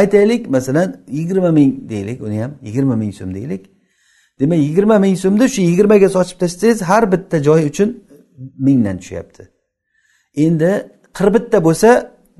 aytaylik 0.00 0.42
masalan 0.56 0.88
yigirma 1.18 1.50
ming 1.58 1.72
deylik 1.92 2.18
uni 2.26 2.42
ham 2.42 2.52
yigirma 2.62 2.96
ming 2.96 3.12
so'm 3.14 3.34
deylik. 3.34 3.62
Demak 4.40 4.58
yigirma 4.58 4.98
ming 4.98 5.16
so'mni 5.24 5.46
shu 5.54 5.60
yigirmaga 5.70 6.08
sochib 6.16 6.38
tashlasangiz 6.42 6.82
har 6.90 7.12
bitta 7.12 7.36
joy 7.48 7.60
uchun 7.70 7.88
mingdan 8.66 8.96
tushyapti. 9.00 9.42
Endi 10.44 10.70
qirq 11.16 11.34
bitta 11.36 11.58
bo'lsa 11.66 11.90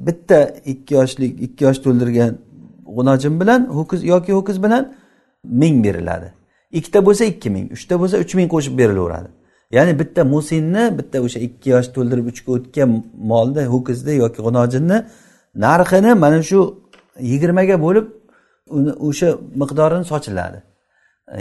bitta 0.06 0.38
ikki 0.72 0.94
yoshlik 0.98 1.32
ikki 1.46 1.64
yosh 1.64 1.78
to'ldirgan 1.84 2.30
g'unojin 2.96 3.34
bilan 3.40 3.60
ho'kiz 3.76 4.00
yoki 4.12 4.32
ho'kiz 4.38 4.62
bilan 4.64 4.82
ming 5.44 5.84
beriladi. 5.84 6.28
Ikkita 6.78 7.06
bo'lsa 7.06 7.24
ikki 7.32 7.48
ming 7.50 7.66
uchta 7.76 7.94
bo'lsa 8.00 8.16
uch 8.24 8.32
ming 8.38 8.48
qo'shib 8.54 8.74
berilaveradi. 8.80 9.28
Ya'ni 9.76 9.92
bitta 10.00 10.24
musinni 10.34 10.84
bitta 10.98 11.18
o'sha 11.26 11.38
ikki 11.46 11.68
yosh 11.74 11.88
to'ldirib 11.96 12.26
uchga 12.32 12.50
o'tgan 12.56 12.90
molni 13.30 13.64
ho'kizni 13.74 14.14
yoki 14.22 14.40
g'unojinni 14.46 14.98
narxini 15.64 16.12
mana 16.24 16.42
shu 16.50 16.60
yigirmaga 17.32 17.76
bo'lib 17.84 18.06
uni 18.76 18.92
o'sha 19.08 19.28
miqdorini 19.60 20.04
sochiladi. 20.12 20.58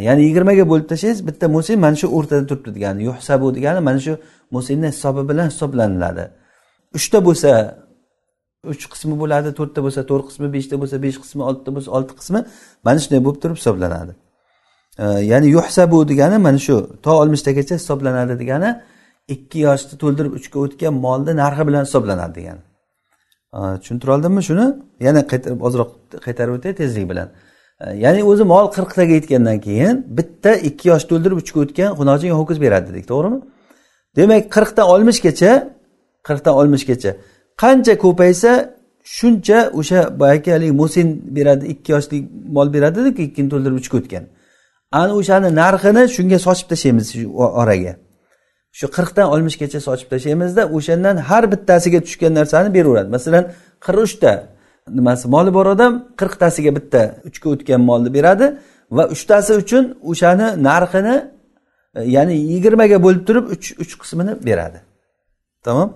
Ya'ni 0.07 0.21
yigirmaga 0.27 0.63
bo'lib 0.71 0.85
tashlasangiz 0.91 1.27
bitta 1.27 1.45
musin 1.55 1.75
mana 1.85 1.95
shu 2.01 2.07
o'rtada 2.17 2.43
turibdi 2.49 2.71
degani 2.77 3.01
yuhsabu 3.09 3.47
degani 3.57 3.79
mana 3.87 3.99
shu 4.05 4.13
musinni 4.55 4.87
hisobi 4.93 5.21
bilan 5.29 5.45
hisoblaniladi. 5.51 6.23
Uchta 6.97 7.17
bo'lsa 7.27 7.49
uch 8.67 8.89
qismi 8.91 9.15
bo'ladi 9.19 9.49
to'rtta 9.59 9.79
bo'lsa 9.85 10.01
to'rt 10.09 10.25
qismi 10.29 10.47
beshta 10.55 10.75
bo'lsa 10.81 10.95
besh 11.05 11.17
qismi 11.23 11.41
oltita 11.49 11.71
bo'lsa 11.75 11.89
olti 11.97 12.13
qismi 12.19 12.39
mana 12.85 12.99
shunday 13.03 13.21
bo'lib 13.25 13.39
turib 13.43 13.57
hisoblanadi. 13.61 14.13
Ya'ni 15.31 15.47
yuhsabu 15.55 15.97
degani 16.11 16.37
mana 16.47 16.59
shu 16.67 16.75
to 17.03 17.11
oltmishtagacha 17.21 17.73
hisoblanadi 17.81 18.33
degani 18.41 18.69
ikki 19.35 19.59
yoshni 19.67 19.95
to'ldirib 20.01 20.33
uchga 20.39 20.57
o'tgan 20.65 20.93
molni 21.05 21.33
narxi 21.41 21.63
bilan 21.69 21.83
hisoblanadi 21.87 22.33
degani. 22.39 22.61
Tushuntira 23.81 24.11
oldimmi 24.15 24.41
shuni? 24.49 24.65
Yana 25.07 25.21
qaytarib 25.31 25.61
ozroq 25.67 25.89
qaytarib 26.25 26.53
o'tay 26.57 26.73
tezlik 26.81 27.05
bilan. 27.11 27.27
Ya'ni 28.03 28.21
o'zi 28.31 28.43
mol 28.53 28.65
qirqtaga 28.75 29.13
yetgandan 29.19 29.57
keyin 29.67 29.95
bitta 30.17 30.51
ikki 30.69 30.85
yosh 30.91 31.05
to'ldirib 31.11 31.37
uchga 31.43 31.57
o'tgan 31.63 31.89
xunojin 31.99 32.31
ho'kiz 32.39 32.57
beradi 32.65 32.85
dedik 32.91 33.05
to'g'rimi? 33.11 33.39
Demak 34.17 34.43
qirqdan 34.55 34.85
oltmishgacha 34.93 35.51
qirqdan 36.27 36.53
oltmishgacha 36.59 37.11
qancha 37.61 37.93
ko'paysa 38.03 38.51
shuncha 39.17 39.59
o'sha 39.79 39.99
boyagi 40.21 40.49
haligi 40.55 40.73
musin 40.81 41.07
beradi 41.37 41.65
ikki 41.73 41.89
yoshlik 41.95 42.23
mol 42.55 42.67
beradi 42.75 42.99
ikkini 43.25 43.49
to'ldirib 43.53 43.77
uchga 43.81 43.95
o'tgan. 44.01 44.23
Ana 44.91 45.13
o'shani 45.19 45.49
narxini 45.61 46.03
shunga 46.15 46.37
sochib 46.47 46.67
tashlaymiz 46.71 47.07
shu 47.17 47.25
oraga. 47.61 47.93
Shu 48.77 48.87
qirqdan 48.95 49.27
oltmishgacha 49.33 49.79
sochib 49.87 50.07
tashlaymizda 50.13 50.63
o'shandan 50.77 51.15
har 51.29 51.43
bittasiga 51.53 51.99
tushgan 52.05 52.31
narsani 52.39 52.69
beraveradi. 52.77 53.09
Masalan 53.15 53.43
qirq 53.85 54.01
uchta 54.07 54.31
nimasi 54.97 55.25
moli 55.35 55.51
bor 55.57 55.65
odam 55.75 55.93
qirqtasiga 56.19 56.71
bitta 56.77 57.01
uchga 57.29 57.47
o'tgan 57.53 57.81
molni 57.89 58.09
beradi 58.17 58.45
va 58.97 59.03
uchtasi 59.15 59.51
uchun 59.61 59.83
o'shani 60.11 60.47
narxini 60.69 61.15
e, 61.97 62.01
ya'ni 62.15 62.35
yigirmaga 62.53 62.97
bo'lib 63.05 63.23
turib 63.27 63.45
uch 63.53 63.65
uch 63.83 63.93
qismini 64.01 64.33
beradi. 64.47 64.79
Tamom 65.65 65.89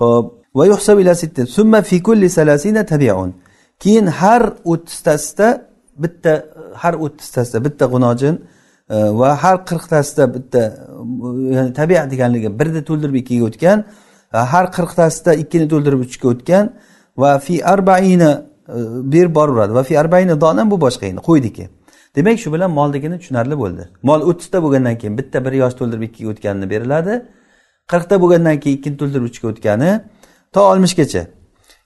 ho'p 0.00 0.26
keyin 3.84 4.06
har 4.06 4.42
o'ttiztasida 4.72 5.48
bitta 6.02 6.32
har 6.82 6.94
o'ttiztasida 7.04 7.64
bitta 7.66 7.84
g'unojin 7.92 8.34
e, 8.90 8.96
va 9.20 9.42
har 9.42 9.56
qirqtasida 9.70 10.24
bitta 10.34 10.62
ya'ni 11.56 11.72
tabiat 11.80 12.10
deganligi 12.12 12.48
birni 12.60 12.82
to'ldirib 12.88 13.16
ikkiga 13.22 13.44
o'tgan 13.48 13.78
e, 14.34 14.38
har 14.52 14.66
qirqtasida 14.76 15.32
ikkini 15.42 15.66
to'ldirib 15.72 16.00
uchga 16.06 16.26
o'tgan 16.32 16.64
va 17.22 17.38
fi 17.46 17.54
arbaini 17.74 18.32
e, 18.76 18.78
ber 19.12 19.34
boraveradi 19.38 19.72
va 19.78 19.82
fi 19.88 19.94
arbaini 20.02 20.40
dona 20.44 20.70
bu 20.70 20.76
boshqa 20.86 21.06
endi 21.10 21.22
qo'ydiki. 21.28 21.64
Demak 22.16 22.38
shu 22.42 22.48
bilan 22.54 22.70
molnikini 22.78 23.16
tushunarli 23.20 23.56
bo'ldi. 23.62 23.82
Mol 24.08 24.20
o'ttizta 24.30 24.58
bo'lgandan 24.64 24.94
keyin 25.00 25.14
bitta 25.18 25.38
bir 25.46 25.52
yosh 25.62 25.74
to'ldirib 25.80 26.04
ikkiga 26.08 26.28
o'tganini 26.32 26.66
beriladi. 26.74 27.14
Qirqta 27.92 28.14
bo'lgandan 28.22 28.56
keyin 28.62 28.76
ikkini 28.78 28.96
to'ldirib 29.00 29.26
uchga 29.30 29.46
o'tgani 29.52 29.90
to 30.52 30.60
oltmishgacha 30.72 31.26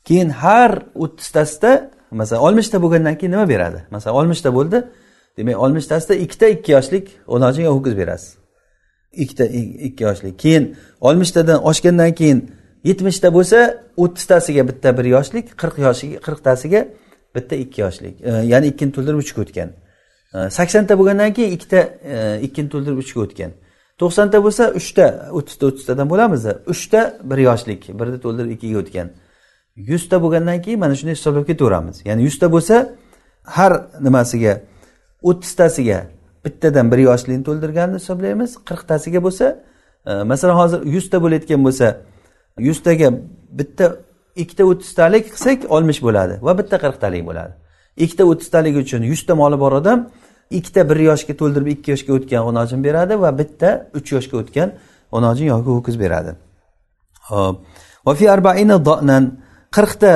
keyin 0.04 0.30
har 0.42 0.72
o'ttiztasida 0.94 1.72
masalan 2.10 2.42
oltmishta 2.46 2.82
bo'lgandan 2.82 3.18
keyin 3.18 3.32
nima 3.32 3.48
beradi? 3.48 3.78
Masalan 3.90 4.16
oltmishta 4.20 4.54
bo'ldi 4.54 4.78
demak 5.36 5.56
oltmishtasida 5.64 6.14
ikkita 6.14 6.46
ikki 6.54 6.72
yoshlik 6.72 7.06
o'nojinga 7.26 7.70
ho'kiz 7.76 7.96
berasiz. 7.96 8.30
Ikkita 9.12 9.44
ikki 9.88 10.04
yoshlik. 10.04 10.38
Keyin 10.38 10.76
oltmishtadan 11.00 11.58
oshgandan 11.70 12.12
keyin 12.14 12.40
yetmishta 12.84 13.34
bo'lsa 13.34 13.58
o'ttiztasiga 13.96 14.68
bitta 14.68 14.98
bir 14.98 15.04
yoshlik 15.04 15.46
qirq 15.60 15.76
yoshiga 15.86 16.18
qirqtasiga 16.26 16.80
bitta 17.34 17.56
ikki 17.56 17.80
yoshlik. 17.80 18.20
E, 18.20 18.30
ya'ni 18.52 18.66
ikkini 18.72 18.92
to'ldirib 18.96 19.18
uchga 19.24 19.42
o'tgan. 19.44 19.70
E, 20.34 20.50
saksonta 20.58 20.98
bo'lgandan 20.98 21.32
keyin 21.36 21.52
ikkita 21.56 21.80
e, 22.14 22.40
ikkini 22.46 22.68
to'ldirib 22.72 22.98
uchga 23.04 23.20
o'tgan. 23.26 23.52
To'qsonta 24.00 24.38
bo'lsa 24.46 24.64
uchta 24.80 25.06
o'ttizta 25.38 25.64
o'ttiztadan 25.70 26.06
bo'lamiz. 26.12 26.42
Uchta 26.72 27.00
bir 27.30 27.38
yoshlik 27.48 27.80
birni 28.00 28.18
to'ldirib 28.24 28.50
ikkiga 28.56 28.78
o'tgan. 28.82 29.08
Yuzta 29.90 30.16
bo'lgandan 30.24 30.58
keyin 30.64 30.80
mana 30.84 30.94
shunday 30.98 31.14
hisoblab 31.18 31.44
ketaveramiz. 31.50 31.96
Ya'ni 32.08 32.22
yuzta 32.28 32.46
bo'lsa 32.54 32.76
har 33.56 33.72
nimasiga 34.06 34.52
o'ttiztasiga 35.28 35.98
bittadan 36.44 36.86
bir 36.92 36.98
yoshlikni 37.08 37.44
to'ldirganini 37.48 37.98
hisoblaymiz. 38.02 38.50
Qirqtasiga 38.68 39.20
bo'lsa 39.26 39.46
e, 40.10 40.12
masalan 40.30 40.56
hozir 40.62 40.80
yuzta 40.94 41.16
bo'layotgan 41.24 41.60
bo'lsa 41.66 41.86
yuztaga 42.68 43.08
bitta 43.58 43.86
ikkita 44.42 44.64
o'ttiztalik 44.70 45.24
qilsak 45.34 45.58
oltmish 45.74 46.00
bo'ladi 46.06 46.34
va 46.46 46.52
bitta 46.60 46.76
qirqtalik 46.84 47.22
bo'ladi. 47.28 47.52
Ikkita 48.04 48.24
o'ttiztalik 48.30 48.74
uchun 48.82 49.02
yuzta 49.12 49.34
moli 49.42 49.56
bor 49.64 49.72
odam 49.80 49.98
ikkita 50.50 50.88
bir 50.90 50.98
yoshga 51.10 51.34
to'ldirib 51.40 51.68
ikki 51.74 51.90
yoshga 51.94 52.12
o'tgan 52.18 52.42
g'unojin 52.46 52.84
beradi 52.84 53.20
va 53.24 53.30
bitta 53.40 53.68
uch 53.98 54.12
yoshga 54.16 54.36
o'tgan 54.42 54.68
g'unojin 55.12 55.46
yoki 55.54 55.70
ho'kiz 55.76 55.96
beradi. 56.00 56.30
Hop 57.28 57.56
qirqta 59.76 60.12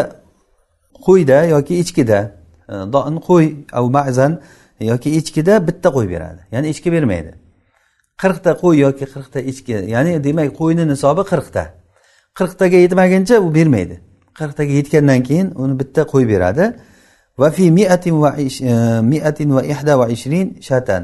qo'yda 1.06 1.38
yoki 1.54 1.74
echkida 1.82 2.18
e, 2.68 2.74
don 2.92 3.16
qo'y 3.28 3.46
av 3.72 3.90
ma'zan 3.96 4.32
yoki 4.80 5.10
echkida 5.18 5.66
bitta 5.68 5.88
qo'y 5.96 6.06
beradi. 6.14 6.40
Ya'ni 6.52 6.66
echki 6.72 6.92
bermaydi. 6.92 7.32
Qirqta 8.22 8.50
qo'y 8.62 8.76
yoki 8.86 9.04
qirqta 9.12 9.38
echki 9.50 9.72
ya'ni 9.94 10.24
demak 10.24 10.50
qo'yni 10.60 10.84
nisobi 10.92 11.22
qirqta. 11.32 11.62
Qirqtaga 12.38 12.78
yetmaguncha 12.84 13.36
u 13.46 13.54
bermaydi. 13.54 13.96
Qirqtaga 14.38 14.72
yetgandan 14.80 15.20
keyin 15.28 15.48
uni 15.62 15.74
bitta 15.80 16.02
qo'y 16.12 16.24
beradi. 16.32 16.64
Va 17.38 17.50
fi 17.50 17.70
miatin 17.70 18.20
va 18.22 18.34
eh, 18.38 19.00
miatin 19.02 19.54
va 19.56 19.62
ihda 19.62 19.98
va 19.98 20.08
ishrin 20.08 20.56
shatan 20.60 21.02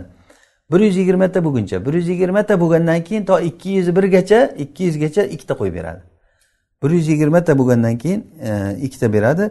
bir 0.72 0.80
yuz 0.80 0.96
yigirmata 0.96 1.44
bo'lguncha 1.44 1.86
bir 1.86 1.94
yuz 1.94 2.08
yigirmata 2.08 2.60
bo'lgandan 2.60 3.04
keyin 3.04 3.24
to 3.24 3.40
ikki 3.40 3.70
yuz 3.70 3.96
birgacha 3.96 4.44
ikki 4.58 4.84
yuzgacha 4.84 5.22
ikkita 5.22 5.54
qo'yib 5.54 5.74
beradi. 5.74 6.02
Bir 6.82 6.90
yuz 6.90 7.08
yigirmata 7.08 7.58
bo'lgandan 7.58 7.98
keyin 7.98 8.26
eh, 8.42 8.82
ikkita 8.82 9.12
beradi. 9.12 9.50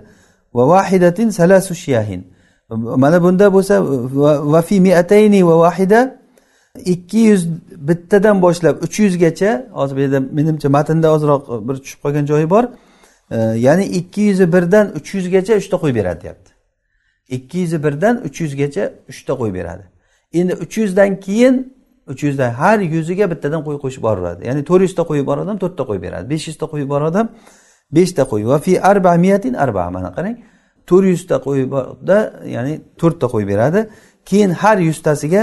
Va 0.54 0.68
vahidatin 0.68 1.30
salasu 1.30 1.76
shiyahin. 1.76 2.28
Mana 2.70 3.24
bunda 3.24 3.54
bo'lsa 3.54 3.76
va 4.54 4.62
fi 4.62 4.82
miatayni 4.82 5.48
va 5.48 5.60
vahida 5.60 6.20
ikki 6.86 7.18
yuz 7.18 7.48
bittadan 7.78 8.42
boshlab 8.42 8.84
uch 8.84 9.00
yuzgacha 9.00 9.66
hozir 9.72 9.96
bu 9.96 10.00
yerda 10.00 10.20
menimcha 10.20 10.70
matnda 10.70 11.08
ozroq 11.16 11.68
bir 11.68 11.76
tushib 11.84 12.00
qolgan 12.04 12.26
joyi 12.26 12.50
bor 12.50 12.64
eh, 13.32 13.56
ya'ni 13.66 13.86
ikki 14.00 14.22
yuz 14.22 14.40
birdan 14.54 14.86
uch 14.98 15.10
yuzgacha 15.16 15.54
uchta 15.62 15.76
qo'yib 15.82 15.96
beradi 15.96 16.22
deyapti. 16.24 16.49
Ikki 17.30 17.58
yuz 17.64 17.74
birdan 17.84 18.16
uch 18.28 18.38
yuzgacha 18.44 18.84
uchta 19.12 19.34
qo'y 19.42 19.52
beradi. 19.58 19.84
Endi 20.40 20.54
uch 20.64 20.78
yuzdan 20.82 21.20
keyin 21.26 21.56
uch 22.12 22.24
yuzdan 22.24 22.52
har 22.62 22.80
yuziga 22.96 23.26
bittadan 23.32 23.62
qo'y 23.68 23.78
qo'shib 23.84 24.02
boraveradi 24.08 24.42
ya'ni 24.48 24.62
to'rt 24.70 24.82
yuzta 24.88 25.04
qo'yi 25.10 25.24
bor 25.30 25.38
odam 25.44 25.58
to'rtta 25.64 25.84
qo'y 25.90 26.00
beradi. 26.06 26.26
besh 26.34 26.46
yuzta 26.50 26.66
qo'yi 26.72 26.86
bor 26.94 27.02
odam 27.10 27.26
beshta 27.98 28.24
qo'y. 28.32 28.44
Va 28.52 28.58
fi 28.66 28.74
arba 28.92 29.12
miyatin 29.24 29.54
arba 29.54 29.90
mana 29.96 30.10
qarang. 30.18 30.38
to'rt 30.90 31.06
yuzta 31.14 31.36
qo'y 31.46 31.62
borda 31.74 32.18
ya'ni 32.56 32.74
to'rtta 33.02 33.28
qo'y 33.34 33.46
beradi. 33.52 33.80
Keyin 34.30 34.52
har 34.62 34.78
yuztasiga 34.90 35.42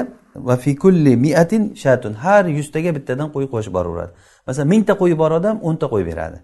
va 0.48 0.56
fi 0.56 0.70
kulli 0.82 1.12
miatin 1.16 1.62
shatun 1.82 2.12
har 2.24 2.44
yuztaga 2.58 2.90
bittadan 2.96 3.28
qo'y 3.34 3.46
qo'shib 3.52 3.72
boraveradi 3.78 4.12
masalan 4.46 4.68
mingta 4.74 4.92
qo'yi 5.00 5.14
bor 5.22 5.30
odam 5.38 5.56
o'nta 5.68 5.86
qo'y 5.92 6.04
beradi. 6.10 6.38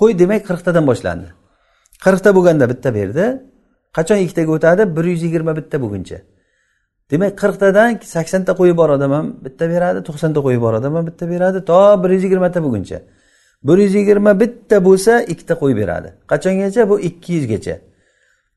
Qo'y 0.00 0.12
demak 0.20 0.42
qirqtadan 0.48 0.84
boshlandi. 0.90 1.28
Qirqta 2.04 2.30
bo'lganda 2.36 2.64
bitta 2.72 2.88
berdi. 2.98 3.24
Qachon 3.96 4.18
ikkitaga 4.24 4.52
o'tadi? 4.56 4.82
Bir 4.96 5.04
yuz 5.12 5.22
yigirma 5.26 5.52
bitta 5.56 5.76
bo'lguncha 5.84 6.18
demak 7.10 7.32
qirqtadan 7.42 7.90
saksonta 8.14 8.52
qo'yi 8.60 8.74
bor 8.80 8.88
odam 8.96 9.12
ham 9.16 9.26
bitta 9.44 9.64
beradi 9.72 9.98
to'qsonta 10.08 10.40
qo'yi 10.46 10.60
bor 10.64 10.72
odam 10.80 10.92
ham 10.96 11.04
bitta 11.10 11.24
beradi 11.32 11.58
to 11.70 11.80
bir 12.02 12.10
yuz 12.16 12.22
yigirmata 12.26 12.58
bo'lguncha 12.64 12.98
bir 13.64 13.78
yuz 13.78 13.94
yigirma 13.94 14.40
bitta 14.40 14.84
bo'lsa 14.84 15.12
ikkita 15.32 15.54
qo'y 15.54 15.76
beradi. 15.76 16.08
Qachongacha? 16.26 16.88
Bu 16.90 17.00
ikki 17.00 17.32
yuzgacha. 17.32 17.78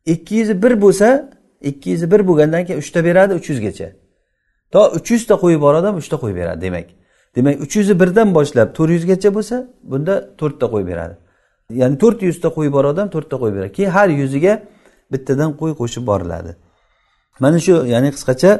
Ikki 0.05 0.35
yuz 0.35 0.49
bir 0.63 0.81
bo'lsa 0.81 1.31
ikki 1.61 1.89
yuz 1.89 2.11
bir 2.11 2.27
bo'lgandan 2.27 2.65
keyin 2.65 2.79
uchta 2.79 2.99
beradi 3.03 3.33
uch 3.33 3.49
yuzgacha. 3.49 3.87
To 4.71 4.79
uch 4.97 5.11
yuzta 5.11 5.35
qo'yi 5.43 5.61
bor 5.61 5.73
odam 5.73 5.95
uchta 6.01 6.15
qo'y 6.23 6.35
beradi 6.35 6.61
demak. 6.61 6.87
Demak 7.35 7.61
uch 7.61 7.75
yuzi 7.75 7.99
birdan 7.99 8.33
boshlab 8.37 8.67
to'rt 8.77 8.91
yuzgacha 8.97 9.29
bo'lsa 9.37 9.55
bunda 9.91 10.13
to'rtta 10.39 10.65
qo'y 10.73 10.83
beradi. 10.89 11.15
Ya'ni 11.81 11.97
to'rt 12.03 12.19
yuzta 12.29 12.47
qo'y 12.57 12.69
bor 12.75 12.85
odam 12.91 13.07
to'rtta 13.15 13.35
qo'y 13.41 13.51
beradi. 13.55 13.71
Keyin 13.77 13.89
har 13.89 14.09
yuziga 14.21 14.53
bittadan 15.11 15.51
qo'y 15.59 15.71
qo'shib 15.81 16.03
boriladi. 16.11 16.51
Mana 17.43 17.59
shu 17.65 17.73
ya'ni 17.93 18.09
qisqacha 18.15 18.51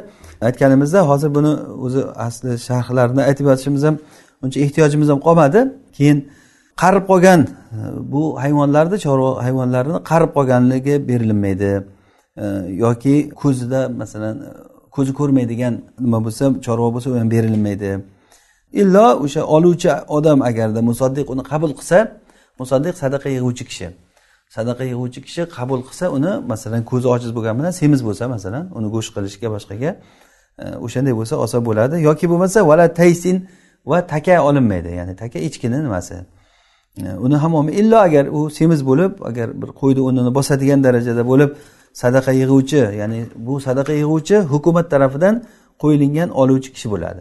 aytganimizda 0.48 1.00
hozir 1.10 1.30
buni 1.36 1.52
o'zi 1.86 2.00
asli 2.26 2.50
sharhlarini 2.68 3.22
aytib 3.28 3.46
yotishimiz 3.50 3.82
ham 3.88 3.96
uncha 4.44 4.58
ehtiyojimiz 4.64 5.08
ham 5.12 5.20
qolmadi. 5.26 5.60
Keyin 5.96 6.18
qarib 6.82 7.04
qolgan 7.10 7.40
e, 7.46 7.48
bu 8.12 8.22
hayvonlarni 8.42 8.96
chorva 9.06 9.30
hayvonlarini 9.46 9.98
qarib 10.10 10.30
qolganligi 10.36 10.94
berilinmaydi. 11.08 11.70
E, 12.42 12.44
yoki 12.84 13.14
ko'zida 13.42 13.80
masalan 14.00 14.36
e, 14.48 14.50
ko'zi 14.96 15.12
ko'rmaydigan 15.20 15.74
nima 16.04 16.18
bo'lsa 16.26 16.44
chorva 16.66 16.88
bo'lsa 16.94 17.08
u 17.12 17.16
ham 17.20 17.28
berilmaydi 17.36 17.90
illo 18.72 19.06
o'sha 19.24 19.42
oluvchi 19.56 19.90
odam 20.16 20.42
agarda 20.42 20.80
musaddiq 20.90 21.26
uni 21.34 21.42
qabul 21.50 21.72
qilsa 21.78 21.98
musaddiq 22.60 22.94
sadaqa 23.02 23.28
yig'uvchi 23.36 23.64
kishi. 23.70 23.86
Sadaqa 24.54 24.84
yig'uvchi 24.84 25.20
kishi 25.26 25.42
qabul 25.56 25.80
qilsa 25.88 26.06
uni 26.16 26.32
masalan 26.52 26.82
ko'zi 26.90 27.06
ojiz 27.14 27.30
bo'lgani 27.36 27.58
bilan 27.60 27.72
semiz 27.80 28.00
bo'lsa 28.08 28.24
masalan 28.34 28.64
uni 28.78 28.88
go'sht 28.94 29.10
qilishga 29.16 29.48
boshqaga 29.54 29.90
e, 30.62 30.64
o'shanday 30.86 31.14
bo'lsa 31.20 31.34
olsa 31.44 31.58
bo'ladi. 31.68 31.96
Yoki 32.08 32.26
bo'lmasa 32.30 32.58
vala 32.70 32.86
taysin 33.00 33.36
va 33.90 33.98
taka 34.12 34.36
olinmaydi. 34.48 34.90
Ya'ni 35.00 35.14
taka 35.22 35.38
echkini 35.38 35.78
nimasi? 35.86 36.14
E, 37.02 37.08
uni 37.24 37.36
ham 37.42 37.68
illo 37.68 37.96
agar 38.06 38.24
u 38.26 38.50
semiz 38.58 38.80
bo'lib 38.90 39.12
agar 39.28 39.48
bir 39.62 39.70
qo'yni 39.80 40.00
o'rnini 40.06 40.30
bosadigan 40.38 40.80
darajada 40.86 41.22
bo'lib 41.30 41.50
sadaqa 42.02 42.32
yig'uvchi 42.40 42.82
ya'ni 43.00 43.20
bu 43.46 43.54
sadaqa 43.66 43.92
yig'uvchi 44.00 44.36
hukumat 44.52 44.86
tarafidan 44.92 45.34
qo'yilingan 45.82 46.28
oluvchi 46.40 46.70
kishi 46.74 46.88
bo'ladi. 46.94 47.20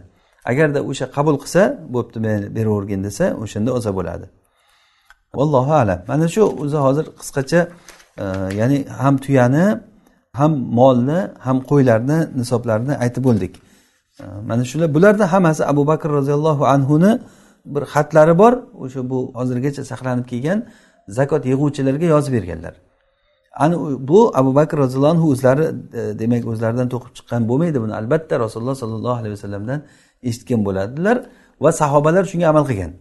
Agarda 0.52 0.80
o'sha 0.90 1.06
qabul 1.16 1.36
qilsa 1.44 1.62
bo'pti 1.96 2.18
men 2.26 2.40
beravergin 2.56 3.02
desa 3.08 3.26
o'shanda 3.44 3.70
olsa 3.78 3.92
bo'ladi. 3.98 4.26
Vallohu 5.40 5.74
alam. 5.82 6.00
Mana 6.08 6.28
shu 6.36 6.44
o'zi 6.64 6.78
hozir 6.86 7.06
qisqacha 7.20 7.62
e, 8.24 8.26
ya'ni 8.60 8.78
ham 9.02 9.16
tuyani 9.26 9.66
ham 10.40 10.52
molni 10.80 11.20
ham 11.46 11.58
qo'ylarni 11.70 12.20
nisoblarini 12.40 12.94
aytib 13.04 13.24
bo'ldik 13.28 13.54
e, 14.22 14.24
mana 14.50 14.64
shular 14.70 14.90
bularni 14.96 15.26
hammasi 15.34 15.62
abu 15.72 15.84
bakr 15.92 16.10
roziyallohu 16.20 16.64
anhuni 16.76 17.12
bir 17.74 17.84
xatlari 17.94 18.38
bor. 18.38 18.54
O'sha 18.84 19.10
bu 19.10 19.18
hozirgacha 19.40 19.84
saqlanib 19.92 20.26
kelgan 20.32 20.60
zakot 21.18 21.44
yig'uvchilarga 21.52 22.06
yozib 22.16 22.34
berganlar. 22.38 22.74
Ana 23.64 23.76
bu 24.10 24.20
abu 24.40 24.56
bakr 24.56 24.78
roziyallohu 24.78 25.14
anhu 25.16 25.28
o'zlari 25.34 25.66
e, 26.00 26.20
demak 26.20 26.44
o'zlaridan 26.52 26.88
to'qib 26.94 27.12
chiqqan 27.18 27.42
bo'lmaydi 27.50 27.78
buni. 27.84 27.94
Albatta 28.02 28.40
rasululloh 28.46 28.76
sollallohu 28.84 29.18
alayhi 29.22 29.34
vasallamdan 29.38 29.80
eshitgan 30.30 30.60
bo'ladilar 30.68 31.18
va 31.64 31.72
sahobalar 31.82 32.24
shunga 32.32 32.48
amal 32.54 32.66
qilgan. 32.70 32.92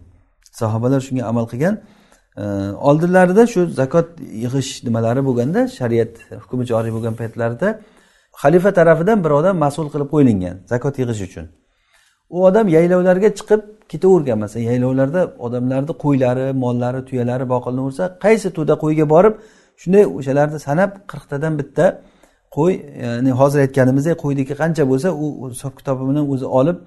Sahobalar 0.61 1.01
shunga 1.07 1.23
amal 1.31 1.45
qilgan. 1.51 1.75
Oldinlarida 2.89 3.47
shu 3.47 3.61
zakot 3.81 4.07
yig'ish 4.43 4.83
nimalari 4.83 5.21
bo'lganda 5.27 5.67
shariat 5.67 6.13
hukmi 6.43 6.65
joriy 6.71 6.91
bo'lgan 6.95 7.15
paytlarida 7.21 7.67
xalifa 8.41 8.73
tarafidan 8.73 9.23
bir 9.23 9.31
odam 9.39 9.55
mas'ul 9.65 9.87
qilib 9.93 10.09
qo'yilgan 10.13 10.55
zakot 10.71 10.99
yig'ish 10.99 11.21
uchun. 11.27 11.45
U 12.29 12.37
odam 12.47 12.67
yaylovlarga 12.67 13.29
chiqib 13.39 13.61
ketavergan 13.91 14.37
masalan 14.43 14.65
yaylovlarda 14.71 15.21
odamlarni 15.45 15.93
qo'ylari 16.03 16.45
mollari 16.63 17.01
tuyalari 17.09 17.45
boqilaversa 17.53 18.03
qaysi 18.25 18.47
to'da 18.57 18.73
qo'yga 18.83 19.05
borib 19.13 19.33
shunday 19.81 20.03
o'shalarni 20.17 20.59
sanab 20.67 20.91
qirqtadan 21.11 21.53
bitta 21.59 21.85
qo'y 22.57 22.73
ya'ni 23.03 23.31
hozir 23.39 23.59
aytganimizdek 23.65 24.15
qo'yniki 24.23 24.53
qancha 24.61 24.83
bo'lsa 24.91 25.09
u 25.23 25.25
hisob 25.53 25.73
kitobi 25.79 26.03
bilan 26.09 26.25
o'zi 26.33 26.45
olib 26.59 26.77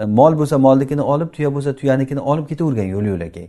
e, 0.00 0.04
mol 0.18 0.32
bo'lsa 0.40 0.56
molnikini 0.66 1.04
olib 1.12 1.28
tuya 1.36 1.50
bo'lsa 1.54 1.70
tuyanikini 1.80 2.22
olib 2.30 2.46
ketavergan 2.50 2.88
yo'l 2.94 3.06
yo'lakay. 3.12 3.46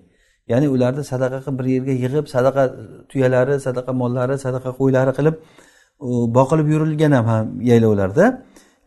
Ya'ni 0.52 0.68
ularni 0.76 1.04
sadaqa 1.12 1.40
qilib 1.46 1.60
bir 1.60 1.66
yerga 1.76 1.94
yig'ib 2.04 2.26
sadaqa 2.36 2.64
tuyalari 3.10 3.56
sadaqa 3.68 3.92
mollari 4.02 4.36
sadaqa 4.46 4.70
qo'ylari 4.80 5.12
qilib 5.18 5.36
boqilib 6.38 6.68
yurilgan 6.74 7.12
ham 7.12 7.62
yaylovlarda. 7.72 8.26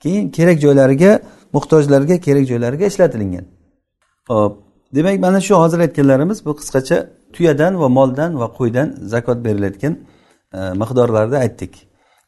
Keyin 0.02 0.30
kerak 0.36 0.58
joylariga 0.64 1.20
muhtojlarga 1.52 2.16
kerak 2.26 2.44
joylariga 2.50 2.86
ishlatilingan. 2.86 3.44
Hop 4.28 4.52
demak 4.94 5.20
mana 5.20 5.40
shu 5.40 5.54
hozir 5.62 5.78
aytganlarimiz 5.86 6.38
bu 6.46 6.52
qisqacha 6.61 6.96
tuyadan 7.34 7.72
va 7.80 7.88
moldan 7.98 8.30
va 8.40 8.46
qo'ydan 8.58 8.88
zakot 9.12 9.38
berilayotgan 9.46 9.94
e, 10.54 10.58
miqdorlarni 10.82 11.36
aytdik. 11.44 11.72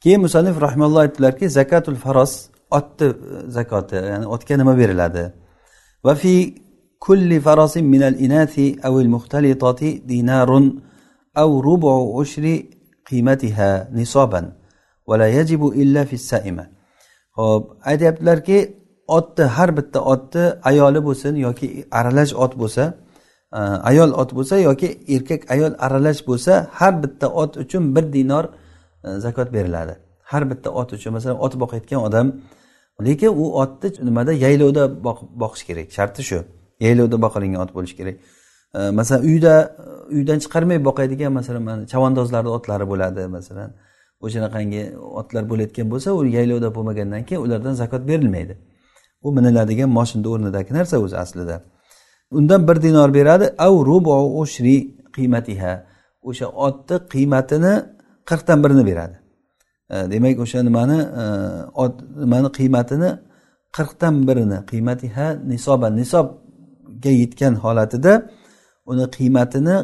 Keyin 0.03 0.21
musannif 0.27 0.57
rahmalloh 0.67 1.01
aytdilarki 1.07 1.49
zakatul 1.59 1.95
faros 2.05 2.33
otni 2.79 3.07
e, 3.07 3.13
zakoti 3.57 3.97
ya'ni 4.13 4.27
otga 4.35 4.55
nima 4.61 4.75
beriladi? 4.81 5.25
Va 6.07 6.15
fi 6.23 6.35
كل 7.02 7.42
فرس 7.42 7.78
من 7.78 8.04
الإناث 8.04 8.60
أو 8.86 9.00
المختلطة 9.00 9.82
دينار 10.06 10.72
أو 11.38 11.60
ربع 11.60 12.20
عشر 12.20 12.64
قيمتها 13.10 13.90
نصابا 13.94 14.54
ولا 15.08 15.28
يجب 15.28 15.62
إلا 15.68 16.04
في 16.04 16.14
السائمة 16.14 16.78
ho'p 17.38 17.64
aytyaptilarki 17.90 18.58
otni 19.18 19.46
har 19.56 19.70
bitta 19.78 20.00
otni 20.14 20.44
ayoli 20.70 21.00
bo'lsin 21.08 21.34
yoki 21.46 21.68
aralash 22.00 22.34
ot 22.44 22.54
bo'lsa 22.62 22.84
ayol 23.90 24.12
ot 24.22 24.32
bo'lsa 24.38 24.56
yoki 24.68 24.90
erkak 25.16 25.42
ayol 25.54 25.74
aralash 25.86 26.22
bo'lsa 26.30 26.54
har 26.80 26.94
bitta 27.04 27.28
ot 27.42 27.52
uchun 27.64 27.84
bir 27.96 28.06
dinor 28.16 28.46
zakot 29.26 29.48
beriladi 29.56 29.94
har 30.32 30.44
bitta 30.52 30.70
ot 30.80 30.90
uchun 30.98 31.12
masalan 31.18 31.38
ot 31.46 31.54
boqayotgan 31.62 32.00
odam 32.08 32.28
lekin 33.08 33.32
u 33.42 33.46
otni 33.62 33.90
nimada 34.08 34.32
yaylovda 34.46 34.84
boqish 35.42 35.64
kerak 35.68 35.88
sharti 35.98 36.22
shu 36.30 36.40
Yaylovda 36.85 37.17
boqilingan 37.25 37.61
ot 37.65 37.73
bo'lishi 37.77 37.97
kerak. 38.01 38.17
Masalan 38.99 39.23
uyda 39.31 39.55
uydan 40.17 40.39
chiqarmay 40.45 40.79
boqadigan 40.89 41.33
masalan 41.39 41.63
mana 41.69 41.83
chavandozlarni 41.93 42.51
otlari 42.57 42.87
bo'ladi 42.93 43.27
masalan. 43.37 43.71
O'shanaqangi 44.25 44.83
otlar 45.21 45.43
bo'layotgan 45.51 45.87
bo'lsa 45.93 46.09
u 46.19 46.21
yaylovda 46.37 46.69
bo'lmagandan 46.77 47.23
keyin 47.29 47.43
ulardan 47.47 47.75
zakot 47.83 48.03
berilmaydi. 48.11 48.55
U 49.27 49.29
miniladigan 49.39 49.91
moshinni 49.99 50.29
o'rnidagi 50.35 50.71
narsa 50.79 50.97
o'zi 51.05 51.17
aslida. 51.25 51.57
Undan 52.39 52.69
bir 52.69 52.77
dinor 52.83 53.11
beradi 53.19 53.47
av 53.67 53.75
rubu 53.89 54.13
ushri 54.43 54.77
qiymatiha. 55.17 55.73
O'sha 56.29 56.47
otni 56.67 56.97
qiymatini 57.15 57.75
qirqdan 58.29 58.59
birini 58.65 58.85
beradi. 58.91 59.17
Demak 60.13 60.39
o'sha 60.45 60.59
nimani 60.69 60.99
e, 61.23 61.25
ot 61.85 61.95
nimani 62.23 62.49
qiymatini 62.59 63.11
qirqdan 63.77 64.15
birini 64.29 64.59
qiymatiha 64.71 65.27
nisoban 65.53 65.93
nisob 66.01 66.27
ga 67.05 67.11
yetgan 67.23 67.55
holatida 67.65 68.13
uni 68.87 69.05
qiymatini 69.17 69.77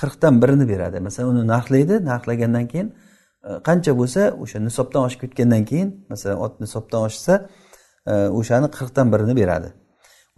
qirqdan 0.00 0.42
birini 0.42 0.68
beradi. 0.68 1.00
Masalan 1.00 1.28
uni 1.34 1.44
narxlaydi 1.52 2.04
narxlagandan 2.10 2.66
keyin 2.72 2.88
e, 3.46 3.48
qancha 3.68 3.92
bo'lsa 4.00 4.20
o'sha 4.42 4.58
nisobdan 4.68 5.02
oshib 5.06 5.20
ketgandan 5.24 5.64
keyin 5.70 5.88
masalan 6.12 6.38
ot 6.46 6.54
nisobdan 6.64 7.00
oshsa 7.08 7.34
e, 8.06 8.12
o'shani 8.38 8.68
qirqdan 8.76 9.06
birini 9.12 9.34
beradi. 9.40 9.68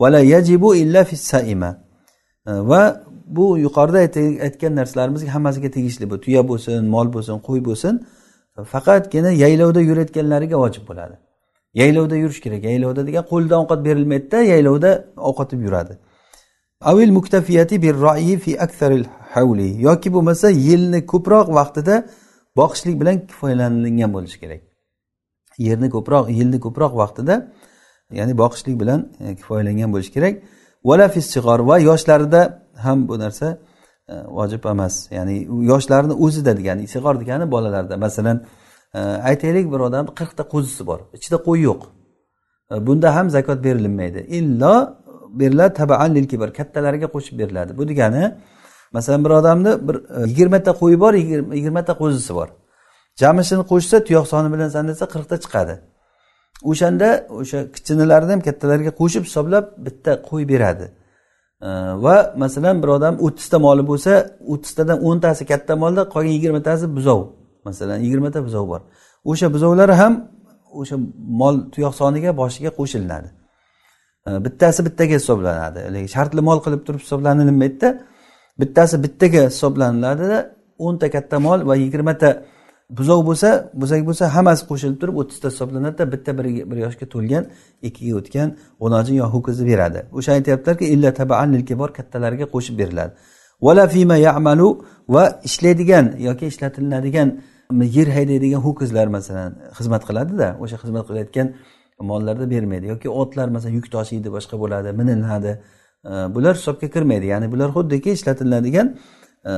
Vala 0.01 0.21
yajibu 0.35 0.75
illa 0.83 1.05
saima. 1.05 1.71
E, 2.47 2.53
va 2.71 2.83
bu 3.37 3.59
yuqorida 3.59 3.99
aytgan 4.47 4.73
narsalarimizga 4.81 5.31
hammasiga 5.37 5.71
tegishli 5.77 6.11
bu. 6.11 6.21
Tuya 6.25 6.43
bo'lsin 6.51 6.85
mol 6.95 7.07
bo'lsin 7.15 7.37
qo'y 7.49 7.61
bo'lsin 7.69 7.95
faqatgina 8.73 9.31
yaylovda 9.45 9.81
yurayotganlariga 9.81 10.57
vojib 10.65 10.85
bo'ladi. 10.89 11.17
Yaylovda 11.75 12.17
yurish 12.17 12.41
kerak. 12.41 12.65
Yaylovda 12.65 13.07
degan 13.07 13.25
qo'ldan 13.33 13.59
ovqat 13.65 13.85
berilmaydida 13.85 14.39
yaylovda 14.43 14.91
ovqatib 15.17 15.61
yuradi. 15.67 15.99
Avil 16.81 17.11
muktafiyati 17.11 17.83
bir 17.83 17.95
fi 18.39 18.61
aksaril 18.61 19.05
havli 19.35 19.83
yoki 19.83 20.13
bo'lmasa 20.13 20.51
yilni 20.51 21.07
ko'proq 21.07 21.49
vaqtida 21.59 21.95
boqishlik 22.57 23.01
bilan 23.01 23.27
kifoyalanilgan 23.27 24.13
bo'lishi 24.13 24.41
kerak. 24.41 24.63
Yerni 25.59 25.89
ko'proq 25.91 26.31
yilni 26.39 26.61
ko'proq 26.61 26.93
vaqtida 27.03 27.53
ya'ni 28.13 28.39
boqishlik 28.39 28.81
bilan 28.81 29.01
e, 29.21 29.37
kifoyalangan 29.37 29.93
bo'lishi 29.93 30.13
kerak. 30.13 30.35
Vala 30.85 31.09
fissig'or 31.09 31.61
va 31.69 31.79
yoshlarida 31.79 32.41
ham 32.85 33.09
bu 33.09 33.19
narsa 33.19 33.59
e, 34.09 34.15
vojib 34.39 34.65
emas. 34.65 34.95
Ya'ni 35.11 35.37
yoshlarni 35.73 36.15
o'zida 36.25 36.57
degani 36.57 36.87
sig'or 36.95 37.21
degani 37.21 37.51
bolalarda. 37.51 37.97
Masalan 37.97 38.39
aytaylik 39.31 39.73
bir 39.73 39.81
odamni 39.89 40.11
qirqta 40.21 40.43
qo'zisi 40.53 40.87
bor. 40.87 41.01
Ichida 41.17 41.37
qo'y 41.37 41.61
yo'q. 41.69 41.81
Bunda 42.87 43.17
ham 43.17 43.31
zakot 43.31 43.65
berilmaydi 43.65 44.27
illo 44.29 44.75
beriladi 45.41 45.75
tabaan 45.75 46.15
lil 46.15 46.29
kibar 46.29 46.53
kattalariga 46.53 47.07
qo'shib 47.07 47.39
beriladi. 47.39 47.79
Bu 47.79 47.89
degani 47.89 48.35
masalan 48.93 49.25
bir 49.25 49.31
odamni 49.31 49.89
bir 49.89 49.95
e, 49.95 50.29
yigirmata 50.29 50.71
qo'yi 50.71 51.01
bor 51.01 51.15
yigirmata 51.15 51.93
qo'zisi 51.93 52.35
bor. 52.35 52.49
Jamishini 53.21 53.65
qo'shsa 53.73 53.97
tuyoq 54.05 54.27
soni 54.33 54.49
bilan 54.55 54.69
sanasa 54.69 55.05
qirqta 55.15 55.37
chiqadi. 55.45 55.75
O'shanda 56.71 57.09
o'sha 57.41 57.59
kichinalarni 57.75 58.31
ham 58.35 58.41
kattalarga 58.49 58.93
qo'shib 59.01 59.23
hisoblab 59.29 59.65
bitta 59.87 60.13
qo'y 60.29 60.45
beradi. 60.53 60.87
Va 62.05 62.17
masalan 62.37 62.83
bir 62.83 62.89
odam 62.97 63.15
o'ttizta 63.27 63.59
moli 63.67 63.83
bo'lsa 63.91 64.13
o'ttiztadan 64.53 64.99
o'ntasi 65.09 65.43
katta 65.53 65.73
molda 65.83 66.03
qolgan 66.15 66.33
yigirmatasi 66.37 66.87
buzov. 66.97 67.21
Masalan 67.69 67.99
yigirmata 68.07 68.39
buzov 68.47 68.65
bor. 68.73 68.81
O'sha 69.31 69.47
buzovlar 69.55 69.91
ham 70.01 70.13
o'sha 70.81 70.97
mol 71.41 71.55
tuyoq 71.73 71.95
soniga 72.01 72.31
boshiga 72.41 72.71
qo'shilinadi 72.79 73.29
bittasi 74.47 74.81
bittaga 74.87 75.15
hisoblanadi. 75.21 75.81
Shartli 76.15 76.41
mol 76.49 76.59
qilib 76.65 76.83
turib 76.87 77.01
hisoblanilmaydida 77.05 77.89
bittasi 78.61 78.97
bittaga 79.05 79.41
hisoblaniladida 79.51 80.39
o'nta 80.87 81.07
katta 81.15 81.37
mol 81.47 81.59
va 81.69 81.75
yigirmata 81.85 82.29
buzov 82.99 83.21
bo'lsa 83.29 83.49
buzak 83.81 84.03
bo'lsa 84.09 84.25
hammasi 84.37 84.63
qo'shilib 84.71 84.99
turib 85.01 85.17
o'ttizta 85.21 85.49
hisoblanadida 85.53 86.05
bitta 86.13 86.31
bir, 86.39 86.47
bir 86.71 86.79
yoshga 86.85 87.07
to'lgan 87.15 87.45
ikkiga 87.89 88.15
o'tgan 88.21 88.49
o'najin 88.85 89.15
yo 89.23 89.27
ho'kizni 89.35 89.65
beradi. 89.73 90.01
O'sha 90.19 90.31
aytyaptilarki 90.39 90.85
illa 90.95 91.11
bor 91.83 91.91
kattalarga 91.99 92.47
qo'shib 92.55 92.75
beriladi. 92.83 93.13
Vala 93.67 93.85
fima 93.95 94.17
yamalu 94.17 94.69
va 95.15 95.41
ishlaydigan 95.49 96.07
yoki 96.29 96.47
ishlatilinadigan 96.53 97.29
yer 97.71 98.09
haydaydigan 98.17 98.61
ho'kizlar 98.67 99.07
masalan 99.07 99.57
xizmat 99.79 100.03
qiladida 100.09 100.49
o'sha 100.63 100.77
xizmat 100.83 101.05
qilayotgan 101.09 101.49
mollarda 102.11 102.51
bermaydi 102.51 102.87
yoki 102.87 103.09
otlar 103.11 103.49
masalan 103.49 103.75
yuk 103.75 103.93
tashiydi 103.93 104.29
boshqa 104.37 104.57
bo'ladi 104.63 104.93
miniladi 105.01 105.53
e, 106.05 106.11
bular 106.35 106.55
hisobga 106.57 106.89
kirmaydi. 106.91 107.27
Ya'ni 107.27 107.53
bular 107.53 107.69
xuddiki 107.77 108.11
ishlatiladigan 108.11 108.97
e, 109.45 109.53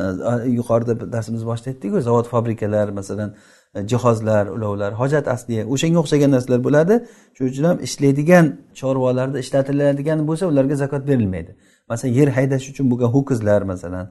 yuqorida 0.59 1.13
darsimiz 1.13 1.47
boshida 1.47 1.71
aytdikku 1.71 2.01
zavod 2.01 2.27
fabrikalar 2.33 2.89
masalan 2.89 3.35
e, 3.75 3.89
jihozlar 3.91 4.47
ulovlar 4.47 4.93
hojat 4.93 5.29
asliya 5.29 5.67
o'shanga 5.75 5.99
o'xshagan 6.03 6.31
narsalar 6.37 6.61
bo'ladi. 6.67 6.95
Shuning 7.37 7.53
uchun 7.53 7.65
ham 7.71 7.79
ishlaydigan 7.87 8.47
chorvalarda 8.81 9.39
ishlatiladigan 9.45 10.19
bo'lsa 10.29 10.45
ularga 10.53 10.77
zakot 10.83 11.03
berilmaydi. 11.11 11.57
Masalan 11.91 12.13
yer 12.21 12.29
haydash 12.39 12.65
uchun 12.73 12.87
bo'lgan 12.91 13.11
ho'kizlar 13.17 13.61
masalan 13.73 14.07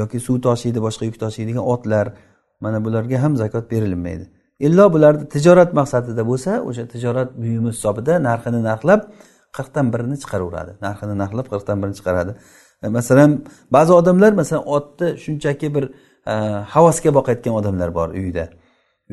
yoki 0.00 0.18
suv 0.26 0.36
toshiydi 0.46 0.78
boshqa 0.86 1.04
yuk 1.08 1.16
toshiydigan 1.24 1.64
otlar 1.74 2.06
mana 2.64 2.78
bularga 2.84 3.16
ham 3.24 3.32
zakot 3.42 3.64
berilmaydi. 3.72 4.24
Illo 4.66 4.84
bularni 4.94 5.24
tijorat 5.34 5.70
maqsadida 5.80 6.22
bo'lsa 6.30 6.50
o'sha 6.68 6.84
tijorat 6.92 7.30
buyumi 7.42 7.70
hisobida 7.74 8.12
narxini 8.28 8.60
narxlab 8.68 9.00
qirqdan 9.56 9.86
birini 9.92 10.16
chiqaraveradi. 10.22 10.72
Narxini 10.86 11.14
narxlab 11.22 11.46
qirqdan 11.52 11.76
birini 11.82 11.96
chiqaradi. 12.00 12.32
E, 12.84 12.86
masalan 12.98 13.30
ba'zi 13.76 13.92
odamlar 14.00 14.32
masalan 14.40 14.64
otni 14.76 15.08
shunchaki 15.24 15.68
bir 15.74 15.84
e, 16.32 16.34
havasga 16.74 17.10
boqayotgan 17.18 17.54
odamlar 17.60 17.90
bor 17.98 18.08
uyida 18.20 18.44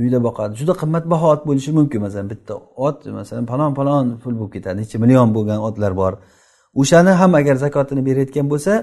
uyda 0.02 0.20
boqadi. 0.28 0.52
Juda 0.60 0.74
qimmatbaho 0.82 1.26
ot 1.34 1.42
bo'lishi 1.50 1.72
mumkin. 1.80 2.00
Masalan 2.06 2.28
bitta 2.34 2.54
ot 2.88 2.98
masalan 3.20 3.46
falon 3.52 3.72
falon 3.80 4.06
pul 4.24 4.34
bo'lib 4.40 4.52
ketadi. 4.56 4.76
Necha 4.82 4.98
million 5.04 5.30
bo'lgan 5.38 5.60
otlar 5.68 5.92
bor. 6.02 6.14
O'shani 6.82 7.12
ham 7.22 7.32
agar 7.40 7.56
zakotini 7.66 8.02
berayotgan 8.08 8.46
bo'lsa 8.54 8.74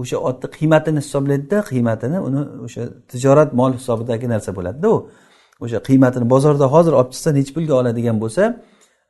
o'sha 0.00 0.18
otni 0.28 0.48
qiymatini 0.56 1.00
hisoblaydida 1.04 1.58
qiymatini 1.70 2.18
uni 2.28 2.42
o'sha 2.66 2.82
tijorat 3.12 3.50
mol 3.60 3.72
hisobidagi 3.78 4.26
narsa 4.34 4.50
bo'ladida 4.58 4.88
u 4.94 4.98
o'sha 5.64 5.78
qiymatini 5.88 6.26
bozorda 6.34 6.66
hozir 6.74 6.92
olib 6.98 7.10
chiqsa 7.14 7.30
nechi 7.38 7.52
pulga 7.56 7.74
oladigan 7.80 8.16
bo'lsa 8.22 8.42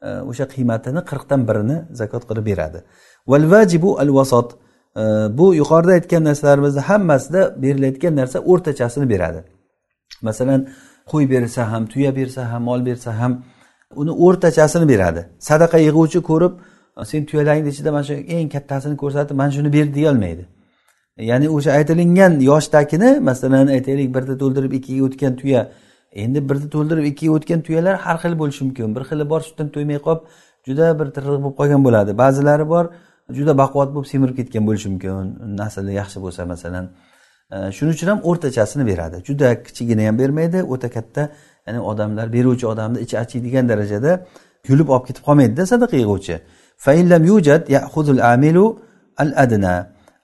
e, 0.06 0.08
o'sha 0.30 0.44
qiymatini 0.54 1.00
qirqdan 1.10 1.40
birini 1.48 1.76
zakot 2.00 2.22
qilib 2.28 2.44
beradi. 2.50 2.78
Val 3.30 3.44
vajibu 3.52 3.90
al 4.02 4.10
vasot 4.18 4.48
e, 4.52 5.02
bu 5.38 5.46
yuqorida 5.60 5.92
aytgan 5.98 6.22
narsalarimizni 6.28 6.82
hammasida 6.90 7.42
berilayotgan 7.62 8.14
narsa 8.20 8.38
o'rtachasini 8.50 9.06
beradi. 9.12 9.40
Masalan 10.28 10.60
qo'y 11.10 11.24
bersa 11.34 11.60
ham 11.72 11.82
tuya 11.92 12.10
bersa 12.18 12.40
ham 12.52 12.62
mol 12.68 12.80
bersa 12.88 13.10
ham 13.20 13.32
uni 14.00 14.12
o'rtachasini 14.24 14.86
beradi. 14.92 15.20
Sadaqa 15.48 15.78
yig'uvchi 15.86 16.20
ko'rib 16.30 16.52
sen 17.10 17.22
tuyalaringni 17.28 17.70
ichida 17.74 17.90
mana 17.96 18.04
shu 18.08 18.14
eng 18.36 18.48
kattasini 18.54 18.96
ko'rsatib 19.02 19.34
mana 19.40 19.50
shuni 19.56 19.70
ber 19.76 19.86
deyolmaydi 19.98 20.44
ya'ni 21.18 21.48
o'sha 21.48 21.70
aytilingan 21.72 22.40
yoshdagini 22.40 23.20
masalan 23.20 23.66
aytaylik 23.66 24.14
birda 24.14 24.38
to'ldirib 24.42 24.72
ikkiga 24.78 25.04
o'tgan 25.08 25.36
tuya. 25.36 25.62
Endi 26.12 26.48
birni 26.48 26.68
to'ldirib 26.70 27.04
ikkiga 27.10 27.32
o'tgan 27.36 27.60
tuyalar 27.66 27.96
har 28.04 28.16
xil 28.22 28.38
bo'lishi 28.40 28.64
mumkin. 28.64 28.96
Bir 28.96 29.02
xili 29.10 29.24
bor 29.32 29.40
sutdan 29.48 29.68
to'ymay 29.74 29.98
qolib 30.06 30.22
juda 30.66 30.86
bir 31.00 31.06
tirriq 31.16 31.38
bo'lib 31.44 31.56
qolgan 31.60 31.84
bo'ladi. 31.86 32.10
Ba'zilari 32.22 32.68
bor 32.74 32.84
juda 33.36 33.52
baquvvat 33.62 33.90
bo'lib 33.94 34.08
semirib 34.12 34.36
ketgan 34.40 34.64
bo'lishi 34.68 34.88
mumkin. 34.92 35.12
Nasli 35.60 35.92
yaxshi 36.00 36.18
bo'lsa 36.24 36.42
masalan. 36.52 36.84
Shuning 37.76 37.94
uchun 37.96 38.08
ham 38.12 38.20
o'rtachasini 38.30 38.84
beradi. 38.90 39.16
Juda 39.28 39.48
kichigini 39.66 40.02
ham 40.08 40.16
bermaydi 40.18 40.58
o'ta 40.72 40.88
katta 40.96 41.22
ya'ni 41.66 41.80
odamlar 41.90 42.26
beruvchi 42.36 42.66
odamni 42.72 42.98
ichi 43.04 43.16
achiydigan 43.24 43.68
darajada 43.68 44.12
yulib 44.68 44.88
olib 44.94 45.04
ketib 45.08 45.22
qolmaydida 45.28 45.62
sadaqa 45.72 45.96
yig'uvchi 46.02 46.36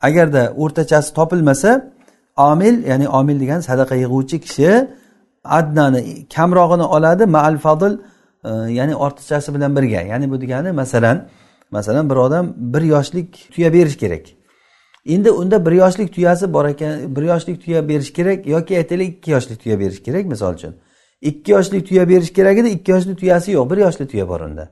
agarda 0.07 0.43
o'rtachasi 0.63 1.11
topilmasa 1.19 1.71
omil 2.37 2.77
ya'ni 2.91 3.07
omil 3.19 3.37
degani 3.43 3.63
sadaqa 3.71 3.95
yig'uvchi 4.03 4.37
kishi 4.45 4.71
adnani 5.59 6.29
kamrog'ini 6.35 6.87
oladi 6.97 7.25
maal 7.37 7.59
fadl 7.59 7.93
e, 8.45 8.51
ya'ni 8.79 8.95
ortiqchasi 9.05 9.55
bilan 9.55 9.77
birga. 9.77 10.01
Ya'ni 10.01 10.31
bu 10.31 10.41
degani 10.41 10.73
masalan 10.73 11.29
masalan 11.71 12.11
bir 12.11 12.17
odam 12.17 12.55
bir 12.57 12.83
yoshlik 12.83 13.49
tuya 13.55 13.73
berish 13.73 13.97
kerak. 13.97 14.27
Endi 15.07 15.31
unda 15.31 15.67
bir 15.67 15.73
yoshlik 15.73 16.15
tuyasi 16.15 16.53
bor 16.53 16.65
ekan 16.65 17.17
bir 17.17 17.23
yoshlik 17.23 17.65
tuya 17.65 17.89
berish 17.89 18.13
kerak 18.13 18.47
yoki 18.47 18.77
aytaylik 18.77 19.09
ikki 19.09 19.31
yoshlik 19.31 19.63
tuya 19.63 19.81
berish 19.81 20.03
kerak 20.03 20.25
misol 20.27 20.55
uchun. 20.55 20.75
Ikki 21.21 21.53
yoshlik 21.53 21.89
tuya 21.89 22.09
berish 22.09 22.33
kerak 22.33 22.59
edi 22.59 22.69
ikki 22.69 22.91
yoshli 22.91 23.17
tuyasi 23.17 23.53
yo'q 23.53 23.71
bir 23.71 23.77
yoshli 23.77 24.07
tuya 24.07 24.29
bor 24.29 24.41
unda. 24.41 24.69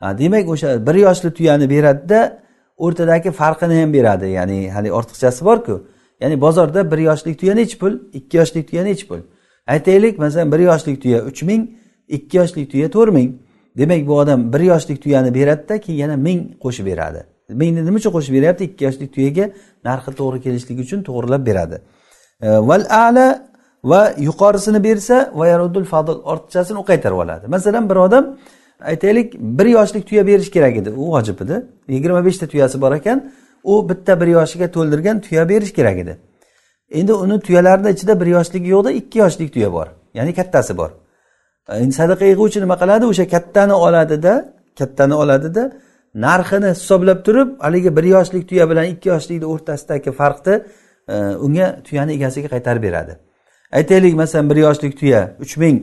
Ha 0.00 0.18
demak 0.18 0.48
o'sha 0.48 0.86
bir 0.86 0.94
yoshli 0.94 1.34
tuyani 1.34 1.70
beradida 1.70 2.43
o'rtadagi 2.76 3.30
farqini 3.30 3.80
ham 3.80 3.92
beradi. 3.92 4.26
Ya'ni 4.26 4.70
hali 4.70 4.92
ortiqchasi 4.92 5.44
borku 5.44 5.86
ya'ni 6.20 6.40
bozorda 6.40 6.90
bir 6.90 6.98
yoshlik 6.98 7.38
tuya 7.40 7.54
nechi 7.54 7.78
pul 7.78 7.92
ikki 8.12 8.36
yoshlik 8.36 8.68
tuya 8.70 8.84
nechi 8.84 9.08
pul? 9.08 9.20
Aytaylik 9.66 10.18
masalan 10.18 10.52
bir 10.52 10.58
yoshlik 10.58 11.02
tuya 11.02 11.24
uch 11.24 11.42
ming 11.42 11.70
ikki 12.08 12.36
yoshlik 12.36 12.70
tuya 12.70 12.90
to'rt 12.90 13.12
ming. 13.12 13.30
Demak 13.78 14.06
bu 14.06 14.18
odam 14.18 14.52
bir 14.52 14.60
yoshlik 14.60 15.02
tuyani 15.02 15.34
beradida 15.34 15.80
keyin 15.80 15.98
yana 15.98 16.16
ming 16.16 16.40
qo'shib 16.64 16.86
beradi. 16.86 17.24
Mingni 17.48 17.84
nima 17.86 17.96
uchun 17.96 18.12
qo'shib 18.16 18.34
beryapti? 18.36 18.64
Ikki 18.64 18.84
yoshlik 18.84 19.10
tuyaga 19.14 19.44
narxi 19.84 20.10
to'g'ri 20.20 20.38
kelishligi 20.44 20.82
uchun 20.86 21.00
to'g'irlab 21.08 21.42
beradi. 21.46 21.76
E, 22.42 22.48
Val 22.68 22.84
ala 22.90 23.26
va 23.84 24.00
yuqorisini 24.28 24.80
bersa 24.84 25.16
va 25.34 25.48
yarudul 25.52 25.84
fadl 25.92 26.16
ortiqchasini 26.32 26.78
u 26.82 26.84
qaytarib 26.90 27.18
oladi. 27.24 27.44
Masalan 27.54 27.90
bir 27.90 27.96
odam 28.06 28.24
aytaylik 28.90 29.34
bir 29.58 29.66
yoshlik 29.66 30.06
tuya 30.08 30.26
berish 30.26 30.50
kerak 30.50 30.76
edi. 30.76 30.90
U 30.90 31.12
vojib 31.12 31.40
edi. 31.40 31.62
Yigirma 31.88 32.24
beshta 32.24 32.46
tuyasi 32.46 32.80
bor 32.80 32.92
ekan 32.92 33.32
u 33.64 33.88
bitta 33.88 34.20
bir 34.20 34.26
yoshiga 34.26 34.70
to'ldirgan 34.70 35.20
tuya 35.20 35.48
berish 35.48 35.72
kerak 35.72 35.98
edi. 35.98 36.16
Endi 36.90 37.12
uni 37.12 37.40
tuyalarni 37.40 37.90
ichida 37.90 38.20
bir 38.20 38.26
yoshligi 38.26 38.68
yo'qda 38.68 38.90
ikki 38.90 39.18
yoshlik 39.18 39.52
tuya 39.54 39.72
bor. 39.72 39.86
Ya'ni 40.14 40.34
kattasi 40.34 40.76
bor. 40.76 40.90
E, 41.68 41.76
endi 41.76 41.92
sadaqa 41.92 42.24
yig'uvchi 42.24 42.60
nima 42.60 42.76
qiladi? 42.82 43.04
O'sha 43.06 43.28
kattani 43.28 43.72
oladida 43.72 44.32
kattani 44.78 45.14
oladida 45.14 45.72
narxini 46.14 46.70
hisoblab 46.74 47.24
turib 47.26 47.48
haligi 47.60 47.96
bir 47.96 48.04
yoshlik 48.04 48.48
tuya 48.48 48.70
bilan 48.70 48.84
ikki 48.84 49.08
yoshlikni 49.08 49.46
o'rtasidagi 49.52 50.12
farqni 50.20 50.54
e, 51.08 51.14
unga 51.46 51.66
tuyani 51.86 52.12
egasiga 52.12 52.48
qaytarib 52.54 52.82
beradi. 52.82 53.12
Aytaylik 53.72 54.14
masalan 54.14 54.50
bir 54.50 54.56
yoshlik 54.56 54.98
tuya 55.00 55.36
uch 55.40 55.56
ming 55.56 55.76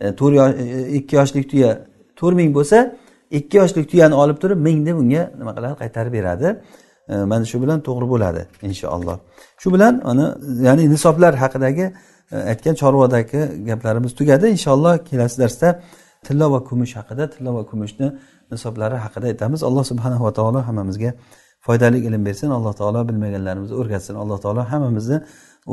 e, 0.00 0.16
to'rt 0.16 0.60
e, 0.60 0.88
ikki 0.98 1.16
yoshlik 1.16 1.50
tuya 1.50 1.70
to'rt 2.20 2.36
ming 2.40 2.50
bo'lsa 2.58 2.78
ikki 3.38 3.56
yoshlik 3.60 3.84
tuyani 3.90 4.14
olib 4.22 4.38
turib 4.42 4.58
ming 4.66 4.78
deb 4.86 4.96
unga 5.02 5.22
nima 5.40 5.52
qiladi 5.56 5.74
qaytarib 5.82 6.12
beradi. 6.18 6.48
E, 7.08 7.14
mana 7.30 7.44
shu 7.50 7.56
bilan 7.62 7.78
to'g'ri 7.88 8.06
bo'ladi 8.12 8.42
inshaalloh. 8.68 9.16
Shu 9.62 9.68
bilan 9.74 9.94
mana 10.08 10.26
ya'ni 10.66 10.84
nisoblar 10.94 11.32
haqidagi 11.42 11.86
e, 12.32 12.36
aytgan 12.52 12.74
chorvadagi 12.82 13.40
gaplarimiz 13.68 14.12
tugadi. 14.18 14.46
Inshaalloh 14.56 14.94
kelasi 15.08 15.36
darsda 15.42 15.68
tilla 16.26 16.46
va 16.52 16.60
kumush 16.68 16.92
haqida 16.98 17.24
tilla 17.34 17.50
va 17.56 17.62
kumushni 17.70 18.06
nisoblari 18.52 18.96
haqida 19.04 19.26
aytamiz. 19.32 19.60
Alloh 19.68 19.84
subhanahu 19.90 20.22
va 20.26 20.32
taolo 20.38 20.60
hammamizga 20.68 21.10
foydali 21.66 21.98
ilm 22.06 22.22
bersin. 22.28 22.48
Alloh 22.58 22.72
taolo 22.80 23.00
bilmaganlarimizni 23.08 23.76
o'rgatsin. 23.80 24.14
Alloh 24.22 24.38
taolo 24.44 24.62
hammamizni 24.72 25.18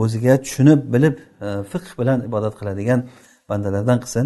o'ziga 0.02 0.34
tushunib 0.44 0.80
bilib 0.94 1.16
e, 1.46 1.48
fiqh 1.72 1.90
bilan 2.00 2.20
ibodat 2.28 2.54
qiladigan 2.60 3.00
bandalardan 3.50 3.98
qilsin. 4.04 4.26